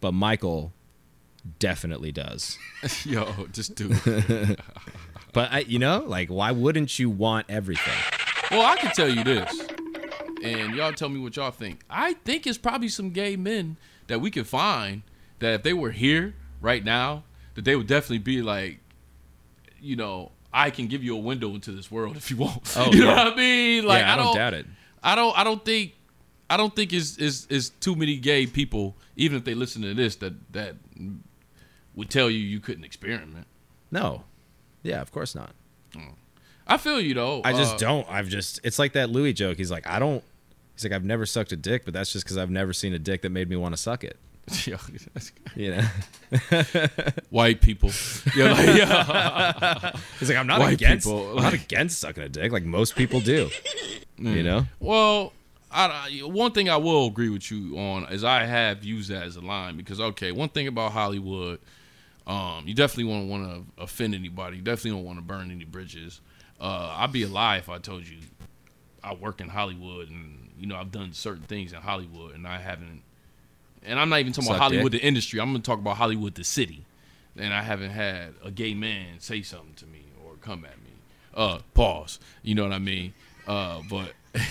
but 0.00 0.12
Michael 0.12 0.72
definitely 1.58 2.12
does. 2.12 2.58
yo, 3.04 3.46
just 3.52 3.74
do. 3.74 3.90
it. 3.92 4.60
But 5.34 5.52
I, 5.52 5.58
you 5.60 5.78
know, 5.78 6.04
like, 6.06 6.30
why 6.30 6.52
wouldn't 6.52 6.98
you 6.98 7.10
want 7.10 7.46
everything? 7.50 7.94
Well, 8.50 8.64
I 8.64 8.76
can 8.76 8.92
tell 8.92 9.08
you 9.08 9.22
this, 9.22 9.68
and 10.42 10.74
y'all 10.74 10.92
tell 10.92 11.10
me 11.10 11.20
what 11.20 11.36
y'all 11.36 11.50
think. 11.50 11.80
I 11.90 12.14
think 12.14 12.46
it's 12.46 12.58
probably 12.58 12.88
some 12.88 13.10
gay 13.10 13.36
men 13.36 13.76
that 14.06 14.20
we 14.20 14.30
could 14.30 14.46
find 14.46 15.02
that 15.40 15.52
if 15.52 15.62
they 15.62 15.74
were 15.74 15.90
here 15.90 16.34
right 16.60 16.82
now, 16.82 17.24
that 17.54 17.64
they 17.64 17.76
would 17.76 17.86
definitely 17.86 18.18
be 18.18 18.40
like, 18.40 18.80
you 19.80 19.96
know, 19.96 20.32
I 20.52 20.70
can 20.70 20.86
give 20.86 21.04
you 21.04 21.14
a 21.14 21.20
window 21.20 21.54
into 21.54 21.72
this 21.72 21.90
world 21.90 22.16
if 22.16 22.30
you 22.30 22.38
want. 22.38 22.62
Oh, 22.76 22.90
you 22.90 23.04
know 23.04 23.14
what 23.14 23.34
I 23.34 23.36
mean? 23.36 23.84
Like, 23.84 24.00
yeah, 24.00 24.10
I, 24.10 24.14
I 24.14 24.16
don't, 24.16 24.26
don't 24.26 24.36
doubt 24.36 24.54
it. 24.54 24.66
I 25.02 25.14
don't 25.14 25.38
I 25.38 25.44
don't 25.44 25.64
think 25.64 25.92
I 26.50 26.56
don't 26.56 26.74
think 26.74 26.92
is 26.92 27.18
is 27.18 27.46
is 27.50 27.70
too 27.70 27.94
many 27.94 28.16
gay 28.16 28.46
people, 28.46 28.96
even 29.16 29.36
if 29.38 29.44
they 29.44 29.54
listen 29.54 29.82
to 29.82 29.94
this, 29.94 30.16
that 30.16 30.34
that 30.52 30.76
would 31.94 32.10
tell 32.10 32.30
you 32.30 32.38
you 32.38 32.60
couldn't 32.60 32.84
experiment. 32.84 33.46
No, 33.90 34.24
yeah, 34.82 35.00
of 35.00 35.10
course 35.12 35.34
not. 35.34 35.52
I 36.66 36.76
feel 36.76 37.00
you 37.00 37.14
though. 37.14 37.40
I 37.44 37.52
just 37.52 37.74
Uh, 37.74 37.78
don't. 37.78 38.10
I've 38.10 38.28
just. 38.28 38.60
It's 38.62 38.78
like 38.78 38.92
that 38.92 39.10
Louis 39.10 39.32
joke. 39.32 39.56
He's 39.56 39.70
like, 39.70 39.86
I 39.86 39.98
don't. 39.98 40.22
He's 40.74 40.84
like, 40.84 40.92
I've 40.92 41.04
never 41.04 41.26
sucked 41.26 41.50
a 41.52 41.56
dick, 41.56 41.84
but 41.84 41.94
that's 41.94 42.12
just 42.12 42.24
because 42.24 42.36
I've 42.36 42.50
never 42.50 42.72
seen 42.72 42.92
a 42.92 42.98
dick 42.98 43.22
that 43.22 43.30
made 43.30 43.48
me 43.48 43.56
want 43.56 43.74
to 43.74 43.80
suck 43.80 44.04
it. 44.04 44.16
yo, 44.64 44.76
You 45.56 45.76
know. 45.76 45.82
white 47.30 47.60
people. 47.60 47.90
Yeah, 48.36 48.52
like, 48.52 48.76
yeah. 48.76 49.92
He's 50.20 50.28
like, 50.28 50.38
I'm 50.38 50.46
not 50.46 50.60
White 50.60 50.74
against. 50.74 51.06
people, 51.06 51.36
I'm 51.38 51.42
not 51.44 51.52
against 51.54 51.98
sucking 52.00 52.22
a 52.22 52.28
dick, 52.28 52.52
like 52.52 52.64
most 52.64 52.96
people 52.96 53.20
do. 53.20 53.50
You 54.18 54.42
know. 54.42 54.66
Well, 54.80 55.32
I, 55.70 56.20
one 56.24 56.52
thing 56.52 56.70
I 56.70 56.76
will 56.76 57.06
agree 57.06 57.28
with 57.28 57.50
you 57.50 57.78
on 57.78 58.04
is 58.10 58.24
I 58.24 58.44
have 58.44 58.84
used 58.84 59.10
that 59.10 59.24
as 59.24 59.36
a 59.36 59.40
line 59.40 59.76
because 59.76 60.00
okay, 60.00 60.32
one 60.32 60.48
thing 60.48 60.66
about 60.66 60.92
Hollywood, 60.92 61.60
um, 62.26 62.64
you 62.66 62.74
definitely 62.74 63.04
won't 63.04 63.28
want 63.28 63.44
to 63.44 63.82
offend 63.82 64.14
anybody. 64.14 64.56
You 64.56 64.62
definitely 64.62 64.92
don't 64.92 65.04
want 65.04 65.18
to 65.18 65.24
burn 65.24 65.50
any 65.50 65.64
bridges. 65.64 66.20
Uh, 66.60 66.94
I'd 66.96 67.12
be 67.12 67.22
a 67.22 67.28
lie 67.28 67.58
if 67.58 67.68
I 67.68 67.78
told 67.78 68.06
you 68.06 68.18
I 69.02 69.14
work 69.14 69.40
in 69.40 69.48
Hollywood 69.48 70.10
and 70.10 70.50
you 70.58 70.66
know 70.66 70.76
I've 70.76 70.90
done 70.90 71.12
certain 71.12 71.44
things 71.44 71.72
in 71.72 71.80
Hollywood 71.80 72.34
and 72.34 72.46
I 72.46 72.58
haven't. 72.58 73.02
And 73.84 74.00
I'm 74.00 74.08
not 74.08 74.20
even 74.20 74.32
talking 74.32 74.50
about 74.50 74.60
Hollywood 74.60 74.92
dick. 74.92 75.02
the 75.02 75.06
industry. 75.06 75.40
I'm 75.40 75.52
gonna 75.52 75.60
talk 75.60 75.78
about 75.78 75.96
Hollywood 75.96 76.34
the 76.34 76.44
city. 76.44 76.84
And 77.36 77.54
I 77.54 77.62
haven't 77.62 77.90
had 77.90 78.34
a 78.42 78.50
gay 78.50 78.74
man 78.74 79.20
say 79.20 79.42
something 79.42 79.74
to 79.76 79.86
me 79.86 80.06
or 80.24 80.34
come 80.40 80.64
at 80.64 80.76
me. 80.82 80.90
Uh, 81.34 81.60
pause. 81.72 82.18
You 82.42 82.56
know 82.56 82.64
what 82.64 82.72
I 82.72 82.80
mean? 82.80 83.14
Uh, 83.46 83.80
but 83.88 84.12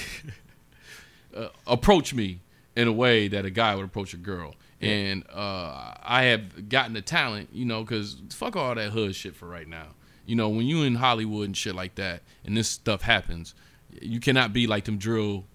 uh, 1.36 1.48
approach 1.66 2.14
me 2.14 2.42
in 2.76 2.88
a 2.88 2.94
way 2.94 3.28
that 3.28 3.46
a 3.46 3.50
guy 3.50 3.76
would 3.76 3.86
approach 3.86 4.14
a 4.14 4.18
girl. 4.18 4.56
And 4.80 5.24
uh, 5.34 5.96
I 6.04 6.26
have 6.26 6.70
gotten 6.70 6.94
the 6.94 7.02
talent, 7.02 7.50
you 7.52 7.66
know, 7.66 7.84
because 7.84 8.18
fuck 8.30 8.56
all 8.56 8.76
that 8.76 8.92
hood 8.92 9.16
shit 9.16 9.36
for 9.36 9.48
right 9.48 9.68
now. 9.68 9.88
You 10.28 10.36
know, 10.36 10.50
when 10.50 10.68
you 10.68 10.84
in 10.84 10.96
Hollywood 10.96 11.48
and 11.48 11.58
shit 11.58 11.74
like 11.74 11.96
that, 11.96 12.22
and 12.46 12.56
this 12.56 12.70
stuff 12.70 13.02
happens, 13.02 13.56
you 14.02 14.20
cannot 14.20 14.54
be 14.54 14.68
like 14.68 14.86
them 14.86 14.98
drill, 14.98 15.46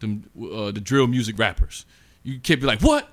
them 0.00 0.28
uh, 0.38 0.72
the 0.72 0.80
drill 0.80 1.06
music 1.06 1.38
rappers. 1.38 1.86
You 2.22 2.38
can't 2.38 2.60
be 2.60 2.66
like, 2.66 2.82
what? 2.82 3.08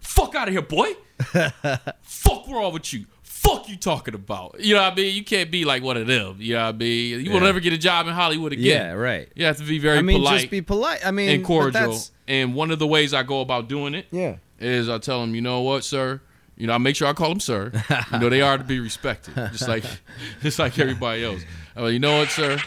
Fuck 0.00 0.34
out 0.34 0.48
of 0.48 0.52
here, 0.52 0.62
boy. 0.62 0.92
Fuck 2.02 2.48
wrong 2.48 2.72
with 2.72 2.92
you. 2.92 3.06
Fuck 3.40 3.68
you 3.68 3.76
talking 3.76 4.14
about? 4.14 4.56
You 4.60 4.74
know 4.74 4.82
what 4.82 4.92
I 4.92 4.96
mean? 4.96 5.14
You 5.14 5.24
can't 5.24 5.50
be 5.50 5.64
like 5.64 5.82
one 5.82 5.96
of 5.96 6.06
them. 6.06 6.36
You 6.38 6.54
know 6.54 6.64
what 6.66 6.74
I 6.74 6.78
mean? 6.78 7.24
You 7.24 7.30
will 7.30 7.38
Yeah. 7.40 7.46
never 7.46 7.60
get 7.60 7.72
a 7.72 7.78
job 7.78 8.06
in 8.06 8.14
Hollywood 8.14 8.52
again. 8.52 8.64
Yeah, 8.66 8.92
right. 8.92 9.28
You 9.34 9.44
have 9.46 9.56
to 9.58 9.64
be 9.64 9.78
very 9.78 9.98
I 9.98 10.02
mean, 10.02 10.18
polite 10.18 10.40
just 10.40 10.50
be 10.50 10.60
polite. 10.62 11.04
I 11.06 11.10
mean, 11.10 11.28
and 11.30 11.44
cordial. 11.44 11.72
that's- 11.72 12.10
And 12.26 12.54
one 12.54 12.70
of 12.70 12.78
the 12.78 12.86
ways 12.86 13.14
I 13.14 13.22
go 13.22 13.40
about 13.40 13.68
doing 13.68 13.94
it 13.94 14.06
Yeah. 14.10 14.36
is 14.60 14.88
I 14.88 14.98
tell 14.98 15.20
them, 15.20 15.34
you 15.34 15.40
know 15.40 15.60
what, 15.62 15.84
sir. 15.84 16.20
You 16.56 16.66
know, 16.66 16.72
I 16.74 16.78
make 16.78 16.96
sure 16.96 17.06
I 17.08 17.12
call 17.12 17.28
them 17.28 17.40
sir. 17.40 17.70
You 18.12 18.18
know, 18.18 18.28
they 18.28 18.40
are 18.42 18.58
to 18.58 18.64
be 18.64 18.80
respected, 18.80 19.34
just 19.34 19.68
like, 19.68 19.84
just 20.42 20.58
like 20.58 20.76
everybody 20.78 21.22
else. 21.24 21.40
Like, 21.76 21.92
you 21.92 22.00
know 22.00 22.18
what, 22.18 22.30
sir. 22.30 22.58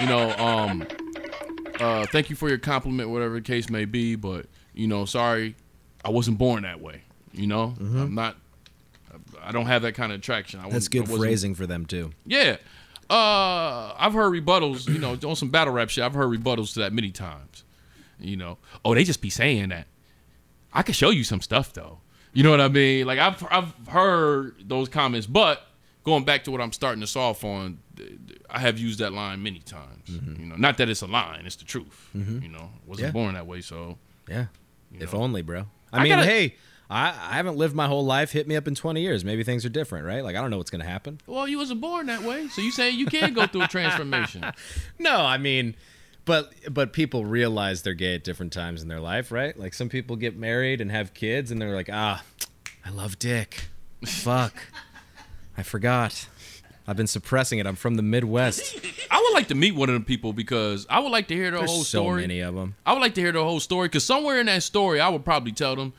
You 0.00 0.06
know, 0.06 0.30
um, 0.36 0.86
uh, 1.80 2.06
thank 2.12 2.28
you 2.30 2.36
for 2.36 2.48
your 2.48 2.58
compliment, 2.58 3.08
whatever 3.10 3.34
the 3.36 3.40
case 3.40 3.70
may 3.70 3.86
be. 3.86 4.16
But 4.16 4.46
you 4.74 4.86
know, 4.86 5.04
sorry, 5.06 5.56
I 6.04 6.10
wasn't 6.10 6.38
born 6.38 6.62
that 6.64 6.80
way. 6.80 7.02
You 7.32 7.46
know, 7.46 7.74
I'm 7.80 8.14
not. 8.14 8.36
I 9.48 9.52
don't 9.52 9.66
have 9.66 9.82
that 9.82 9.94
kind 9.94 10.12
of 10.12 10.18
attraction. 10.18 10.60
I 10.60 10.64
Mm-hmm. 10.64 10.72
That's 10.72 10.88
good 10.88 11.08
phrasing 11.08 11.54
for 11.54 11.66
them 11.66 11.86
too. 11.86 12.10
Yeah. 12.26 12.58
Uh, 13.08 13.94
I've 13.98 14.12
heard 14.12 14.32
rebuttals, 14.32 14.86
you 14.88 14.98
know, 14.98 15.16
on 15.26 15.34
some 15.36 15.48
battle 15.48 15.72
rap 15.72 15.88
shit. 15.88 16.04
I've 16.04 16.12
heard 16.14 16.28
rebuttals 16.28 16.74
to 16.74 16.80
that 16.80 16.92
many 16.92 17.10
times. 17.10 17.64
You 18.20 18.36
know, 18.36 18.58
oh, 18.84 18.94
they 18.94 19.04
just 19.04 19.22
be 19.22 19.30
saying 19.30 19.70
that. 19.70 19.86
I 20.72 20.82
could 20.82 20.94
show 20.94 21.10
you 21.10 21.24
some 21.24 21.40
stuff 21.40 21.72
though. 21.72 22.00
You 22.34 22.42
know 22.42 22.50
what 22.50 22.60
I 22.60 22.68
mean? 22.68 23.06
Like 23.06 23.18
I've 23.18 23.42
I've 23.50 23.72
heard 23.88 24.56
those 24.68 24.88
comments, 24.90 25.26
but 25.26 25.66
going 26.04 26.24
back 26.24 26.44
to 26.44 26.50
what 26.50 26.60
I'm 26.60 26.72
starting 26.72 27.00
to 27.00 27.06
solve 27.06 27.42
on, 27.44 27.78
I 28.50 28.58
have 28.58 28.78
used 28.78 28.98
that 28.98 29.12
line 29.14 29.42
many 29.42 29.60
times. 29.60 30.08
You 30.10 30.44
know, 30.46 30.56
not 30.56 30.76
that 30.78 30.88
it's 30.90 31.00
a 31.02 31.06
line, 31.06 31.44
it's 31.46 31.56
the 31.56 31.64
truth. 31.64 32.10
You 32.14 32.48
know, 32.48 32.70
wasn't 32.86 33.06
Yeah. 33.08 33.12
born 33.12 33.34
that 33.34 33.46
way, 33.46 33.62
so 33.62 33.96
Yeah. 34.28 34.46
If 34.92 35.12
know. 35.14 35.20
only, 35.20 35.40
bro. 35.42 35.66
I, 35.92 35.98
I 35.98 36.02
mean, 36.02 36.12
gotta- 36.12 36.26
hey, 36.26 36.56
I, 36.90 37.08
I 37.08 37.36
haven't 37.36 37.56
lived 37.56 37.74
my 37.74 37.86
whole 37.86 38.04
life. 38.04 38.32
Hit 38.32 38.48
me 38.48 38.56
up 38.56 38.66
in 38.66 38.74
20 38.74 39.00
years. 39.02 39.24
Maybe 39.24 39.44
things 39.44 39.64
are 39.66 39.68
different, 39.68 40.06
right? 40.06 40.24
Like, 40.24 40.36
I 40.36 40.40
don't 40.40 40.50
know 40.50 40.56
what's 40.56 40.70
going 40.70 40.80
to 40.82 40.88
happen. 40.88 41.20
well, 41.26 41.46
you 41.46 41.58
wasn't 41.58 41.80
born 41.82 42.06
that 42.06 42.22
way. 42.22 42.48
So 42.48 42.62
you 42.62 42.70
saying 42.70 42.98
you 42.98 43.06
can't 43.06 43.34
go 43.34 43.46
through 43.46 43.62
a 43.62 43.68
transformation? 43.68 44.44
No, 44.98 45.16
I 45.20 45.38
mean, 45.38 45.76
but 46.24 46.52
but 46.70 46.92
people 46.92 47.24
realize 47.24 47.82
they're 47.82 47.94
gay 47.94 48.14
at 48.16 48.24
different 48.24 48.52
times 48.52 48.82
in 48.82 48.88
their 48.88 49.00
life, 49.00 49.30
right? 49.30 49.56
Like 49.58 49.74
some 49.74 49.88
people 49.88 50.16
get 50.16 50.36
married 50.36 50.80
and 50.80 50.90
have 50.90 51.14
kids, 51.14 51.50
and 51.50 51.60
they're 51.62 51.74
like, 51.74 51.88
ah, 51.92 52.22
I 52.84 52.90
love 52.90 53.18
dick. 53.18 53.68
Fuck, 54.04 54.54
I 55.56 55.62
forgot. 55.62 56.26
I've 56.86 56.96
been 56.96 57.06
suppressing 57.06 57.58
it. 57.58 57.66
I'm 57.66 57.76
from 57.76 57.94
the 57.96 58.02
Midwest. 58.02 58.80
I 59.10 59.20
would 59.20 59.34
like 59.34 59.48
to 59.48 59.54
meet 59.54 59.74
one 59.74 59.88
of 59.88 59.92
them 59.92 60.04
people 60.04 60.32
because 60.32 60.86
I 60.88 61.00
would 61.00 61.12
like 61.12 61.28
to 61.28 61.34
hear 61.34 61.50
their 61.50 61.60
There's 61.60 61.70
whole 61.70 61.84
so 61.84 62.00
story. 62.02 62.22
many 62.22 62.40
of 62.40 62.54
them. 62.54 62.76
I 62.86 62.92
would 62.94 63.00
like 63.02 63.14
to 63.14 63.20
hear 63.20 63.32
the 63.32 63.44
whole 63.44 63.60
story 63.60 63.88
because 63.88 64.04
somewhere 64.06 64.40
in 64.40 64.46
that 64.46 64.62
story, 64.62 65.00
I 65.00 65.08
would 65.10 65.24
probably 65.24 65.52
tell 65.52 65.76
them, 65.76 65.92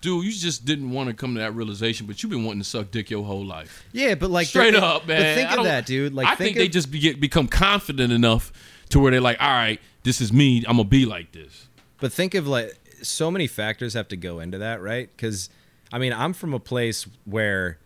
dude, 0.00 0.24
you 0.24 0.32
just 0.32 0.64
didn't 0.64 0.90
want 0.90 1.08
to 1.08 1.14
come 1.14 1.34
to 1.34 1.40
that 1.40 1.54
realization, 1.54 2.06
but 2.06 2.22
you've 2.22 2.30
been 2.30 2.44
wanting 2.44 2.62
to 2.62 2.68
suck 2.68 2.90
dick 2.90 3.10
your 3.10 3.24
whole 3.24 3.44
life. 3.44 3.84
Yeah, 3.92 4.14
but 4.14 4.30
like 4.30 4.46
Straight 4.46 4.72
they're- 4.72 4.80
up, 4.82 5.06
man. 5.06 5.20
But 5.20 5.34
think 5.34 5.58
of 5.58 5.64
that, 5.64 5.86
dude. 5.86 6.14
Like, 6.14 6.26
I 6.28 6.34
think, 6.34 6.56
they 6.56 6.66
of- 6.66 6.72
just 6.72 6.90
be, 6.90 6.98
get, 6.98 7.20
become 7.20 7.46
confident 7.48 8.12
enough 8.12 8.52
to 8.90 9.00
where 9.00 9.10
they're 9.10 9.20
like, 9.20 9.40
all 9.40 9.48
right, 9.48 9.80
this 10.02 10.20
is 10.20 10.32
me. 10.32 10.58
I'm 10.66 10.76
gonna 10.76 10.84
be 10.84 11.04
like 11.06 11.32
this. 11.32 11.68
But 12.00 12.12
think 12.12 12.34
of 12.34 12.46
like 12.46 12.74
so 13.02 13.30
many 13.30 13.46
factors 13.46 13.94
have 13.94 14.08
to 14.08 14.16
go 14.16 14.40
into 14.40 14.58
that, 14.58 14.80
right? 14.82 15.08
Because 15.14 15.50
I 15.92 15.98
mean, 15.98 16.12
I'm 16.12 16.32
from 16.32 16.54
a 16.54 16.60
place 16.60 17.06
where, 17.24 17.78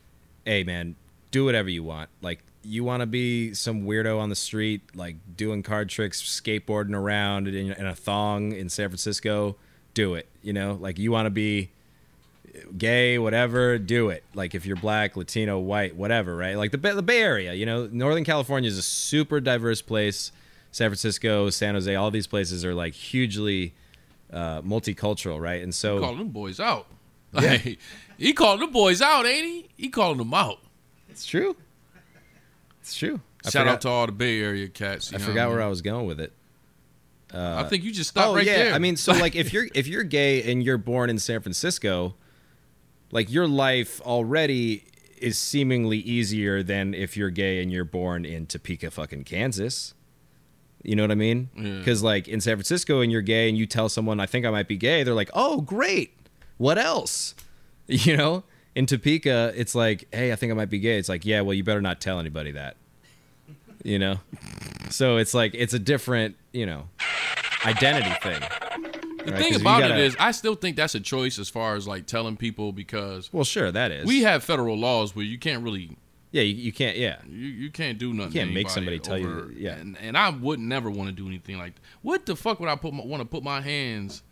hey, 0.45 0.63
man, 0.65 0.97
do 1.31 1.45
whatever 1.47 1.69
you 1.71 1.83
want. 1.83 2.11
Like, 2.23 2.41
you 2.63 2.85
want 2.85 3.01
to 3.01 3.07
be 3.07 3.53
some 3.55 3.83
weirdo 3.85 4.19
on 4.19 4.29
the 4.31 4.35
street, 4.37 4.83
like 4.95 5.17
doing 5.37 5.63
card 5.63 5.89
tricks, 5.89 6.23
skateboarding 6.23 6.95
around 6.95 7.49
in, 7.49 7.73
in 7.73 7.87
a 7.87 7.95
thong 7.95 8.53
in 8.53 8.69
San 8.69 8.89
Francisco, 8.89 9.57
do 9.95 10.15
it. 10.15 10.29
You 10.43 10.53
know, 10.53 10.79
like 10.81 10.99
you 10.99 11.11
want 11.13 11.27
to 11.27 11.31
be 11.31 11.71
gay, 12.77 13.19
whatever, 13.19 13.79
do 13.79 14.09
it. 14.09 14.25
Like 14.35 14.55
if 14.55 14.67
you're 14.67 14.77
black, 14.77 15.17
Latino, 15.17 15.59
white, 15.59 15.97
whatever, 15.97 16.37
right? 16.37 16.57
Like 16.57 16.71
the 16.71 16.79
Bay, 16.79 16.93
the 16.93 17.03
Bay 17.03 17.21
Area, 17.21 17.53
you 17.55 17.67
know, 17.67 17.89
Northern 17.91 18.25
California 18.25 18.69
is 18.69 18.79
a 18.79 18.83
super 18.83 19.41
diverse 19.41 19.83
place. 19.83 20.33
San 20.71 20.91
Francisco, 20.91 21.51
San 21.51 21.75
Jose, 21.75 21.95
all 21.95 22.11
these 22.11 22.27
places 22.27 22.65
are 22.65 22.75
like 22.75 22.95
hugely 22.95 23.75
uh, 24.33 24.61
multicultural, 24.63 25.41
right? 25.41 25.63
And 25.63 25.75
so 25.75 26.01
Calling 26.01 26.19
them 26.19 26.29
boys 26.29 26.61
out. 26.61 26.87
Like, 27.35 27.81
he 28.17 28.33
calling 28.33 28.61
them 28.61 28.71
boys 28.71 29.03
out, 29.03 29.27
ain't 29.27 29.45
he? 29.45 29.69
He 29.77 29.89
calling 29.89 30.19
them 30.19 30.33
out. 30.33 30.61
it's 31.09 31.27
true. 31.27 31.57
It's 32.81 32.95
true. 32.95 33.21
I 33.45 33.51
Shout 33.51 33.63
forgot, 33.63 33.73
out 33.73 33.81
to 33.81 33.89
all 33.89 34.07
the 34.07 34.13
Bay 34.13 34.41
Area 34.41 34.69
cats. 34.69 35.13
I 35.13 35.19
forgot 35.19 35.51
where 35.51 35.61
I 35.61 35.67
was 35.67 35.83
going 35.83 36.07
with 36.07 36.21
it. 36.21 36.33
I 37.35 37.65
think 37.65 37.83
you 37.83 37.91
just 37.91 38.11
stopped 38.11 38.29
oh 38.29 38.35
right 38.37 38.47
yeah, 38.47 38.57
there. 38.57 38.75
I 38.75 38.79
mean, 38.79 38.97
so 38.97 39.13
like 39.13 39.35
if 39.37 39.53
you're 39.53 39.67
if 39.75 39.87
you're 39.87 40.05
gay 40.05 40.51
and 40.51 40.63
you're 40.63 40.79
born 40.79 41.11
in 41.11 41.19
San 41.19 41.41
Francisco, 41.41 42.15
like 43.15 43.33
your 43.33 43.49
life 43.49 44.03
already 44.03 44.85
is 45.17 45.39
seemingly 45.39 45.99
easier 45.99 46.63
than 46.63 46.93
if 46.93 47.17
you're 47.17 47.31
gay 47.31 47.63
and 47.63 47.73
you're 47.73 47.85
born 47.85 48.27
in 48.27 48.45
Topeka, 48.45 48.91
fucking 48.91 49.25
Kansas. 49.25 49.95
You 50.83 50.97
know 50.97 51.05
what 51.05 51.13
I 51.13 51.15
mean? 51.15 51.49
Yeah. 51.57 51.79
Because 51.79 52.03
like 52.03 52.29
in 52.29 52.43
San 52.43 52.57
Francisco 52.57 53.01
and 53.01 53.11
you're 53.11 53.23
gay 53.23 53.49
and 53.49 53.57
you 53.57 53.65
tell 53.65 53.89
someone 53.89 54.21
I 54.21 54.27
think 54.27 54.45
I 54.45 54.51
might 54.51 54.69
be 54.69 54.77
gay, 54.77 55.03
they're 55.03 55.15
like, 55.15 55.31
oh 55.33 55.63
great, 55.63 56.15
what 56.59 56.77
else? 56.77 57.35
You 57.87 58.17
know. 58.17 58.45
In 58.75 58.87
Topeka, 58.87 59.53
it's 59.55 59.75
like, 59.75 60.09
hey, 60.13 60.33
I 60.33 60.37
think 60.37 60.51
I 60.51 60.55
might 60.57 60.71
be 60.71 60.81
gay. 60.81 60.99
It's 60.99 61.09
like, 61.09 61.25
yeah, 61.25 61.43
well, 61.43 61.55
you 61.55 61.63
better 61.63 61.83
not 61.83 62.01
tell 62.01 62.19
anybody 62.19 62.51
that. 62.53 62.77
You 63.85 63.99
know. 63.99 64.21
So 64.91 65.19
it's 65.19 65.35
like 65.35 65.55
it's 65.55 65.75
a 65.75 65.79
different, 65.79 66.37
you 66.53 66.65
know, 66.67 66.89
identity 67.65 68.11
thing. 68.23 68.43
The 69.27 69.33
right, 69.33 69.43
thing 69.43 69.55
about 69.61 69.81
gotta- 69.81 69.95
it 69.95 70.01
is, 70.01 70.17
I 70.19 70.31
still 70.33 70.55
think 70.55 70.77
that's 70.77 70.95
a 70.95 71.01
choice 71.01 71.39
as 71.39 71.49
far 71.49 71.77
as 71.77 71.87
like 71.89 72.07
telling 72.07 72.37
people 72.37 72.73
because 72.73 73.33
Well, 73.33 73.45
sure, 73.45 73.71
that 73.73 73.91
is. 73.91 74.07
we 74.07 74.23
have 74.23 74.43
federal 74.45 74.77
laws 74.77 75.15
where 75.17 75.25
you 75.25 75.39
can't 75.39 75.63
really 75.63 75.97
yeah, 76.33 76.43
you, 76.43 76.55
you 76.55 76.73
can't. 76.73 76.97
Yeah, 76.97 77.19
You, 77.29 77.47
you 77.47 77.71
can't 77.71 77.97
do 77.97 78.13
nothing. 78.13 78.33
You 78.33 78.41
can't 78.41 78.53
make 78.53 78.69
somebody 78.69 78.99
tell 78.99 79.17
you 79.17 79.29
over- 79.31 79.53
yeah. 79.57 79.75
and, 79.77 79.97
and 79.99 80.17
I 80.19 80.31
would 80.31 80.59
never 80.59 80.91
want 80.91 81.09
to 81.09 81.15
do 81.15 81.29
anything 81.29 81.59
like. 81.59 81.75
What 82.03 82.27
the 82.27 82.35
fuck 82.35 82.59
would 82.59 82.69
I 82.69 82.75
put 82.75 82.93
want 82.93 83.21
to 83.21 83.25
put 83.25 83.45
my 83.45 83.61
hands 83.61 84.23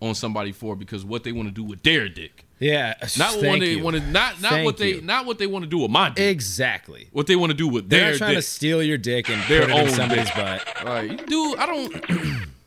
on 0.00 0.14
somebody 0.14 0.52
for 0.52 0.74
because 0.74 1.04
what 1.04 1.22
they 1.22 1.32
want 1.32 1.48
to 1.48 1.52
do 1.54 1.62
with 1.62 1.82
their 1.82 2.08
dick, 2.08 2.46
yeah. 2.60 2.94
not 3.18 3.34
what 3.42 3.60
they 3.60 3.76
want 3.76 3.96
to, 3.96 4.02
not 4.10 4.40
not 4.40 4.52
Thank 4.52 4.64
what 4.64 4.78
they 4.78 4.94
you. 4.94 5.00
not 5.02 5.26
what 5.26 5.38
they 5.38 5.46
want 5.46 5.64
to 5.64 5.68
do 5.68 5.76
with 5.80 5.90
my 5.90 6.08
dick. 6.08 6.30
exactly. 6.30 7.08
what 7.12 7.26
they 7.26 7.36
want 7.36 7.50
to 7.50 7.56
do 7.56 7.68
with 7.68 7.90
their 7.90 7.98
dick. 7.98 8.00
They're 8.00 8.10
their 8.12 8.18
trying 8.18 8.30
dick. 8.36 8.38
to 8.38 8.42
steal 8.50 8.82
your 8.82 8.96
dick 8.96 9.28
and 9.28 9.42
Their 9.42 9.60
put 9.66 9.70
it 9.70 9.74
in 9.76 9.80
own 9.82 9.90
somebody's 9.90 10.26
dick. 10.30 10.34
butt. 10.36 10.84
Like, 10.86 11.26
dude, 11.26 11.58
I 11.58 11.66
don't. 11.66 12.40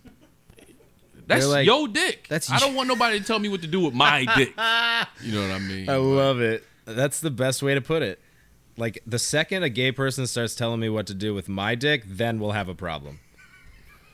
That's 1.27 1.47
like, 1.47 1.65
your 1.65 1.87
dick. 1.87 2.27
"That's 2.29 2.51
I 2.51 2.59
don't 2.59 2.75
want 2.75 2.87
nobody 2.89 3.19
to 3.19 3.25
tell 3.25 3.39
me 3.39 3.49
what 3.49 3.61
to 3.61 3.67
do 3.67 3.79
with 3.79 3.93
my 3.93 4.25
dick. 4.37 4.49
You 5.21 5.33
know 5.35 5.41
what 5.47 5.51
I 5.51 5.59
mean? 5.59 5.89
I 5.89 5.95
love 5.95 6.41
it. 6.41 6.63
That's 6.85 7.19
the 7.21 7.31
best 7.31 7.63
way 7.63 7.73
to 7.75 7.81
put 7.81 8.01
it. 8.03 8.19
Like 8.75 8.99
the 9.05 9.19
second 9.19 9.63
a 9.63 9.69
gay 9.69 9.91
person 9.91 10.25
starts 10.27 10.55
telling 10.55 10.79
me 10.79 10.89
what 10.89 11.07
to 11.07 11.13
do 11.13 11.33
with 11.33 11.47
my 11.47 11.75
dick, 11.75 12.03
then 12.05 12.39
we'll 12.39 12.51
have 12.51 12.67
a 12.69 12.75
problem. 12.75 13.19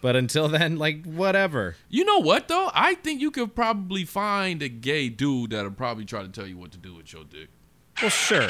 But 0.02 0.16
until 0.16 0.48
then, 0.48 0.78
like 0.78 1.04
whatever. 1.06 1.76
You 1.90 2.06
know 2.06 2.20
what 2.20 2.48
though? 2.48 2.70
I 2.74 2.94
think 2.96 3.22
you 3.22 3.32
could 3.32 3.56
probably 3.56 4.06
find 4.06 4.62
a 4.62 4.70
gay 4.70 5.10
dude 5.10 5.52
that'll 5.52 5.72
probably 5.72 6.06
try 6.06 6.22
to 6.22 6.30
tell 6.30 6.46
you 6.48 6.58
what 6.58 6.72
to 6.72 6.78
do 6.78 6.94
with 6.96 7.12
your 7.12 7.24
dick. 7.24 7.50
Well, 8.02 8.10
sure. 8.10 8.50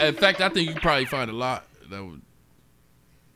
In 0.00 0.14
fact, 0.14 0.40
I 0.40 0.48
think 0.48 0.68
you 0.68 0.72
could 0.74 0.82
probably 0.82 1.04
find 1.06 1.30
a 1.30 1.34
lot 1.34 1.66
that 1.90 2.04
would. 2.04 2.22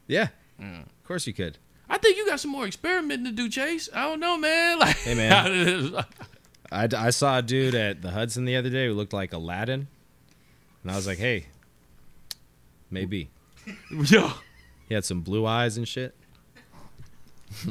Yeah, 0.07 0.29
Yeah. 0.61 0.81
of 0.83 1.05
course 1.05 1.27
you 1.27 1.33
could. 1.33 1.59
I 1.95 1.99
think 1.99 2.17
you 2.17 2.27
got 2.27 2.41
some 2.41 2.51
more 2.51 2.67
experimenting 2.67 3.25
to 3.27 3.31
do, 3.31 3.49
Chase. 3.49 3.89
I 3.95 4.03
don't 4.09 4.19
know, 4.19 4.37
man. 4.37 4.79
Like, 4.81 4.97
Hey, 4.97 5.15
man. 5.15 5.95
I, 6.73 6.89
I 6.97 7.11
saw 7.11 7.39
a 7.39 7.43
dude 7.43 7.77
at 7.77 8.03
the 8.03 8.11
Hudson 8.11 8.47
the 8.47 8.57
other 8.57 8.69
day 8.69 8.89
who 8.89 8.95
looked 8.95 9.13
like 9.13 9.33
Aladdin, 9.33 9.87
and 10.83 10.91
I 10.91 10.97
was 10.97 11.07
like, 11.07 11.19
hey, 11.19 11.47
maybe. 12.91 13.29
Yo, 13.93 14.33
He 14.89 14.95
had 14.95 15.05
some 15.05 15.21
blue 15.21 15.47
eyes 15.47 15.77
and 15.77 15.87
shit. 15.87 16.17
do 17.65 17.71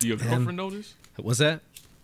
your 0.00 0.16
girlfriend 0.16 0.58
this? 0.72 0.94
Was 1.22 1.38
that? 1.38 1.60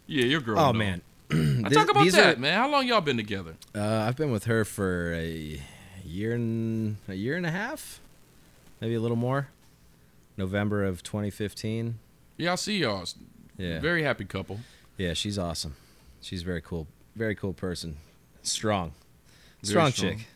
Yeah, 0.06 0.26
your 0.26 0.42
girl. 0.42 0.60
Oh 0.60 0.70
know. 0.70 0.78
man, 0.78 1.00
I 1.64 1.68
talk 1.70 1.90
about 1.90 2.06
that, 2.12 2.36
are- 2.36 2.40
man. 2.40 2.56
How 2.56 2.70
long 2.70 2.86
y'all 2.86 3.00
been 3.00 3.16
together? 3.16 3.56
Uh, 3.74 4.04
I've 4.06 4.16
been 4.16 4.30
with 4.30 4.44
her 4.44 4.64
for 4.64 5.12
a 5.14 5.60
year 6.04 6.34
and 6.34 6.98
a 7.08 7.14
year 7.14 7.36
and 7.36 7.46
a 7.46 7.50
half, 7.50 8.00
maybe 8.84 8.96
a 8.96 9.00
little 9.00 9.16
more. 9.16 9.48
November 10.36 10.84
of 10.84 11.02
2015. 11.02 11.98
Yeah, 12.36 12.52
I 12.52 12.54
see 12.56 12.76
y'all. 12.76 13.06
Yeah, 13.56 13.80
Very 13.80 14.02
happy 14.02 14.26
couple. 14.26 14.60
yeah, 14.98 15.14
she's 15.14 15.38
awesome. 15.38 15.74
She's 16.20 16.42
very 16.42 16.60
cool, 16.60 16.86
very 17.16 17.34
cool 17.34 17.54
person, 17.54 17.96
strong, 18.42 18.92
strong, 19.62 19.90
strong. 19.92 20.18
chick. 20.18 20.26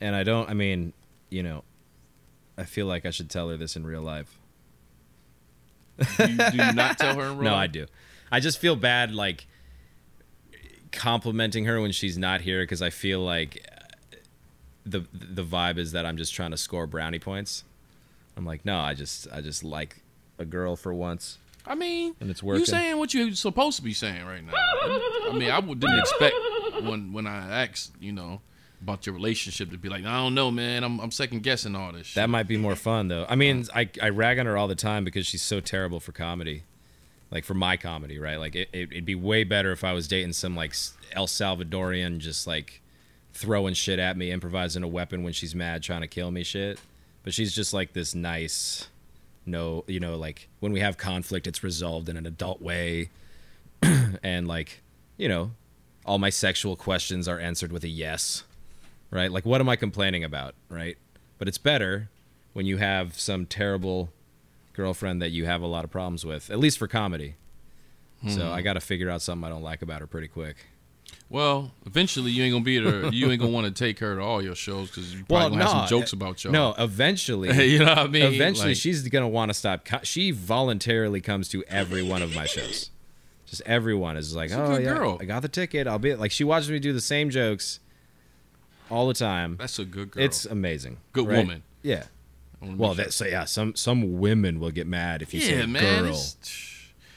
and 0.00 0.16
I 0.16 0.24
don't. 0.24 0.48
I 0.50 0.54
mean, 0.54 0.92
you 1.30 1.42
know, 1.44 1.62
I 2.58 2.64
feel 2.64 2.86
like 2.86 3.06
I 3.06 3.10
should 3.10 3.28
tell 3.30 3.48
her 3.50 3.56
this 3.56 3.76
in 3.76 3.84
real 3.86 4.02
life. 4.02 4.36
Do 6.16 6.28
you, 6.28 6.36
do 6.50 6.56
you 6.56 6.72
not 6.72 6.98
tell 6.98 7.14
her 7.16 7.22
in 7.30 7.38
real 7.38 7.50
No, 7.50 7.54
I 7.54 7.66
do. 7.68 7.86
I 8.32 8.40
just 8.40 8.58
feel 8.58 8.74
bad 8.76 9.14
like 9.14 9.46
complimenting 10.90 11.66
her 11.66 11.80
when 11.80 11.92
she's 11.92 12.16
not 12.18 12.40
here 12.40 12.62
because 12.62 12.82
I 12.82 12.90
feel 12.90 13.20
like 13.20 13.64
uh, 13.70 13.71
the 14.84 15.04
the 15.12 15.44
vibe 15.44 15.78
is 15.78 15.92
that 15.92 16.04
I'm 16.06 16.16
just 16.16 16.34
trying 16.34 16.50
to 16.52 16.56
score 16.56 16.86
brownie 16.86 17.18
points. 17.18 17.64
I'm 18.36 18.46
like, 18.46 18.64
no, 18.64 18.78
I 18.78 18.94
just 18.94 19.28
I 19.32 19.40
just 19.40 19.62
like 19.62 20.02
a 20.38 20.44
girl 20.44 20.76
for 20.76 20.92
once. 20.94 21.38
I 21.66 21.74
mean, 21.76 22.16
And 22.20 22.28
it's 22.30 22.42
You 22.42 22.48
working. 22.48 22.64
saying 22.64 22.96
what 22.98 23.14
you're 23.14 23.32
supposed 23.34 23.76
to 23.76 23.82
be 23.82 23.92
saying 23.92 24.24
right 24.26 24.44
now. 24.44 24.52
I 24.54 25.32
mean, 25.32 25.50
I 25.50 25.60
didn't 25.60 25.98
expect 26.00 26.34
when 26.82 27.12
when 27.12 27.26
I 27.26 27.62
asked, 27.64 27.92
you 28.00 28.10
know, 28.12 28.40
about 28.82 29.06
your 29.06 29.14
relationship, 29.14 29.70
to 29.70 29.78
be 29.78 29.88
like, 29.88 30.04
I 30.04 30.16
don't 30.16 30.34
know, 30.34 30.50
man. 30.50 30.82
I'm 30.82 30.98
I'm 30.98 31.12
second 31.12 31.44
guessing 31.44 31.76
all 31.76 31.92
this. 31.92 32.08
Shit. 32.08 32.14
That 32.16 32.30
might 32.30 32.48
be 32.48 32.56
more 32.56 32.74
fun 32.74 33.06
though. 33.06 33.26
I 33.28 33.36
mean, 33.36 33.66
I 33.74 33.88
I 34.02 34.08
rag 34.08 34.40
on 34.40 34.46
her 34.46 34.56
all 34.56 34.66
the 34.66 34.74
time 34.74 35.04
because 35.04 35.24
she's 35.26 35.42
so 35.42 35.60
terrible 35.60 36.00
for 36.00 36.10
comedy, 36.10 36.64
like 37.30 37.44
for 37.44 37.54
my 37.54 37.76
comedy, 37.76 38.18
right? 38.18 38.38
Like 38.40 38.56
it, 38.56 38.68
it, 38.72 38.90
it'd 38.90 39.04
be 39.06 39.14
way 39.14 39.44
better 39.44 39.70
if 39.70 39.84
I 39.84 39.92
was 39.92 40.08
dating 40.08 40.32
some 40.32 40.56
like 40.56 40.74
El 41.12 41.28
Salvadorian, 41.28 42.18
just 42.18 42.44
like 42.48 42.80
throwing 43.32 43.74
shit 43.74 43.98
at 43.98 44.16
me, 44.16 44.30
improvising 44.30 44.82
a 44.82 44.88
weapon 44.88 45.22
when 45.22 45.32
she's 45.32 45.54
mad, 45.54 45.82
trying 45.82 46.02
to 46.02 46.08
kill 46.08 46.30
me, 46.30 46.42
shit. 46.42 46.78
But 47.22 47.34
she's 47.34 47.54
just 47.54 47.72
like 47.72 47.92
this 47.92 48.14
nice, 48.14 48.88
no, 49.46 49.84
you 49.86 50.00
know, 50.00 50.16
like 50.16 50.48
when 50.60 50.72
we 50.72 50.80
have 50.80 50.98
conflict, 50.98 51.46
it's 51.46 51.62
resolved 51.62 52.08
in 52.08 52.16
an 52.16 52.26
adult 52.26 52.60
way, 52.60 53.10
and 54.22 54.48
like, 54.48 54.82
you 55.16 55.28
know, 55.28 55.52
all 56.04 56.18
my 56.18 56.30
sexual 56.30 56.76
questions 56.76 57.28
are 57.28 57.38
answered 57.38 57.72
with 57.72 57.84
a 57.84 57.88
yes 57.88 58.44
right? 59.12 59.30
Like, 59.30 59.46
what 59.46 59.60
am 59.60 59.68
I 59.68 59.76
complaining 59.76 60.24
about, 60.24 60.56
right? 60.68 60.98
But 61.38 61.46
it's 61.46 61.58
better 61.58 62.08
when 62.54 62.66
you 62.66 62.78
have 62.78 63.20
some 63.20 63.46
terrible 63.46 64.10
girlfriend 64.72 65.22
that 65.22 65.30
you 65.30 65.44
have 65.44 65.62
a 65.62 65.66
lot 65.66 65.84
of 65.84 65.90
problems 65.90 66.24
with, 66.24 66.50
at 66.50 66.58
least 66.58 66.78
for 66.78 66.88
comedy. 66.88 67.36
So 68.28 68.46
hmm. 68.46 68.52
I 68.52 68.62
got 68.62 68.74
to 68.74 68.80
figure 68.80 69.10
out 69.10 69.20
something 69.20 69.44
I 69.44 69.48
don't 69.48 69.62
like 69.62 69.82
about 69.82 70.00
her 70.00 70.06
pretty 70.06 70.28
quick. 70.28 70.56
Well, 71.28 71.72
eventually 71.86 72.30
you 72.30 72.44
ain't 72.44 72.52
gonna 72.52 72.64
be 72.64 72.78
there. 72.78 73.06
You 73.12 73.30
ain't 73.30 73.40
gonna 73.40 73.52
want 73.52 73.66
to 73.66 73.72
take 73.72 73.98
her 74.00 74.16
to 74.16 74.20
all 74.20 74.42
your 74.42 74.54
shows 74.54 74.88
because 74.88 75.14
you 75.14 75.24
probably 75.24 75.58
gonna 75.58 75.62
have 75.62 75.88
some 75.88 76.00
jokes 76.00 76.12
about 76.12 76.44
y'all. 76.44 76.52
No, 76.52 76.74
eventually, 76.78 77.48
you 77.70 77.78
know 77.78 77.86
what 77.86 77.98
I 77.98 78.06
mean. 78.06 78.34
eventually 78.34 78.68
Like, 78.68 78.76
she's 78.76 79.06
gonna 79.08 79.28
want 79.28 79.50
to 79.50 79.54
stop. 79.54 79.88
She 80.04 80.30
voluntarily 80.30 81.20
comes 81.20 81.48
to 81.50 81.64
every 81.68 82.02
one 82.02 82.22
of 82.22 82.34
my 82.34 82.46
shows. 82.46 82.90
Just 83.46 83.62
everyone 83.66 84.16
is 84.16 84.34
like, 84.34 84.50
oh 84.52 84.78
yeah, 84.78 84.94
girl. 84.94 85.18
I 85.20 85.24
got 85.24 85.42
the 85.42 85.48
ticket. 85.48 85.86
I'll 85.86 85.98
be 85.98 86.14
like, 86.14 86.30
she 86.30 86.44
watches 86.44 86.70
me 86.70 86.78
do 86.78 86.92
the 86.92 87.00
same 87.00 87.30
jokes 87.30 87.80
all 88.90 89.08
the 89.08 89.14
time. 89.14 89.56
that's 89.58 89.78
a 89.78 89.84
good 89.84 90.10
girl. 90.10 90.22
It's 90.22 90.44
amazing. 90.44 90.98
Good 91.12 91.26
right? 91.26 91.38
woman. 91.38 91.62
Yeah. 91.82 92.04
Well, 92.62 92.70
make 92.70 92.78
sure. 92.78 92.94
that 92.94 93.12
so 93.12 93.24
yeah, 93.26 93.44
some 93.44 93.74
some 93.74 94.20
women 94.20 94.60
will 94.60 94.70
get 94.70 94.86
mad 94.86 95.22
if 95.22 95.34
you 95.34 95.40
yeah, 95.40 95.62
say 95.62 95.66
man. 95.66 96.04
girl. 96.04 96.20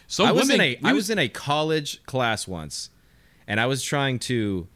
Some 0.07 0.25
I 0.25 0.31
was 0.31 0.49
women, 0.49 0.55
in 0.55 0.61
a 0.61 0.79
we 0.81 0.89
I 0.89 0.93
was 0.93 1.09
in 1.09 1.19
a 1.19 1.29
college 1.29 2.03
class 2.05 2.47
once, 2.47 2.89
and 3.47 3.59
I 3.59 3.65
was 3.65 3.83
trying 3.83 4.19
to 4.19 4.67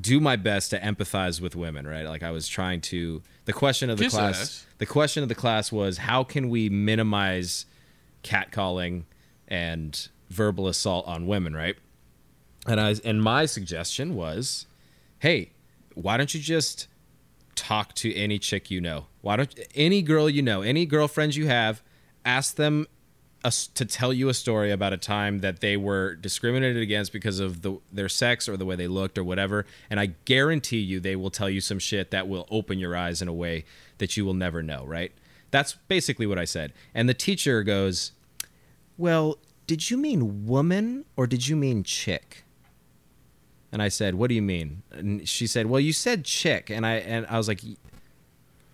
do 0.00 0.20
my 0.20 0.36
best 0.36 0.70
to 0.70 0.80
empathize 0.80 1.40
with 1.40 1.56
women. 1.56 1.86
Right, 1.86 2.04
like 2.04 2.22
I 2.22 2.30
was 2.30 2.48
trying 2.48 2.80
to. 2.82 3.22
The 3.44 3.52
question 3.52 3.90
of 3.90 3.98
the 3.98 4.04
Kiss 4.04 4.14
class. 4.14 4.40
ass. 4.40 4.66
The 4.78 4.86
question 4.86 5.22
of 5.22 5.28
the 5.28 5.34
class 5.34 5.72
was 5.72 5.98
how 5.98 6.24
can 6.24 6.48
we 6.48 6.68
minimize 6.68 7.66
catcalling 8.22 9.04
and 9.48 10.08
verbal 10.32 10.66
assault 10.66 11.06
on 11.06 11.26
women. 11.26 11.54
Right, 11.54 11.76
and 12.66 12.80
I 12.80 12.94
and 13.04 13.22
my 13.22 13.46
suggestion 13.46 14.14
was, 14.14 14.66
hey, 15.20 15.52
why 15.94 16.16
don't 16.16 16.32
you 16.34 16.40
just 16.40 16.88
talk 17.54 17.94
to 17.96 18.14
any 18.14 18.38
chick 18.38 18.70
you 18.70 18.80
know? 18.80 19.06
Why 19.20 19.36
don't 19.36 19.58
any 19.74 20.02
girl 20.02 20.28
you 20.28 20.42
know, 20.42 20.62
any 20.62 20.86
girlfriends 20.86 21.36
you 21.36 21.46
have, 21.46 21.82
ask 22.24 22.56
them 22.56 22.86
a 23.44 23.52
to 23.74 23.84
tell 23.84 24.12
you 24.12 24.28
a 24.28 24.34
story 24.34 24.70
about 24.70 24.92
a 24.92 24.96
time 24.96 25.40
that 25.40 25.60
they 25.60 25.76
were 25.76 26.14
discriminated 26.14 26.82
against 26.82 27.12
because 27.12 27.40
of 27.40 27.62
the, 27.62 27.78
their 27.92 28.08
sex 28.08 28.48
or 28.48 28.56
the 28.56 28.64
way 28.64 28.76
they 28.76 28.88
looked 28.88 29.18
or 29.18 29.24
whatever, 29.24 29.66
and 29.90 29.98
I 29.98 30.06
guarantee 30.24 30.78
you 30.78 31.00
they 31.00 31.16
will 31.16 31.30
tell 31.30 31.50
you 31.50 31.60
some 31.60 31.78
shit 31.78 32.10
that 32.10 32.28
will 32.28 32.46
open 32.50 32.78
your 32.78 32.96
eyes 32.96 33.20
in 33.22 33.28
a 33.28 33.32
way 33.32 33.64
that 33.98 34.16
you 34.16 34.24
will 34.24 34.34
never 34.34 34.62
know. 34.62 34.84
Right? 34.84 35.12
That's 35.50 35.74
basically 35.88 36.26
what 36.26 36.38
I 36.38 36.44
said. 36.44 36.72
And 36.94 37.08
the 37.08 37.14
teacher 37.14 37.62
goes, 37.62 38.12
"Well, 38.96 39.38
did 39.66 39.90
you 39.90 39.96
mean 39.96 40.46
woman 40.46 41.04
or 41.16 41.26
did 41.26 41.48
you 41.48 41.56
mean 41.56 41.84
chick?" 41.84 42.44
And 43.72 43.82
I 43.82 43.88
said, 43.88 44.14
"What 44.14 44.28
do 44.28 44.34
you 44.34 44.42
mean?" 44.42 44.82
And 44.90 45.28
she 45.28 45.46
said, 45.46 45.66
"Well, 45.66 45.80
you 45.80 45.92
said 45.92 46.24
chick." 46.24 46.70
And 46.70 46.86
I 46.86 46.94
and 46.94 47.26
I 47.26 47.38
was 47.38 47.48
like, 47.48 47.60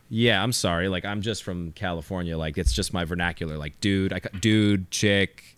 "Yeah, 0.08 0.42
I'm 0.42 0.52
sorry. 0.52 0.88
Like 0.88 1.04
I'm 1.04 1.20
just 1.22 1.42
from 1.42 1.72
California. 1.72 2.36
Like 2.38 2.58
it's 2.58 2.72
just 2.72 2.92
my 2.92 3.04
vernacular. 3.04 3.56
Like 3.58 3.78
dude, 3.80 4.12
I 4.12 4.20
dude, 4.40 4.90
chick, 4.90 5.56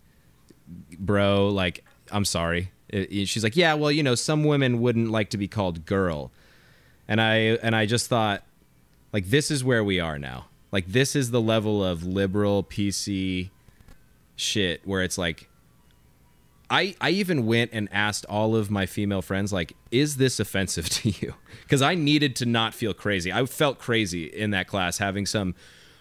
bro. 0.99 1.49
Like 1.49 1.83
I'm 2.11 2.25
sorry." 2.25 2.71
It- 2.89 3.11
it- 3.11 3.27
she's 3.27 3.43
like, 3.43 3.55
"Yeah, 3.55 3.73
well, 3.75 3.91
you 3.91 4.03
know, 4.03 4.15
some 4.15 4.43
women 4.43 4.81
wouldn't 4.81 5.09
like 5.11 5.29
to 5.29 5.37
be 5.37 5.47
called 5.47 5.85
girl." 5.85 6.31
And 7.07 7.21
I 7.21 7.35
and 7.63 7.75
I 7.75 7.85
just 7.85 8.07
thought, 8.07 8.43
like, 9.13 9.27
this 9.29 9.49
is 9.51 9.63
where 9.63 9.83
we 9.83 9.99
are 9.99 10.19
now. 10.19 10.47
Like 10.71 10.87
this 10.87 11.15
is 11.15 11.31
the 11.31 11.41
level 11.41 11.83
of 11.83 12.05
liberal 12.05 12.63
PC 12.63 13.49
shit 14.35 14.81
where 14.85 15.01
it's 15.03 15.17
like 15.17 15.47
I, 16.71 16.95
I 17.01 17.09
even 17.09 17.45
went 17.45 17.71
and 17.73 17.89
asked 17.91 18.25
all 18.27 18.55
of 18.55 18.71
my 18.71 18.85
female 18.85 19.21
friends 19.21 19.51
like 19.51 19.73
is 19.91 20.15
this 20.15 20.39
offensive 20.39 20.89
to 21.01 21.09
you? 21.09 21.35
Because 21.63 21.81
i 21.81 21.93
needed 21.93 22.35
to 22.37 22.45
not 22.45 22.73
feel 22.73 22.93
crazy. 22.93 23.31
I 23.31 23.45
felt 23.45 23.77
crazy 23.77 24.25
in 24.25 24.51
that 24.51 24.67
class 24.67 24.97
having 24.97 25.25
some 25.25 25.53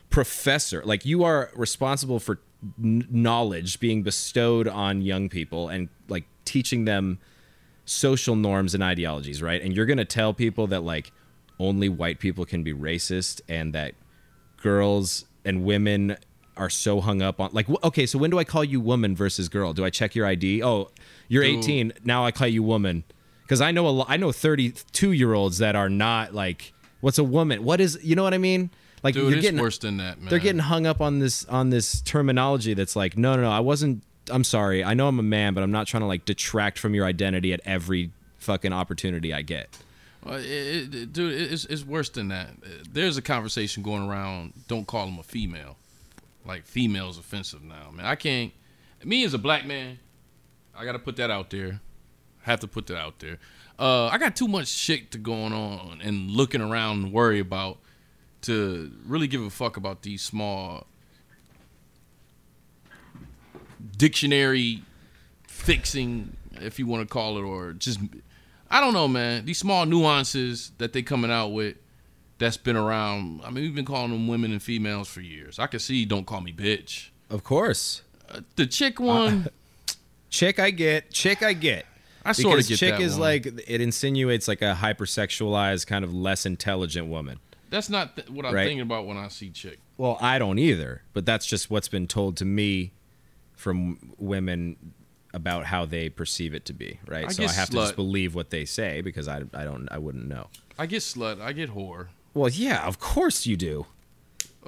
professor 0.09 0.83
like 0.85 1.05
you 1.05 1.23
are 1.23 1.51
responsible 1.55 2.19
for 2.19 2.41
n- 2.83 3.07
knowledge 3.11 3.79
being 3.79 4.03
bestowed 4.03 4.67
on 4.67 5.03
young 5.03 5.29
people 5.29 5.69
and 5.69 5.89
like 6.09 6.25
teaching 6.45 6.85
them 6.85 7.19
social 7.85 8.37
norms 8.37 8.75
and 8.75 8.83
ideologies 8.83 9.43
right? 9.43 9.61
And 9.61 9.75
you're 9.75 9.87
going 9.87 9.99
to 9.99 10.05
tell 10.05 10.33
people 10.33 10.69
that 10.69 10.83
like 10.83 11.13
only 11.59 11.89
white 11.89 12.21
people 12.21 12.45
can 12.45 12.63
be 12.63 12.73
racist 12.73 13.41
and 13.49 13.73
that 13.75 13.95
girls 14.57 15.27
and 15.45 15.65
women 15.65 16.17
are 16.61 16.71
so 16.71 17.01
hung 17.01 17.23
up 17.23 17.41
on 17.41 17.51
like 17.53 17.67
okay 17.83 18.05
so 18.07 18.19
when 18.19 18.31
do 18.31 18.39
i 18.39 18.45
call 18.45 18.63
you 18.63 18.81
woman 18.81 19.17
versus 19.17 19.49
girl 19.49 19.73
do 19.73 19.85
i 19.85 19.91
check 19.91 20.15
your 20.15 20.27
id 20.27 20.63
oh 20.63 20.91
you're 21.27 21.43
Dude. 21.43 21.59
18 21.65 21.93
now 22.05 22.25
i 22.25 22.31
call 22.31 22.47
you 22.47 22.63
woman 22.63 23.03
because 23.43 23.61
i 23.63 23.73
know 23.73 23.89
a 23.89 24.05
i 24.07 24.17
know 24.19 24.31
32 24.31 25.13
year 25.13 25.33
olds 25.33 25.59
that 25.59 25.75
are 25.75 25.89
not 25.89 26.35
like 26.35 26.73
what's 27.01 27.19
a 27.19 27.25
woman 27.25 27.65
what 27.65 27.81
is 27.81 27.99
you 28.03 28.15
know 28.15 28.23
what 28.23 28.35
i 28.35 28.39
mean 28.39 28.71
like 29.03 29.15
Dude, 29.15 29.33
you're 29.33 29.41
getting 29.41 29.59
worse 29.61 29.79
than 29.79 29.97
that, 29.97 30.21
man. 30.21 30.29
they're 30.29 30.39
getting 30.39 30.61
hung 30.61 30.87
up 30.87 31.01
on 31.01 31.19
this 31.19 31.47
on 31.47 31.71
this 31.71 32.03
terminology 32.03 32.75
that's 32.75 32.95
like 32.95 33.17
no 33.17 33.35
no 33.37 33.43
no 33.43 33.51
i 33.51 33.61
wasn't 33.61 34.03
i'm 34.31 34.45
sorry 34.45 34.85
i 34.85 34.93
know 34.93 35.09
i'm 35.09 35.19
a 35.19 35.23
man 35.23 35.55
but 35.55 35.63
i'm 35.63 35.73
not 35.73 35.87
trying 35.87 36.03
to 36.03 36.07
like 36.07 36.27
detract 36.27 36.79
from 36.79 36.95
your 36.95 37.07
identity 37.07 37.53
at 37.55 37.61
every 37.65 38.11
fucking 38.39 38.73
opportunity 38.73 39.33
i 39.33 39.41
get 39.41 39.79
Well, 40.25 40.35
it, 40.35 40.95
it, 40.95 41.13
dude, 41.15 41.33
it's, 41.53 41.65
it's 41.65 41.83
worse 41.83 42.11
than 42.11 42.29
that. 42.29 42.51
There's 42.93 43.17
a 43.17 43.23
conversation 43.23 43.83
going 43.83 44.03
around. 44.07 44.53
Don't 44.69 44.87
call 44.87 45.07
him 45.07 45.19
a 45.19 45.23
female. 45.23 45.79
Like 46.45 46.67
female's 46.67 47.19
offensive 47.19 47.63
now, 47.63 47.91
man. 47.93 48.07
I 48.07 48.15
can't. 48.15 48.53
Me 49.05 49.25
as 49.25 49.35
a 49.35 49.39
black 49.39 49.67
man, 49.67 49.99
I 50.75 50.85
gotta 50.85 50.99
put 50.99 51.17
that 51.17 51.31
out 51.31 51.51
there. 51.51 51.81
Have 52.43 52.61
to 52.61 52.67
put 52.69 52.87
that 52.87 52.97
out 52.97 53.19
there. 53.19 53.39
Uh, 53.79 54.07
I 54.07 54.19
got 54.19 54.37
too 54.37 54.49
much 54.49 54.69
shit 54.69 55.11
to 55.13 55.19
going 55.19 55.53
on 55.53 56.01
and 56.03 56.31
looking 56.31 56.61
around 56.61 57.05
and 57.05 57.13
worry 57.13 57.41
about 57.41 57.79
to 58.43 58.91
really 59.07 59.27
give 59.27 59.43
a 59.43 59.51
fuck 59.51 59.77
about 59.77 60.03
these 60.03 60.23
small 60.23 60.87
dictionary 63.97 64.83
fixing, 65.47 66.37
if 66.53 66.79
you 66.79 66.87
want 66.87 67.07
to 67.07 67.13
call 67.13 67.39
it, 67.39 67.43
or 67.43 67.73
just 67.73 68.01
I 68.71 68.81
don't 68.81 68.93
know, 68.93 69.09
man. 69.09 69.45
These 69.45 69.59
small 69.59 69.85
nuances 69.87 70.73
that 70.79 70.93
they 70.93 71.03
coming 71.03 71.31
out 71.31 71.49
with 71.49 71.77
that's 72.41 72.57
been 72.57 72.75
around. 72.77 73.43
I 73.45 73.51
mean, 73.51 73.63
we've 73.63 73.75
been 73.75 73.85
calling 73.85 74.11
them 74.11 74.27
women 74.27 74.51
and 74.51 74.61
females 74.63 75.07
for 75.09 75.21
years. 75.21 75.59
I 75.61 75.69
can 75.69 75.79
see 75.79 76.05
don't 76.05 76.27
call 76.27 76.41
me 76.41 76.53
bitch. 76.53 77.11
of 77.31 77.45
course 77.45 78.03
Uh, 78.29 78.41
the 78.57 78.67
chick 78.67 78.99
one, 78.99 79.47
chick 80.31 80.59
i 80.59 80.71
get 80.71 81.11
chick 81.13 81.43
i 81.43 81.53
get 81.53 81.87
I 82.25 82.33
sort 82.33 82.59
of 82.61 82.67
because 82.67 82.69
get 82.69 82.79
chick 82.79 82.91
that 82.99 83.01
is 83.01 83.13
one. 83.13 83.21
like 83.21 83.47
it 83.47 83.81
insinuates 83.81 84.47
like 84.49 84.63
a 84.63 84.75
hypersexualized 84.81 85.87
kind 85.87 86.05
of 86.05 86.13
less 86.15 86.45
intelligent 86.47 87.07
woman 87.09 87.39
that's 87.71 87.89
not 87.89 88.17
th- 88.17 88.29
what 88.31 88.45
I'm 88.45 88.53
Right. 88.55 88.65
thinking 88.65 88.81
about 88.83 89.07
when 89.07 89.17
I 89.17 89.29
see 89.29 89.51
chick. 89.51 89.79
well 89.97 90.19
i 90.21 90.39
don't 90.39 90.59
either 90.59 91.03
but 91.13 91.25
that's 91.27 91.47
just 91.47 91.71
what's 91.71 91.89
been 91.89 92.07
told 92.07 92.37
to 92.39 92.45
me 92.45 92.93
from 93.55 94.13
women 94.19 94.77
about 95.33 95.65
how 95.67 95.85
they 95.85 96.09
perceive 96.09 96.55
it 96.55 96.65
to 96.67 96.73
be 96.73 96.99
right 97.07 97.27
I 97.27 97.33
so 97.33 97.45
i 97.45 97.53
have 97.53 97.71
to 97.71 97.77
just 97.77 97.97
believe 97.97 98.35
what 98.35 98.51
they 98.51 98.65
say 98.65 99.01
because 99.01 99.27
i, 99.29 99.39
I 99.55 99.65
don't 99.65 99.89
i 99.91 99.99
wouldn't 99.99 100.27
know 100.29 100.49
I 100.79 100.87
get 100.87 101.01
slut, 101.03 101.41
I 101.43 101.53
get 101.53 101.75
whore, 101.75 102.07
well 102.35 102.49
yeah 102.49 102.87
of 102.87 102.99
course 102.99 103.47
you 103.47 103.57
do 103.57 103.87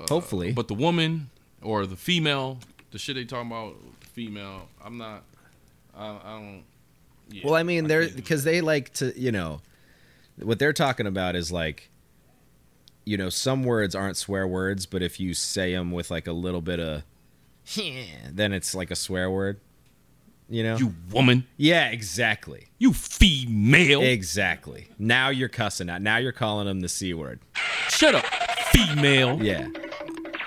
hopefully 0.09 0.51
Uh, 0.51 0.55
but 0.55 0.69
the 0.69 0.75
woman 0.75 1.31
or 1.63 1.87
the 1.87 1.97
female, 1.97 2.59
the 2.91 2.99
shit 2.99 3.15
they 3.15 3.25
talking 3.25 3.51
about, 3.51 3.77
the 4.01 4.07
female, 4.07 4.69
I'm 4.85 4.99
not. 4.99 5.23
I, 5.97 6.09
I 6.09 6.33
don't. 6.33 6.65
Yeah, 7.31 7.43
Well, 7.45 7.55
I 7.55 7.63
mean, 7.63 7.87
they're 7.87 8.09
because 8.09 8.45
they 8.45 8.61
like 8.61 8.93
to, 8.95 9.19
you 9.19 9.31
know, 9.33 9.61
what 10.37 10.59
they're 10.59 10.73
talking 10.73 11.07
about 11.07 11.37
is 11.37 11.53
like, 11.53 11.89
you 13.05 13.17
know, 13.17 13.29
some 13.29 13.63
words 13.63 13.95
aren't 13.95 14.17
swear 14.17 14.47
words, 14.47 14.87
but 14.87 15.03
if 15.03 15.21
you 15.21 15.35
say 15.35 15.73
them 15.73 15.93
with 15.93 16.11
like 16.11 16.27
a 16.27 16.33
little 16.33 16.61
bit 16.63 16.81
of, 16.81 17.05
then 18.31 18.53
it's 18.53 18.75
like 18.75 18.91
a 18.91 18.97
swear 18.97 19.31
word. 19.31 19.61
You 20.53 20.63
know? 20.65 20.77
you 20.77 20.95
woman, 21.11 21.47
yeah, 21.57 21.89
exactly, 21.89 22.69
you 22.79 22.93
female. 22.93 24.03
exactly. 24.03 24.89
Now 24.99 25.31
you're 25.31 25.49
cussing 25.49 25.89
out. 25.89 26.03
Now 26.03 26.19
you're 26.19 26.31
calling 26.33 26.67
them 26.67 26.81
the 26.81 26.91
c 26.91 27.15
word. 27.15 27.41
Shut 27.89 28.15
up, 28.15 28.27
female. 28.71 29.43
Yeah, 29.43 29.69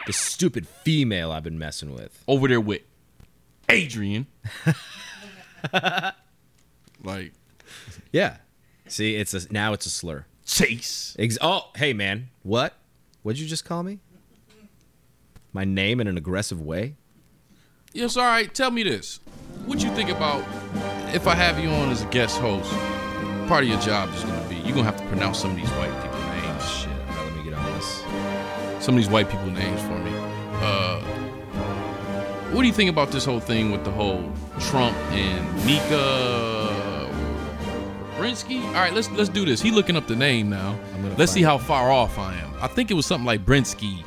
the 0.06 0.14
stupid 0.14 0.68
female 0.68 1.32
I've 1.32 1.41
been 1.43 1.58
messing 1.58 1.91
with. 1.91 2.24
over 2.28 2.47
there 2.47 2.62
with 2.62 2.84
Adrian. 3.68 4.28
like, 7.03 7.34
Yeah. 8.12 8.38
See, 8.88 9.16
it's 9.16 9.34
a 9.34 9.51
now 9.51 9.74
it's 9.74 9.88
a 9.88 9.89
slur. 9.89 10.28
Chase. 10.45 11.16
Ex- 11.18 11.39
oh, 11.41 11.72
hey 11.76 11.93
man, 11.93 12.30
what? 12.43 12.78
What'd 13.24 13.39
you 13.39 13.47
just 13.47 13.66
call 13.66 13.82
me? 13.82 13.97
My 15.51 15.64
name 15.64 15.99
in 15.99 16.06
an 16.08 16.16
aggressive 16.16 16.62
way? 16.62 16.93
Yes, 17.91 18.16
all 18.18 18.26
right. 18.26 18.53
Tell 18.53 18.70
me 18.70 18.84
this. 18.84 19.20
What 19.66 19.80
do 19.80 19.88
you 19.88 19.95
think 19.95 20.09
about 20.11 20.43
if 21.16 21.26
I 21.26 21.34
have 21.34 21.57
you 21.59 21.70
on 21.70 21.89
as 21.89 22.03
a 22.03 22.05
guest 22.07 22.39
host? 22.39 22.72
Part 23.47 23.63
of 23.63 23.70
your 23.70 23.80
job 23.80 24.13
is 24.13 24.24
going 24.24 24.39
to 24.39 24.47
be 24.47 24.55
you're 24.57 24.76
going 24.76 24.86
to 24.86 24.91
have 24.91 24.97
to 24.97 25.05
pronounce 25.07 25.39
some 25.39 25.51
of 25.51 25.57
these 25.57 25.70
white 25.72 25.91
people 26.03 26.20
names. 26.20 26.70
Shit. 26.70 26.89
Right, 26.89 27.26
let 27.26 27.34
me 27.36 27.43
get 27.43 27.53
on 27.55 27.74
this. 27.74 28.03
Some 28.80 28.95
of 28.95 29.01
these 29.01 29.09
white 29.09 29.28
people 29.28 29.47
names 29.47 29.82
for 29.82 29.97
me. 29.97 30.11
Uh, 30.61 31.01
what 32.51 32.61
do 32.61 32.68
you 32.68 32.74
think 32.74 32.91
about 32.91 33.11
this 33.11 33.26
whole 33.26 33.39
thing 33.39 33.72
with 33.72 33.84
the 33.84 33.91
whole 33.91 34.32
Trump 34.59 34.95
and 35.11 35.66
Mika 35.66 37.09
Brinsky? 38.18 38.63
All 38.68 38.74
right, 38.74 38.93
let's 38.93 39.09
let's 39.11 39.30
do 39.30 39.45
this. 39.45 39.61
He 39.61 39.72
looking 39.72 39.97
up 39.97 40.05
the 40.05 40.16
name 40.16 40.47
now. 40.47 40.78
Let's 41.18 41.32
see 41.32 41.41
how 41.41 41.57
far 41.57 41.91
off 41.91 42.20
I 42.20 42.36
am. 42.36 42.53
I 42.61 42.68
think 42.68 42.91
it 42.91 42.93
was 42.93 43.07
something 43.07 43.26
like 43.26 43.43
Brinsky. 43.43 44.03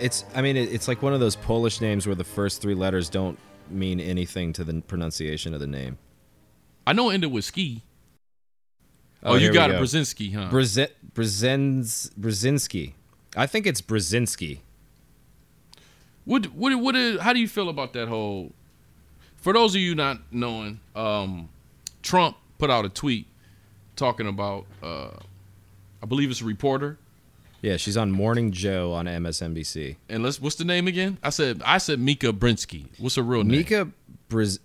It's 0.00 0.24
I 0.34 0.42
mean 0.42 0.56
it, 0.56 0.72
it's 0.72 0.88
like 0.88 1.00
one 1.00 1.14
of 1.14 1.20
those 1.20 1.36
Polish 1.36 1.80
names 1.80 2.06
where 2.08 2.16
the 2.16 2.24
first 2.24 2.60
three 2.60 2.74
letters 2.74 3.08
don't 3.08 3.38
mean 3.70 4.00
anything 4.00 4.52
to 4.54 4.64
the 4.64 4.80
pronunciation 4.82 5.54
of 5.54 5.60
the 5.60 5.66
name. 5.66 5.98
I 6.86 6.92
know 6.92 7.10
it 7.10 7.14
ended 7.14 7.32
with 7.32 7.44
ski. 7.44 7.82
Oh, 9.22 9.34
here 9.34 9.48
you 9.48 9.52
got 9.54 9.70
it, 9.70 9.74
go. 9.74 9.80
Brzezinski, 9.80 10.34
huh? 10.34 10.48
Brze- 10.50 10.88
Brzezinz 11.14 12.10
Brzezinski. 12.18 12.94
I 13.36 13.46
think 13.46 13.66
it's 13.66 13.80
Brzezinski. 13.82 14.60
What 16.24 16.46
what 16.46 16.74
what 16.80 16.96
is, 16.96 17.20
how 17.20 17.32
do 17.32 17.40
you 17.40 17.48
feel 17.48 17.68
about 17.68 17.92
that 17.94 18.08
whole 18.08 18.52
For 19.36 19.52
those 19.52 19.74
of 19.74 19.80
you 19.80 19.94
not 19.94 20.18
knowing, 20.30 20.80
um 20.94 21.48
Trump 22.02 22.36
put 22.58 22.70
out 22.70 22.84
a 22.84 22.88
tweet 22.88 23.26
talking 23.96 24.26
about 24.26 24.66
uh 24.82 25.10
I 26.02 26.06
believe 26.06 26.30
it's 26.30 26.40
a 26.40 26.44
reporter 26.44 26.98
Yeah, 27.62 27.76
she's 27.76 27.96
on 27.96 28.10
Morning 28.10 28.52
Joe 28.52 28.92
on 28.92 29.06
MSNBC. 29.06 29.96
and 30.08 30.22
let's 30.22 30.40
what's 30.40 30.56
the 30.56 30.64
name 30.64 30.86
again? 30.88 31.18
I 31.22 31.30
said 31.30 31.62
I 31.64 31.78
said 31.78 31.98
Mika 32.00 32.32
Brinsky. 32.32 32.86
What's 32.98 33.16
her 33.16 33.22
real 33.22 33.44
name? 33.44 33.58
Mika 33.58 33.88
Brz 34.28 34.58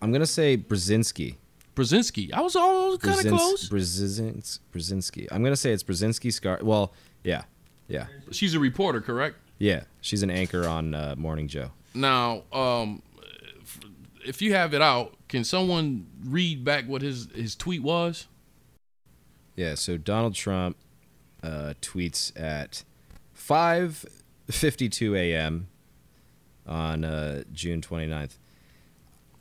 I'm 0.00 0.10
going 0.12 0.20
to 0.20 0.26
say 0.26 0.56
Brzezinski. 0.56 1.36
Brzezinski. 1.74 2.32
I 2.32 2.40
was 2.40 2.54
all 2.56 2.96
kind 2.98 3.18
of 3.18 3.24
Brzezins- 3.26 3.36
close. 3.36 3.68
Brzezins- 3.68 4.58
Brzezinski. 4.72 5.26
I'm 5.32 5.42
going 5.42 5.52
to 5.52 5.56
say 5.56 5.72
it's 5.72 5.82
Brzezinski 5.82 6.32
Scar. 6.32 6.60
Well, 6.62 6.92
yeah. 7.24 7.42
Yeah. 7.88 8.06
She's 8.30 8.54
a 8.54 8.60
reporter, 8.60 9.00
correct? 9.00 9.36
Yeah, 9.58 9.82
she's 10.00 10.22
an 10.22 10.30
anchor 10.30 10.68
on 10.68 10.94
uh, 10.94 11.14
Morning 11.18 11.48
Joe. 11.48 11.70
Now, 11.94 12.44
um 12.52 13.02
if- 13.60 13.80
if 14.24 14.42
you 14.42 14.52
have 14.54 14.72
it 14.74 14.82
out, 14.82 15.14
can 15.28 15.42
someone 15.42 16.06
read 16.24 16.64
back 16.64 16.86
what 16.86 17.02
his 17.02 17.28
his 17.34 17.54
tweet 17.56 17.82
was? 17.82 18.26
Yeah, 19.56 19.74
so 19.74 19.96
Donald 19.96 20.34
Trump 20.34 20.76
uh, 21.42 21.74
tweets 21.80 22.32
at 22.40 22.84
5:52 23.36 25.16
a.m. 25.16 25.68
on 26.66 27.04
uh, 27.04 27.44
June 27.52 27.80
29th. 27.80 28.38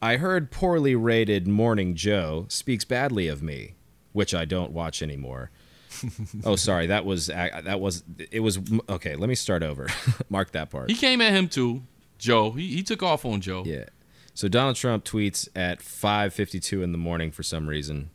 I 0.02 0.18
heard 0.18 0.52
poorly 0.52 0.96
rated 0.96 1.48
Morning 1.48 1.96
Joe 1.96 2.46
speaks 2.50 2.86
badly 2.86 3.28
of 3.28 3.42
me, 3.42 3.76
which 4.14 4.34
I 4.34 4.46
don't 4.46 4.72
watch 4.72 5.02
anymore. 5.02 5.50
oh, 6.44 6.56
sorry, 6.56 6.88
that 6.88 7.06
was 7.06 7.30
uh, 7.30 7.62
that 7.64 7.80
was 7.80 8.04
it 8.32 8.42
was 8.42 8.60
okay. 8.90 9.16
Let 9.16 9.30
me 9.30 9.36
start 9.36 9.64
over. 9.64 9.88
Mark 10.30 10.52
that 10.52 10.70
part. 10.70 10.90
He 10.90 10.96
came 10.96 11.22
at 11.22 11.34
him 11.34 11.48
too, 11.48 11.84
Joe. 12.18 12.52
He 12.52 12.68
he 12.68 12.84
took 12.84 13.02
off 13.02 13.26
on 13.26 13.42
Joe. 13.42 13.64
Yeah. 13.66 13.86
So 14.34 14.48
Donald 14.48 14.76
Trump 14.76 15.04
tweets 15.04 15.48
at 15.56 15.80
5:52 15.80 16.84
in 16.84 16.92
the 16.92 16.98
morning 17.00 17.32
for 17.32 17.42
some 17.42 17.68
reason, 17.68 18.12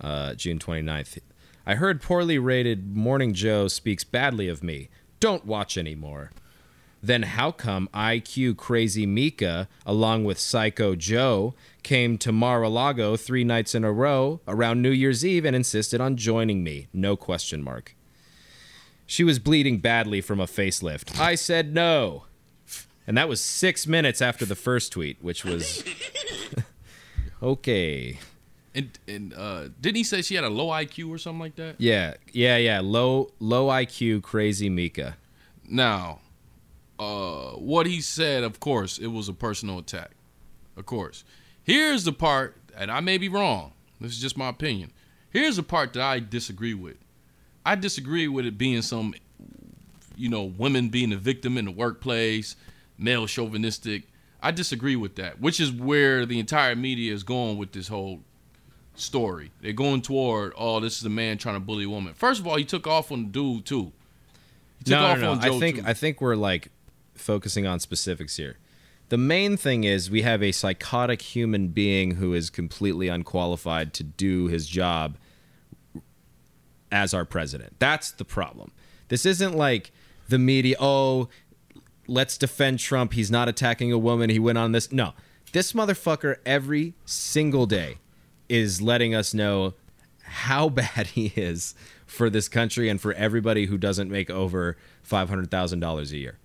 uh, 0.00 0.34
June 0.34 0.58
29th. 0.58 1.18
I 1.66 1.76
heard 1.76 2.02
poorly 2.02 2.38
rated 2.38 2.96
Morning 2.96 3.34
Joe 3.34 3.68
speaks 3.68 4.02
badly 4.02 4.48
of 4.48 4.62
me. 4.62 4.88
Don't 5.20 5.46
watch 5.46 5.78
anymore. 5.78 6.32
Then 7.02 7.22
how 7.22 7.50
come 7.50 7.88
IQ 7.92 8.56
Crazy 8.56 9.06
Mika, 9.06 9.68
along 9.86 10.24
with 10.24 10.38
Psycho 10.38 10.94
Joe, 10.94 11.54
came 11.82 12.16
to 12.18 12.32
Mar-a-Lago 12.32 13.16
three 13.16 13.44
nights 13.44 13.74
in 13.74 13.84
a 13.84 13.92
row 13.92 14.40
around 14.46 14.82
New 14.82 14.90
Year's 14.90 15.24
Eve 15.24 15.44
and 15.44 15.54
insisted 15.54 16.00
on 16.00 16.16
joining 16.16 16.62
me? 16.62 16.88
No 16.92 17.16
question 17.16 17.62
mark. 17.62 17.96
She 19.06 19.24
was 19.24 19.38
bleeding 19.38 19.78
badly 19.78 20.20
from 20.20 20.40
a 20.40 20.46
facelift. 20.46 21.18
I 21.18 21.34
said 21.34 21.74
no. 21.74 22.26
And 23.06 23.16
that 23.16 23.28
was 23.28 23.40
six 23.40 23.86
minutes 23.86 24.22
after 24.22 24.44
the 24.44 24.54
first 24.54 24.92
tweet, 24.92 25.18
which 25.20 25.44
was 25.44 25.84
okay. 27.42 28.18
And 28.74 28.98
and 29.06 29.34
uh, 29.34 29.68
didn't 29.80 29.96
he 29.96 30.04
say 30.04 30.22
she 30.22 30.34
had 30.34 30.44
a 30.44 30.50
low 30.50 30.68
IQ 30.68 31.10
or 31.10 31.18
something 31.18 31.40
like 31.40 31.56
that? 31.56 31.76
Yeah, 31.78 32.14
yeah, 32.32 32.56
yeah. 32.56 32.80
Low, 32.80 33.32
low 33.38 33.68
IQ, 33.68 34.22
crazy 34.22 34.70
Mika. 34.70 35.16
Now, 35.68 36.20
uh, 36.98 37.52
what 37.52 37.86
he 37.86 38.00
said, 38.00 38.44
of 38.44 38.60
course, 38.60 38.98
it 38.98 39.08
was 39.08 39.28
a 39.28 39.32
personal 39.32 39.78
attack. 39.78 40.12
Of 40.76 40.86
course. 40.86 41.24
Here's 41.62 42.04
the 42.04 42.12
part, 42.12 42.56
and 42.76 42.90
I 42.90 43.00
may 43.00 43.18
be 43.18 43.28
wrong. 43.28 43.72
This 44.00 44.12
is 44.12 44.20
just 44.20 44.36
my 44.36 44.48
opinion. 44.48 44.92
Here's 45.30 45.56
the 45.56 45.62
part 45.62 45.92
that 45.92 46.02
I 46.02 46.20
disagree 46.20 46.74
with. 46.74 46.96
I 47.64 47.74
disagree 47.76 48.26
with 48.26 48.46
it 48.46 48.58
being 48.58 48.82
some, 48.82 49.14
you 50.16 50.28
know, 50.28 50.42
women 50.42 50.88
being 50.88 51.12
a 51.12 51.16
victim 51.16 51.56
in 51.56 51.66
the 51.66 51.70
workplace, 51.70 52.56
male 52.98 53.26
chauvinistic. 53.26 54.04
I 54.42 54.50
disagree 54.50 54.96
with 54.96 55.14
that, 55.16 55.40
which 55.40 55.60
is 55.60 55.70
where 55.70 56.26
the 56.26 56.40
entire 56.40 56.74
media 56.74 57.14
is 57.14 57.22
going 57.22 57.58
with 57.58 57.72
this 57.72 57.88
whole 57.88 58.20
story. 58.94 59.50
They're 59.60 59.72
going 59.72 60.02
toward, 60.02 60.52
oh, 60.56 60.80
this 60.80 60.98
is 60.98 61.04
a 61.04 61.10
man 61.10 61.38
trying 61.38 61.56
to 61.56 61.60
bully 61.60 61.84
a 61.84 61.88
woman. 61.88 62.14
First 62.14 62.40
of 62.40 62.46
all, 62.46 62.56
he 62.56 62.64
took 62.64 62.86
off 62.86 63.10
on 63.12 63.24
the 63.24 63.28
dude 63.30 63.64
too. 63.66 63.92
He 64.78 64.84
took 64.84 64.92
No, 64.92 65.04
off 65.06 65.18
no, 65.18 65.24
no. 65.24 65.32
on 65.32 65.38
I 65.54 65.58
think 65.58 65.76
too. 65.76 65.82
I 65.86 65.94
think 65.94 66.20
we're 66.20 66.36
like 66.36 66.68
focusing 67.14 67.66
on 67.66 67.80
specifics 67.80 68.36
here. 68.36 68.58
The 69.08 69.18
main 69.18 69.56
thing 69.56 69.84
is 69.84 70.10
we 70.10 70.22
have 70.22 70.42
a 70.42 70.52
psychotic 70.52 71.20
human 71.22 71.68
being 71.68 72.12
who 72.12 72.32
is 72.32 72.48
completely 72.48 73.08
unqualified 73.08 73.92
to 73.94 74.02
do 74.04 74.46
his 74.46 74.66
job 74.66 75.18
as 76.90 77.12
our 77.14 77.24
president. 77.24 77.76
That's 77.78 78.10
the 78.10 78.24
problem. 78.24 78.72
This 79.08 79.26
isn't 79.26 79.54
like 79.54 79.92
the 80.28 80.38
media, 80.38 80.76
oh, 80.80 81.28
let's 82.06 82.38
defend 82.38 82.78
Trump. 82.78 83.12
He's 83.12 83.30
not 83.30 83.48
attacking 83.48 83.92
a 83.92 83.98
woman. 83.98 84.30
He 84.30 84.38
went 84.38 84.58
on 84.58 84.72
this. 84.72 84.90
No. 84.92 85.12
This 85.52 85.74
motherfucker 85.74 86.36
every 86.46 86.94
single 87.04 87.66
day 87.66 87.98
is 88.52 88.82
letting 88.82 89.14
us 89.14 89.32
know 89.32 89.74
how 90.22 90.68
bad 90.82 91.08
he 91.08 91.32
is 91.34 91.74
for 92.06 92.28
this 92.28 92.48
country 92.48 92.88
and 92.88 93.00
for 93.00 93.12
everybody 93.14 93.66
who 93.66 93.78
doesn't 93.78 94.10
make 94.10 94.28
over 94.30 94.76
$500,000 95.08 96.12
a 96.12 96.16
year. 96.16 96.38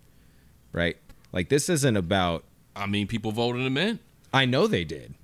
Right? 0.72 0.97
Like 1.34 1.49
this 1.49 1.70
isn't 1.70 1.97
about 1.97 2.43
I 2.76 2.86
mean, 2.86 3.08
people 3.08 3.32
voted 3.32 3.66
him 3.66 3.78
in. 3.78 3.99
I 4.32 4.45
know 4.45 4.68
they 4.68 4.84
did. 4.84 5.16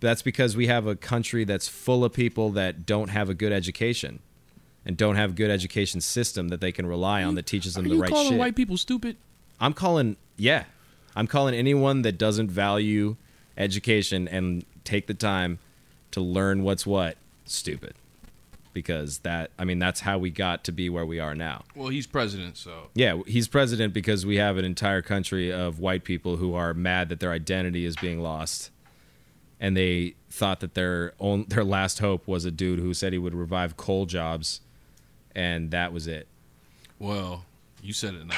That's 0.00 0.20
because 0.22 0.56
we 0.56 0.66
have 0.66 0.86
a 0.86 0.94
country 0.94 1.44
that's 1.44 1.66
full 1.66 2.04
of 2.04 2.12
people 2.12 2.50
that 2.50 2.84
don't 2.86 3.08
have 3.08 3.30
a 3.30 3.34
good 3.34 3.50
education 3.50 4.20
and 4.84 4.96
don't 4.96 5.16
have 5.16 5.30
a 5.30 5.32
good 5.32 5.50
education 5.50 6.00
system 6.00 6.48
that 6.48 6.60
they 6.60 6.70
can 6.70 6.86
rely 6.86 7.22
on 7.24 7.34
that 7.34 7.46
teaches 7.46 7.74
them 7.74 7.86
Are 7.86 7.88
the 7.88 7.94
you 7.94 8.00
right 8.02 8.10
calling 8.10 8.28
shit. 8.30 8.38
white 8.38 8.54
people 8.56 8.76
stupid? 8.76 9.16
I'm 9.58 9.72
calling, 9.72 10.16
yeah, 10.36 10.64
I'm 11.16 11.26
calling 11.26 11.54
anyone 11.54 12.02
that 12.02 12.18
doesn't 12.18 12.50
value 12.50 13.16
education 13.56 14.28
and 14.28 14.64
take 14.84 15.06
the 15.08 15.14
time 15.14 15.58
to 16.12 16.20
learn 16.20 16.62
what's 16.62 16.86
what 16.86 17.16
stupid. 17.44 17.94
Because 18.74 19.18
that, 19.20 19.50
I 19.58 19.64
mean, 19.64 19.78
that's 19.80 20.00
how 20.00 20.18
we 20.18 20.30
got 20.30 20.62
to 20.64 20.72
be 20.72 20.88
where 20.88 21.04
we 21.06 21.18
are 21.18 21.34
now. 21.34 21.64
Well, 21.74 21.88
he's 21.88 22.06
president, 22.06 22.56
so 22.56 22.88
Yeah, 22.94 23.20
he's 23.26 23.48
president 23.48 23.92
because 23.92 24.24
we 24.24 24.36
have 24.36 24.56
an 24.56 24.64
entire 24.64 25.02
country 25.02 25.52
of 25.52 25.80
white 25.80 26.04
people 26.04 26.36
who 26.36 26.54
are 26.54 26.72
mad 26.74 27.08
that 27.08 27.18
their 27.18 27.32
identity 27.32 27.84
is 27.84 27.96
being 27.96 28.20
lost, 28.20 28.70
and 29.58 29.76
they 29.76 30.14
thought 30.30 30.60
that 30.60 30.74
their 30.74 31.12
own 31.18 31.46
their 31.48 31.64
last 31.64 31.98
hope 31.98 32.28
was 32.28 32.44
a 32.44 32.50
dude 32.52 32.78
who 32.78 32.94
said 32.94 33.12
he 33.12 33.18
would 33.18 33.34
revive 33.34 33.76
coal 33.76 34.06
jobs, 34.06 34.60
and 35.34 35.72
that 35.72 35.92
was 35.92 36.06
it. 36.06 36.28
well, 37.00 37.44
you 37.82 37.92
said 37.92 38.14
it 38.14 38.26
now. 38.26 38.36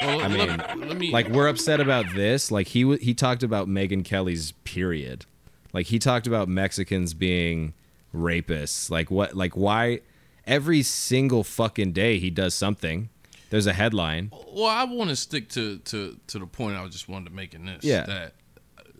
Well, 0.00 0.20
I 0.22 0.26
let- 0.28 0.76
mean, 0.78 0.88
let 0.88 0.96
me 0.98 1.10
Like 1.10 1.28
we're 1.28 1.48
upset 1.48 1.80
about 1.80 2.06
this. 2.14 2.50
Like 2.50 2.68
he 2.68 2.96
he 2.96 3.12
talked 3.12 3.42
about 3.42 3.68
Megyn 3.68 4.04
Kelly's 4.04 4.52
period. 4.64 5.26
Like 5.74 5.86
he 5.86 5.98
talked 5.98 6.26
about 6.26 6.48
Mexicans 6.48 7.12
being 7.12 7.74
rapists. 8.14 8.88
Like 8.90 9.10
what? 9.10 9.36
Like 9.36 9.54
why? 9.54 10.00
Every 10.46 10.82
single 10.82 11.42
fucking 11.42 11.92
day 11.92 12.18
he 12.18 12.30
does 12.30 12.54
something. 12.54 13.10
There's 13.50 13.66
a 13.66 13.72
headline. 13.72 14.30
Well, 14.52 14.66
I 14.66 14.84
want 14.84 15.10
to 15.10 15.16
stick 15.16 15.48
to, 15.50 15.78
to 15.78 16.18
to 16.28 16.38
the 16.38 16.46
point 16.46 16.76
I 16.76 16.86
just 16.86 17.08
wanted 17.08 17.28
to 17.28 17.34
make 17.34 17.54
in 17.54 17.66
this. 17.66 17.84
Yeah. 17.84 18.06
That 18.06 18.34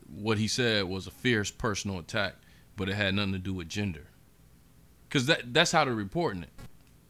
what 0.08 0.36
he 0.36 0.48
said 0.48 0.84
was 0.84 1.06
a 1.06 1.10
fierce 1.10 1.50
personal 1.50 1.98
attack, 1.98 2.34
but 2.76 2.88
it 2.88 2.94
had 2.94 3.14
nothing 3.14 3.32
to 3.32 3.38
do 3.38 3.54
with 3.54 3.68
gender. 3.68 4.08
Because 5.08 5.26
that 5.26 5.54
that's 5.54 5.70
how 5.70 5.84
they're 5.84 5.94
reporting 5.94 6.42
it. 6.42 6.50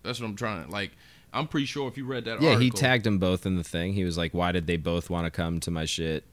That's 0.03 0.21
what 0.21 0.29
I'm 0.29 0.37
trying 0.37 0.67
to 0.67 0.71
like. 0.71 0.93
I'm 1.33 1.49
pretty 1.49 1.67
sure 1.67 1.89
if 1.89 1.97
you 1.97 2.05
read 2.05 2.27
that 2.27 2.33
article. 2.33 2.49
Yeah, 2.49 2.55
article, 2.55 2.79
he 2.79 2.83
tagged 2.83 3.05
them 3.05 3.19
both 3.19 3.45
in 3.47 3.57
the 3.57 3.65
thing. 3.65 3.95
He 3.95 4.05
was 4.05 4.19
like, 4.19 4.35
"Why 4.35 4.53
did 4.53 4.67
they 4.67 4.77
both 4.77 5.09
want 5.11 5.25
to 5.25 5.31
come 5.31 5.59
to 5.61 5.71
my 5.71 5.85
shit?" 5.85 6.25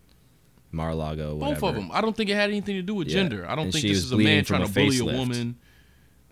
Mar-a-Lago, 0.71 1.35
whatever. 1.35 1.59
both 1.61 1.69
of 1.69 1.75
them. 1.75 1.89
I 1.93 2.01
don't 2.01 2.15
think 2.15 2.29
it 2.29 2.35
had 2.35 2.49
anything 2.49 2.75
to 2.75 2.81
do 2.81 2.95
with 2.95 3.07
Yeah. 3.07 3.13
gender. 3.15 3.45
I 3.49 3.55
don't 3.55 3.65
And 3.65 3.73
think 3.73 3.87
this 3.87 3.97
is 3.99 4.11
a 4.11 4.17
man 4.17 4.43
trying 4.45 4.63
a 4.63 4.67
to 4.67 4.73
bully 4.73 4.99
a 4.99 5.05
woman. 5.05 5.57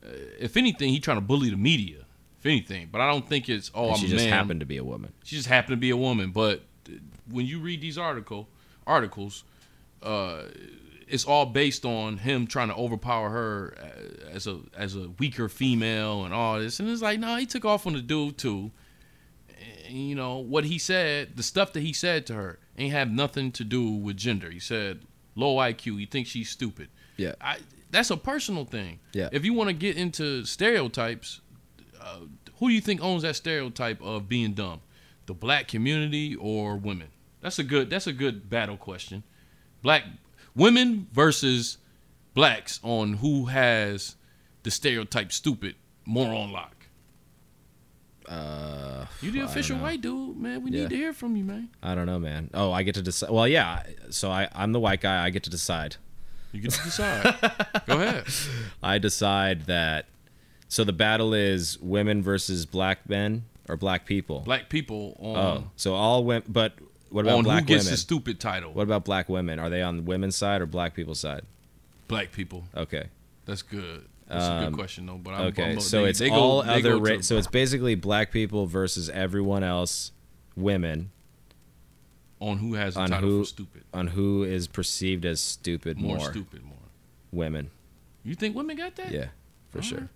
uh, 0.05 0.09
if 0.39 0.55
anything, 0.57 0.89
he 0.89 0.99
trying 0.99 1.17
to 1.17 1.21
bully 1.21 1.49
the 1.49 1.57
media. 1.57 2.05
If 2.39 2.45
anything, 2.45 2.87
but 2.89 3.01
I 3.01 3.11
don't 3.11 3.27
think 3.27 3.49
it's 3.49 3.69
oh 3.75 3.87
And 3.87 3.91
I'm 3.95 3.99
she 3.99 4.07
just 4.07 4.23
man. 4.23 4.31
happened 4.31 4.61
to 4.61 4.65
be 4.65 4.77
a 4.77 4.83
woman. 4.83 5.11
She 5.25 5.35
just 5.35 5.49
happened 5.49 5.73
to 5.73 5.79
be 5.81 5.89
a 5.89 5.97
woman. 5.97 6.31
But 6.31 6.63
when 7.29 7.45
you 7.45 7.59
read 7.59 7.81
these 7.81 7.97
article 7.97 8.47
articles, 8.87 9.43
uh, 10.01 10.43
it's 11.05 11.25
all 11.25 11.45
based 11.47 11.83
on 11.85 12.17
him 12.19 12.47
trying 12.47 12.69
to 12.69 12.75
overpower 12.75 13.29
her 13.29 13.75
uh, 13.77 14.29
as 14.31 14.47
a 14.47 14.59
as 14.77 14.95
a 14.95 15.09
weaker 15.19 15.49
female 15.49 16.23
and 16.23 16.33
all 16.33 16.59
this. 16.59 16.79
And 16.79 16.87
it's 16.89 17.01
like, 17.01 17.19
no, 17.19 17.35
he 17.35 17.45
took 17.45 17.65
off 17.65 17.85
on 17.85 17.91
the 17.91 18.01
dude 18.01 18.37
too. 18.37 18.71
And, 19.87 19.97
you 19.97 20.15
know 20.15 20.37
what 20.37 20.63
he 20.63 20.77
said, 20.77 21.35
the 21.35 21.43
stuff 21.43 21.73
that 21.73 21.81
he 21.81 21.91
said 21.91 22.25
to 22.27 22.35
her 22.35 22.59
ain't 22.79 22.93
have 22.93 23.11
nothing 23.11 23.51
to 23.53 23.63
do 23.63 23.91
with 23.91 24.17
gender. 24.17 24.49
He 24.49 24.59
said 24.59 25.01
low 25.35 25.57
IQ. 25.57 25.99
He 25.99 26.05
thinks 26.05 26.29
she's 26.29 26.49
stupid. 26.49 26.89
Yeah. 27.17 27.33
I, 27.41 27.57
that's 27.91 28.09
a 28.09 28.17
personal 28.17 28.65
thing. 28.65 28.99
Yeah. 29.13 29.29
If 29.31 29.45
you 29.45 29.53
want 29.53 29.69
to 29.69 29.73
get 29.73 29.97
into 29.97 30.45
stereotypes, 30.45 31.41
uh, 32.01 32.19
who 32.57 32.69
do 32.69 32.73
you 32.73 32.81
think 32.81 33.01
owns 33.03 33.23
that 33.23 33.35
stereotype 33.35 34.01
of 34.01 34.29
being 34.29 34.53
dumb? 34.53 34.81
The 35.25 35.33
black 35.33 35.67
community 35.67 36.35
or 36.35 36.77
women? 36.77 37.09
That's 37.41 37.59
a 37.59 37.63
good. 37.63 37.89
That's 37.89 38.07
a 38.07 38.13
good 38.13 38.49
battle 38.49 38.77
question. 38.77 39.23
Black 39.81 40.03
women 40.55 41.07
versus 41.13 41.77
blacks 42.33 42.79
on 42.83 43.13
who 43.13 43.45
has 43.45 44.15
the 44.63 44.71
stereotype 44.71 45.31
stupid 45.31 45.75
more 46.05 46.33
on 46.33 46.51
lock. 46.51 46.78
Uh, 48.29 49.05
You 49.21 49.31
the 49.31 49.39
official 49.39 49.77
white 49.79 50.01
dude, 50.01 50.37
man. 50.37 50.63
We 50.63 50.71
Yeah. 50.71 50.81
need 50.81 50.89
to 50.91 50.95
hear 50.95 51.13
from 51.13 51.35
you, 51.35 51.43
man. 51.43 51.69
I 51.81 51.95
don't 51.95 52.05
know, 52.05 52.19
man. 52.19 52.49
Oh, 52.53 52.71
I 52.71 52.83
get 52.83 52.93
to 52.95 53.01
decide. 53.01 53.31
Well, 53.31 53.47
yeah. 53.47 53.83
So 54.11 54.29
I, 54.29 54.47
I'm 54.53 54.71
the 54.71 54.79
white 54.79 55.01
guy. 55.01 55.25
I 55.25 55.29
get 55.31 55.43
to 55.43 55.49
decide. 55.49 55.95
You 56.51 56.61
get 56.61 56.71
to 56.71 56.83
decide. 56.83 57.23
Go 57.87 57.99
ahead. 58.01 58.25
I 58.83 58.97
decide 58.99 59.65
that. 59.65 60.05
So 60.67 60.83
the 60.83 60.93
battle 60.93 61.33
is 61.33 61.79
women 61.79 62.21
versus 62.21 62.65
black 62.67 63.09
men 63.09 63.45
or 63.67 63.75
black 63.77 64.05
people. 64.05 64.41
Black 64.41 64.69
people 64.69 65.15
on 65.19 65.37
oh, 65.37 65.63
so 65.75 65.95
all 65.95 66.23
women. 66.23 66.43
But 66.47 66.73
what 67.09 67.25
about 67.25 67.43
black 67.43 67.61
who 67.63 67.67
gets 67.67 67.85
women? 67.85 67.93
the 67.93 67.97
stupid 67.97 68.39
title. 68.39 68.71
what 68.73 68.83
about 68.83 69.03
black 69.05 69.27
women? 69.29 69.57
Are 69.57 69.69
they 69.69 69.81
on 69.81 69.97
the 69.97 70.03
women's 70.03 70.35
side 70.35 70.61
or 70.61 70.67
black 70.67 70.93
people's 70.93 71.19
side? 71.19 71.41
Black 72.07 72.31
people. 72.31 72.65
Okay. 72.75 73.07
That's 73.45 73.63
good. 73.63 74.05
That's 74.29 74.45
a 74.45 74.51
Um, 74.53 74.65
good 74.65 74.73
question 74.75 75.05
though. 75.07 75.17
But 75.17 75.33
I'm, 75.33 75.41
Okay. 75.47 75.63
I'm- 75.63 75.79
so 75.81 76.03
they- 76.03 76.09
it's 76.11 76.19
they 76.19 76.29
all 76.29 76.61
they 76.63 76.69
other. 76.69 76.91
go 76.91 76.99
Ra- 76.99 77.21
so 77.21 77.37
it's 77.37 77.47
basically 77.47 77.95
black 77.95 78.31
people 78.31 78.65
versus 78.67 79.09
everyone 79.09 79.63
else, 79.63 80.11
women, 80.55 81.09
on 82.39 82.59
who 82.59 82.75
has 82.75 82.93
the 82.93 83.01
on 83.01 83.09
title 83.09 83.29
who- 83.29 83.39
for 83.43 83.47
stupid. 83.49 83.83
on 83.93 84.07
who 84.07 84.43
is 84.43 84.67
perceived 84.67 85.25
as 85.25 85.41
stupid 85.41 85.97
More, 85.97 86.17
more. 86.17 86.29
stupid, 86.31 86.63
more. 86.63 86.75
Women. 87.31 87.71
You 88.23 88.35
think 88.35 88.55
women 88.55 88.77
got 88.77 88.95
that? 88.97 89.11
Yeah, 89.11 89.27
for 89.69 89.81
sure. 89.81 90.09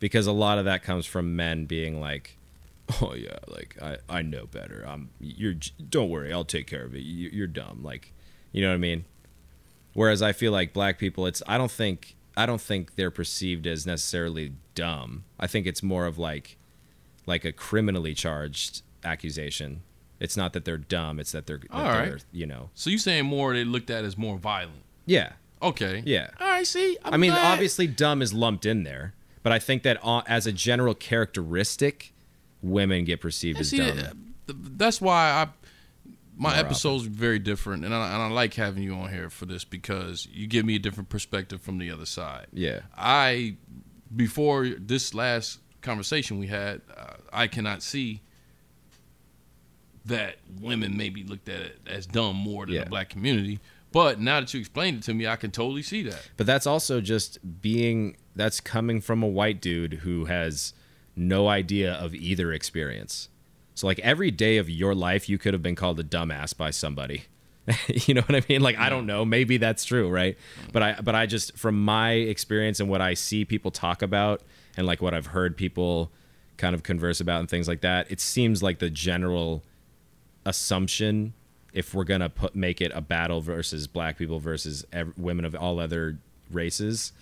Because 0.00 0.26
a 0.26 0.32
lot 0.32 0.58
of 0.58 0.64
that 0.64 0.82
comes 0.82 1.06
from 1.06 1.36
men 1.36 1.66
being 1.66 2.00
like, 2.00 2.36
"Oh 3.00 3.14
yeah, 3.14 3.38
like 3.48 3.76
I, 3.80 3.98
I 4.08 4.22
know 4.22 4.46
better. 4.46 4.84
I'm 4.86 5.10
you're 5.20 5.54
don't 5.88 6.10
worry, 6.10 6.32
I'll 6.32 6.44
take 6.44 6.66
care 6.66 6.84
of 6.84 6.94
it. 6.94 7.02
You, 7.02 7.30
you're 7.32 7.46
dumb." 7.46 7.80
Like, 7.82 8.12
you 8.52 8.60
know 8.62 8.68
what 8.68 8.74
I 8.74 8.78
mean? 8.78 9.04
Whereas 9.92 10.22
I 10.22 10.32
feel 10.32 10.52
like 10.52 10.72
black 10.72 10.98
people, 10.98 11.26
it's 11.26 11.42
I 11.46 11.58
don't 11.58 11.70
think 11.70 12.16
I 12.36 12.46
don't 12.46 12.60
think 12.60 12.94
they're 12.96 13.10
perceived 13.10 13.66
as 13.66 13.86
necessarily 13.86 14.52
dumb. 14.74 15.24
I 15.38 15.46
think 15.46 15.66
it's 15.66 15.82
more 15.82 16.06
of 16.06 16.18
like 16.18 16.56
like 17.26 17.44
a 17.44 17.52
criminally 17.52 18.14
charged 18.14 18.82
accusation. 19.04 19.82
It's 20.18 20.36
not 20.36 20.52
that 20.52 20.64
they're 20.64 20.78
dumb. 20.78 21.18
It's 21.18 21.32
that 21.32 21.46
they're, 21.46 21.58
that 21.58 21.70
right. 21.72 22.04
they're 22.08 22.18
you 22.32 22.46
know. 22.46 22.70
So 22.74 22.90
you 22.90 22.98
saying 22.98 23.26
more 23.26 23.54
they 23.54 23.64
looked 23.64 23.90
at 23.90 24.04
as 24.04 24.16
more 24.18 24.38
violent? 24.38 24.82
Yeah, 25.06 25.32
Okay. 25.62 26.02
Yeah. 26.06 26.30
All 26.40 26.48
right. 26.48 26.66
See, 26.66 26.96
I'm 27.04 27.14
i 27.14 27.16
mean, 27.16 27.32
glad. 27.32 27.52
obviously, 27.52 27.86
dumb 27.86 28.22
is 28.22 28.32
lumped 28.32 28.64
in 28.66 28.82
there, 28.84 29.14
but 29.42 29.52
I 29.52 29.58
think 29.58 29.82
that 29.82 29.98
uh, 30.02 30.22
as 30.26 30.46
a 30.46 30.52
general 30.52 30.94
characteristic, 30.94 32.12
women 32.62 33.04
get 33.04 33.20
perceived 33.20 33.56
And 33.56 33.62
as 33.62 33.70
see, 33.70 33.78
dumb. 33.78 33.98
uh, 34.48 34.52
that's 34.76 35.00
why 35.00 35.30
I 35.30 35.59
my 36.40 36.56
episodes 36.58 37.06
are 37.06 37.10
very 37.10 37.38
different, 37.38 37.84
and 37.84 37.94
I, 37.94 38.14
and 38.14 38.22
I 38.22 38.28
like 38.28 38.54
having 38.54 38.82
you 38.82 38.94
on 38.94 39.10
here 39.10 39.28
for 39.30 39.44
this 39.46 39.64
because 39.64 40.26
you 40.32 40.46
give 40.46 40.64
me 40.64 40.74
a 40.76 40.78
different 40.78 41.08
perspective 41.10 41.60
from 41.60 41.78
the 41.78 41.90
other 41.90 42.06
side. 42.06 42.46
yeah, 42.52 42.80
I 42.96 43.56
before 44.14 44.66
this 44.68 45.14
last 45.14 45.60
conversation 45.82 46.38
we 46.38 46.46
had, 46.48 46.80
uh, 46.96 47.14
I 47.32 47.46
cannot 47.46 47.82
see 47.82 48.22
that 50.06 50.36
women 50.60 50.96
may 50.96 51.10
be 51.10 51.22
looked 51.24 51.48
at 51.48 51.72
as 51.86 52.06
dumb 52.06 52.36
more 52.36 52.66
than 52.66 52.74
Yeah. 52.74 52.84
the 52.84 52.90
black 52.90 53.08
community. 53.10 53.60
But 53.92 54.20
now 54.20 54.40
that 54.40 54.52
you 54.54 54.60
explained 54.60 54.98
it 54.98 55.02
to 55.04 55.14
me, 55.14 55.26
I 55.26 55.36
can 55.36 55.50
totally 55.50 55.82
see 55.82 56.02
that. 56.04 56.30
but 56.36 56.46
that's 56.46 56.66
also 56.66 57.00
just 57.00 57.38
being 57.60 58.16
that's 58.36 58.60
coming 58.60 59.00
from 59.00 59.22
a 59.22 59.26
white 59.26 59.60
dude 59.60 59.94
who 60.04 60.24
has 60.26 60.72
no 61.16 61.48
idea 61.48 61.92
of 61.92 62.14
either 62.14 62.52
experience. 62.52 63.28
So 63.80 63.86
like 63.86 63.98
every 64.00 64.30
day 64.30 64.58
of 64.58 64.68
your 64.68 64.94
life, 64.94 65.26
you 65.26 65.38
could 65.38 65.54
have 65.54 65.62
been 65.62 65.74
called 65.74 65.98
a 65.98 66.04
dumbass 66.04 66.54
by 66.54 66.70
somebody. 66.70 67.24
you 67.88 68.12
know 68.12 68.20
what 68.20 68.34
I 68.36 68.42
mean? 68.46 68.60
Like 68.60 68.76
I 68.76 68.90
don't 68.90 69.06
know, 69.06 69.24
maybe 69.24 69.56
that's 69.56 69.86
true, 69.86 70.10
right? 70.10 70.36
But 70.70 70.82
I 70.82 71.00
but 71.00 71.14
I 71.14 71.24
just 71.24 71.56
from 71.56 71.82
my 71.82 72.12
experience 72.12 72.78
and 72.80 72.90
what 72.90 73.00
I 73.00 73.14
see 73.14 73.46
people 73.46 73.70
talk 73.70 74.02
about 74.02 74.42
and 74.76 74.86
like 74.86 75.00
what 75.00 75.14
I've 75.14 75.28
heard 75.28 75.56
people 75.56 76.10
kind 76.58 76.74
of 76.74 76.82
converse 76.82 77.22
about 77.22 77.40
and 77.40 77.48
things 77.48 77.68
like 77.68 77.80
that, 77.80 78.10
it 78.10 78.20
seems 78.20 78.62
like 78.62 78.80
the 78.80 78.90
general 78.90 79.62
assumption 80.44 81.32
if 81.72 81.94
we're 81.94 82.04
gonna 82.04 82.28
put 82.28 82.54
make 82.54 82.82
it 82.82 82.92
a 82.94 83.00
battle 83.00 83.40
versus 83.40 83.86
black 83.86 84.18
people 84.18 84.40
versus 84.40 84.84
ev- 84.92 85.14
women 85.16 85.46
of 85.46 85.54
all 85.54 85.78
other 85.78 86.18
races 86.50 87.12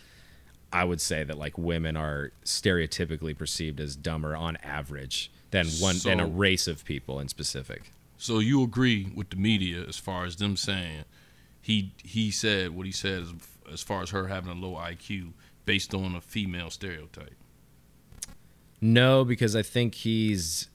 i 0.73 0.85
would 0.85 1.01
say 1.01 1.25
that 1.25 1.37
like 1.37 1.59
women 1.59 1.97
are 1.97 2.31
stereotypically 2.45 3.37
perceived 3.37 3.81
as 3.81 3.97
dumber 3.97 4.37
on 4.37 4.57
average 4.63 5.31
than 5.51 5.67
one 5.81 5.97
than 6.05 6.21
a 6.21 6.27
race 6.27 6.67
of 6.67 6.85
people 6.85 7.19
in 7.21 7.29
specific 7.29 7.91
So 8.17 8.39
you 8.39 8.63
agree 8.63 9.11
with 9.15 9.31
the 9.31 9.37
media 9.37 9.85
as 9.89 9.97
far 9.97 10.25
as 10.25 10.37
them 10.37 10.57
saying 10.57 11.05
he 11.61 11.93
he 12.03 12.31
said 12.31 12.71
what 12.77 12.87
he 12.87 12.93
said 12.93 13.23
as, 13.23 13.33
as 13.73 13.83
far 13.83 14.03
as 14.03 14.11
her 14.11 14.29
having 14.29 14.51
a 14.51 14.55
low 14.55 14.75
IQ 14.77 15.33
based 15.65 15.95
on 15.95 16.15
a 16.15 16.21
female 16.21 16.71
stereotype. 16.71 17.35
no 18.81 19.25
because 19.25 19.55
i 19.57 19.63
think 19.63 19.95
he's 19.97 20.69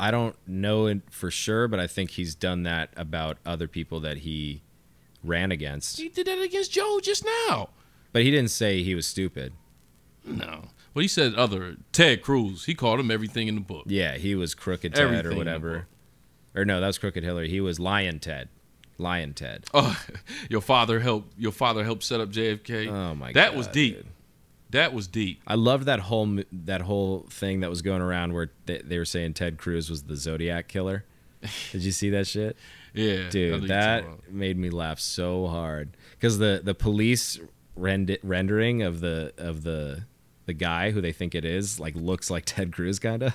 i 0.00 0.10
don't 0.10 0.36
know 0.46 0.86
it 0.86 1.00
for 1.10 1.30
sure 1.30 1.68
but 1.68 1.78
i 1.80 1.86
think 1.86 2.10
he's 2.12 2.34
done 2.34 2.62
that 2.62 2.90
about 2.96 3.36
other 3.44 3.66
people 3.68 4.00
that 4.00 4.18
he 4.18 4.62
ran 5.24 5.50
against 5.50 5.98
He 5.98 6.08
did 6.08 6.26
that 6.28 6.40
against 6.40 6.70
Joe 6.72 7.00
just 7.02 7.24
now. 7.44 7.70
but 8.12 8.22
he 8.22 8.30
didn't 8.30 8.50
say 8.52 8.82
he 8.84 8.94
was 8.94 9.06
stupid 9.06 9.52
No. 10.24 10.68
Well, 10.94 11.02
he 11.02 11.08
said 11.08 11.34
other 11.34 11.76
Ted 11.92 12.22
Cruz. 12.22 12.64
He 12.64 12.74
called 12.74 12.98
him 13.00 13.10
everything 13.10 13.48
in 13.48 13.54
the 13.54 13.60
book. 13.60 13.84
Yeah, 13.86 14.16
he 14.16 14.34
was 14.34 14.54
Crooked 14.54 14.94
Ted 14.94 15.04
Everything 15.04 15.32
or 15.32 15.36
whatever. 15.36 15.86
Or 16.54 16.64
no, 16.64 16.80
that 16.80 16.86
was 16.86 16.98
Crooked 16.98 17.22
Hillary. 17.22 17.48
He 17.48 17.60
was 17.60 17.78
Lyin' 17.78 18.18
Ted. 18.20 18.48
Lyin' 18.98 19.34
Ted. 19.34 19.64
Oh, 19.72 19.96
your 20.50 20.60
father 20.60 21.00
helped. 21.00 21.38
Your 21.38 21.52
father 21.52 21.84
helped 21.84 22.02
set 22.02 22.20
up 22.20 22.30
JFK. 22.30 22.88
Oh 22.88 23.14
my 23.14 23.32
god. 23.32 23.34
That 23.34 23.54
was 23.56 23.66
deep. 23.68 23.96
dude. 23.96 24.06
That 24.70 24.92
was 24.92 25.06
deep. 25.06 25.40
I 25.46 25.54
loved 25.54 25.84
that 25.84 26.00
whole 26.00 26.40
that 26.52 26.82
whole 26.82 27.26
thing 27.30 27.60
that 27.60 27.70
was 27.70 27.80
going 27.80 28.02
around 28.02 28.34
where 28.34 28.50
they, 28.66 28.78
they 28.78 28.98
were 28.98 29.04
saying 29.04 29.34
Ted 29.34 29.56
Cruz 29.56 29.88
was 29.88 30.02
the 30.04 30.16
Zodiac 30.16 30.68
killer. 30.68 31.04
Did 31.72 31.84
you 31.84 31.92
see 31.92 32.10
that 32.10 32.26
shit? 32.26 32.56
Yeah, 32.92 33.28
Dude, 33.30 33.68
that 33.68 34.04
made 34.30 34.58
me 34.58 34.70
laugh 34.70 34.98
so 34.98 35.46
hard 35.46 35.96
cuz 36.20 36.38
the 36.38 36.60
the 36.64 36.74
police 36.74 37.38
rend- 37.76 38.18
rendering 38.22 38.82
of 38.82 39.00
the 39.00 39.32
of 39.38 39.62
the 39.62 40.04
the 40.48 40.54
guy 40.54 40.90
who 40.90 41.00
they 41.00 41.12
think 41.12 41.36
it 41.36 41.44
is 41.44 41.78
like 41.78 41.94
looks 41.94 42.30
like 42.30 42.44
Ted 42.46 42.72
Cruz 42.72 42.98
kind 42.98 43.22
of. 43.22 43.34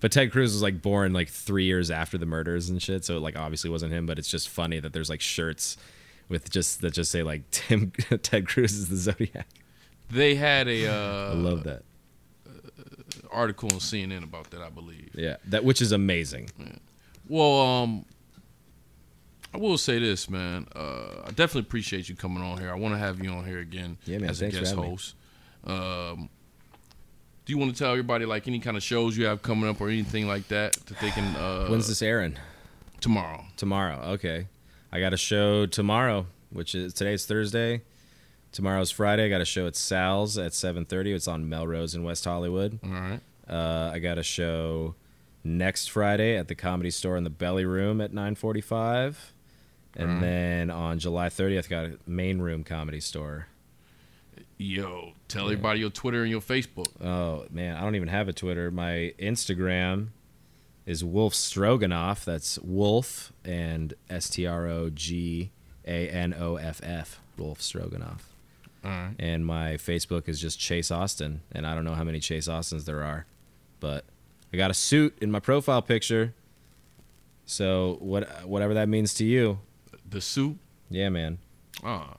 But 0.00 0.10
Ted 0.10 0.32
Cruz 0.32 0.52
was 0.52 0.62
like 0.62 0.82
born 0.82 1.12
like 1.12 1.28
three 1.28 1.64
years 1.64 1.90
after 1.90 2.18
the 2.18 2.26
murders 2.26 2.68
and 2.68 2.82
shit, 2.82 3.04
so 3.04 3.16
it 3.16 3.20
like 3.20 3.36
obviously 3.38 3.70
wasn't 3.70 3.92
him. 3.92 4.06
But 4.06 4.18
it's 4.18 4.28
just 4.28 4.48
funny 4.48 4.80
that 4.80 4.92
there's 4.92 5.08
like 5.08 5.20
shirts 5.20 5.76
with 6.28 6.50
just 6.50 6.80
that 6.80 6.92
just 6.92 7.10
say 7.12 7.22
like 7.22 7.48
Tim 7.50 7.90
Ted 8.22 8.48
Cruz 8.48 8.72
is 8.72 8.88
the 8.88 8.96
Zodiac. 8.96 9.46
They 10.10 10.34
had 10.34 10.66
a 10.68 10.88
uh, 10.88 11.30
I 11.30 11.34
love 11.34 11.64
that. 11.64 11.82
article 13.30 13.70
on 13.72 13.78
CNN 13.78 14.24
about 14.24 14.50
that, 14.50 14.60
I 14.60 14.68
believe. 14.70 15.10
Yeah, 15.14 15.36
that 15.46 15.64
which 15.64 15.80
is 15.80 15.92
amazing. 15.92 16.50
Well, 17.28 17.60
um, 17.60 18.04
I 19.54 19.58
will 19.58 19.78
say 19.78 19.98
this, 19.98 20.28
man. 20.28 20.66
Uh, 20.74 21.22
I 21.24 21.28
definitely 21.28 21.62
appreciate 21.62 22.08
you 22.08 22.16
coming 22.16 22.42
on 22.42 22.58
here. 22.58 22.70
I 22.70 22.74
want 22.74 22.94
to 22.94 22.98
have 22.98 23.22
you 23.22 23.30
on 23.30 23.46
here 23.46 23.60
again 23.60 23.96
Yeah, 24.04 24.18
man, 24.18 24.30
as 24.30 24.42
a 24.42 24.50
guest 24.50 24.74
having 24.74 24.90
me. 24.90 24.98
Um, 25.66 26.28
do 27.44 27.52
you 27.52 27.58
want 27.58 27.72
to 27.72 27.78
tell 27.78 27.90
everybody 27.90 28.24
like 28.24 28.48
any 28.48 28.58
kind 28.58 28.76
of 28.76 28.82
shows 28.82 29.16
you 29.16 29.26
have 29.26 29.42
coming 29.42 29.68
up 29.68 29.80
or 29.80 29.88
anything 29.88 30.26
like 30.26 30.48
that 30.48 30.72
that 30.86 30.98
they 31.00 31.10
can? 31.10 31.34
Uh, 31.36 31.66
When's 31.68 31.88
this 31.88 32.02
airing? 32.02 32.36
tomorrow? 33.00 33.44
Tomorrow. 33.56 34.00
Okay, 34.14 34.46
I 34.92 35.00
got 35.00 35.12
a 35.12 35.16
show 35.18 35.66
tomorrow, 35.66 36.26
which 36.50 36.74
is 36.74 36.94
today's 36.94 37.26
Thursday. 37.26 37.82
Tomorrow's 38.52 38.90
Friday. 38.90 39.26
I 39.26 39.28
got 39.28 39.40
a 39.40 39.44
show 39.44 39.66
at 39.66 39.74
Sal's 39.76 40.38
at 40.38 40.52
7:30. 40.52 41.12
It's 41.14 41.28
on 41.28 41.48
Melrose 41.48 41.94
in 41.94 42.02
West 42.04 42.24
Hollywood. 42.24 42.78
All 42.84 42.90
right. 42.90 43.20
Uh, 43.48 43.90
I 43.92 43.98
got 43.98 44.16
a 44.16 44.22
show 44.22 44.94
next 45.42 45.90
Friday 45.90 46.36
at 46.36 46.48
the 46.48 46.54
Comedy 46.54 46.90
Store 46.90 47.16
in 47.18 47.24
the 47.24 47.30
Belly 47.30 47.64
Room 47.66 48.00
at 48.00 48.12
9:45, 48.12 49.32
and 49.96 50.06
Alright. 50.08 50.20
then 50.22 50.70
on 50.70 50.98
July 50.98 51.28
30th, 51.28 51.68
got 51.68 51.84
a 51.84 51.98
Main 52.06 52.38
Room 52.40 52.64
Comedy 52.64 53.00
Store. 53.00 53.48
Yo, 54.56 55.12
tell 55.34 55.44
everybody 55.44 55.80
your 55.80 55.90
Twitter 55.90 56.22
and 56.22 56.30
your 56.30 56.40
Facebook. 56.40 56.86
Oh 57.04 57.46
man, 57.50 57.76
I 57.76 57.80
don't 57.82 57.94
even 57.96 58.08
have 58.08 58.28
a 58.28 58.32
Twitter. 58.32 58.70
My 58.70 59.12
Instagram 59.18 60.08
is 60.86 61.02
Wolf 61.04 61.34
Stroganoff. 61.34 62.24
That's 62.24 62.58
Wolf 62.60 63.32
and 63.44 63.94
S 64.10 64.28
T 64.30 64.46
R 64.46 64.66
O 64.68 64.90
G 64.90 65.50
A 65.86 66.08
N 66.08 66.34
O 66.38 66.56
F 66.56 66.80
F. 66.82 67.20
Wolf 67.36 67.60
Stroganoff. 67.60 68.28
Right. 68.84 69.14
And 69.18 69.46
my 69.46 69.72
Facebook 69.74 70.28
is 70.28 70.40
just 70.40 70.58
Chase 70.60 70.90
Austin, 70.90 71.40
and 71.52 71.66
I 71.66 71.74
don't 71.74 71.84
know 71.84 71.94
how 71.94 72.04
many 72.04 72.20
Chase 72.20 72.48
Austins 72.48 72.84
there 72.84 73.02
are, 73.02 73.24
but 73.80 74.04
I 74.52 74.56
got 74.58 74.70
a 74.70 74.74
suit 74.74 75.16
in 75.22 75.30
my 75.30 75.40
profile 75.40 75.80
picture. 75.82 76.34
So 77.46 77.96
what 78.00 78.46
whatever 78.46 78.74
that 78.74 78.88
means 78.88 79.14
to 79.14 79.24
you, 79.24 79.58
The 80.08 80.20
suit. 80.20 80.58
yeah, 80.90 81.08
man. 81.08 81.38
Ah, 81.82 82.16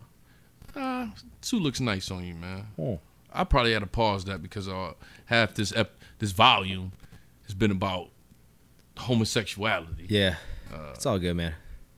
uh, 1.05 1.19
suit 1.41 1.61
looks 1.61 1.79
nice 1.79 2.11
on 2.11 2.23
you, 2.23 2.35
man. 2.35 2.67
Oh. 2.79 2.99
I 3.33 3.43
probably 3.43 3.73
had 3.73 3.79
to 3.79 3.87
pause 3.87 4.25
that 4.25 4.41
because 4.41 4.67
uh, 4.67 4.93
half 5.25 5.53
this 5.55 5.73
ep- 5.75 5.99
this 6.19 6.31
volume 6.31 6.93
has 7.43 7.53
been 7.53 7.71
about 7.71 8.09
homosexuality. 8.97 10.07
Yeah, 10.09 10.35
it's 10.93 11.05
all 11.05 11.19
good, 11.19 11.35
man. 11.35 11.53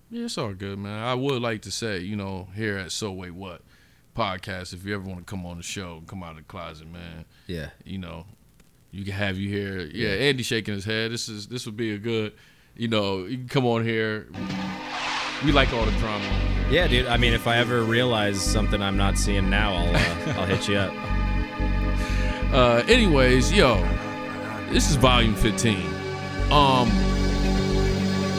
Yeah, 0.09 0.25
it's 0.25 0.37
all 0.37 0.53
good, 0.53 0.79
man. 0.79 1.03
I 1.03 1.13
would 1.13 1.41
like 1.41 1.61
to 1.63 1.71
say, 1.71 1.99
you 1.99 2.15
know, 2.15 2.47
here 2.55 2.77
at 2.77 2.91
So 2.91 3.11
Wait 3.11 3.31
What 3.31 3.61
podcast, 4.15 4.73
if 4.73 4.83
you 4.83 4.95
ever 4.95 5.03
want 5.03 5.19
to 5.19 5.25
come 5.25 5.45
on 5.45 5.57
the 5.57 5.63
show, 5.63 6.01
come 6.07 6.23
out 6.23 6.31
of 6.31 6.37
the 6.37 6.43
closet, 6.43 6.91
man. 6.91 7.25
Yeah, 7.45 7.69
You 7.85 7.99
know, 7.99 8.25
you 8.91 9.03
can 9.03 9.13
have 9.13 9.37
you 9.37 9.47
here. 9.49 9.81
Yeah, 9.93 10.09
Andy 10.09 10.43
shaking 10.43 10.73
his 10.73 10.85
head. 10.85 11.11
This 11.11 11.29
is 11.29 11.47
this 11.47 11.65
would 11.65 11.77
be 11.77 11.93
a 11.93 11.99
good, 11.99 12.33
you 12.75 12.87
know, 12.87 13.25
you 13.25 13.37
can 13.37 13.47
come 13.47 13.65
on 13.65 13.83
here. 13.83 14.27
We 15.45 15.51
like 15.51 15.71
all 15.73 15.85
the 15.85 15.91
drama. 15.99 16.25
yeah, 16.69 16.87
dude. 16.87 17.05
I 17.07 17.17
mean, 17.17 17.33
if 17.33 17.47
I 17.47 17.57
ever 17.57 17.83
realize 17.83 18.41
something 18.41 18.81
I'm 18.81 18.97
not 18.97 19.17
seeing 19.17 19.49
now, 19.49 19.73
I'll 19.75 19.95
uh, 19.95 20.33
I'll 20.39 20.45
hit 20.45 20.67
you 20.67 20.77
up. 20.77 20.93
Uh, 22.53 22.83
anyways, 22.87 23.51
yo, 23.53 23.77
this 24.71 24.89
is 24.89 24.95
volume 24.95 25.35
15. 25.35 25.77
Um, 26.51 26.87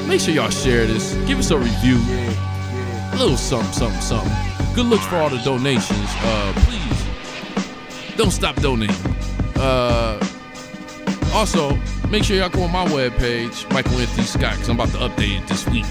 make 0.08 0.20
sure 0.20 0.34
y'all 0.34 0.50
share 0.50 0.86
this. 0.86 1.14
Give 1.26 1.38
us 1.38 1.50
a 1.50 1.58
review. 1.58 1.98
A 3.12 3.16
little 3.18 3.36
something, 3.36 3.72
something, 3.72 4.00
something. 4.00 4.32
Good 4.74 4.86
looks 4.86 5.06
for 5.06 5.16
all 5.16 5.28
the 5.30 5.38
donations. 5.38 6.08
Uh, 6.20 6.52
please 6.56 8.16
don't 8.16 8.30
stop 8.30 8.56
donating. 8.56 8.96
Uh, 9.56 10.18
also, 11.32 11.76
make 12.10 12.24
sure 12.24 12.36
y'all 12.36 12.48
go 12.48 12.62
on 12.62 12.72
my 12.72 12.84
webpage, 12.86 13.70
Michael 13.72 13.98
Anthony 13.98 14.24
Scott, 14.24 14.54
because 14.54 14.68
I'm 14.68 14.80
about 14.80 14.88
to 14.90 14.98
update 14.98 15.40
it 15.42 15.48
this 15.48 15.66
week. 15.68 15.84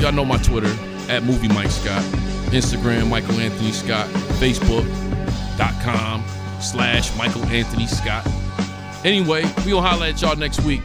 Y'all 0.00 0.12
know 0.12 0.24
my 0.24 0.38
Twitter 0.38 0.74
at 1.10 1.22
Movie 1.24 1.48
Mike 1.48 1.70
Scott, 1.70 2.02
Instagram 2.52 3.08
Michael 3.08 3.40
Anthony 3.40 3.72
Scott, 3.72 4.06
Facebook.com 4.40 6.24
slash 6.60 7.16
Michael 7.16 7.44
Anthony 7.46 7.86
Scott. 7.86 8.26
Anyway, 9.04 9.42
we 9.64 9.70
gonna 9.72 9.86
holler 9.86 10.06
at 10.06 10.20
y'all 10.20 10.36
next 10.36 10.60
week. 10.62 10.82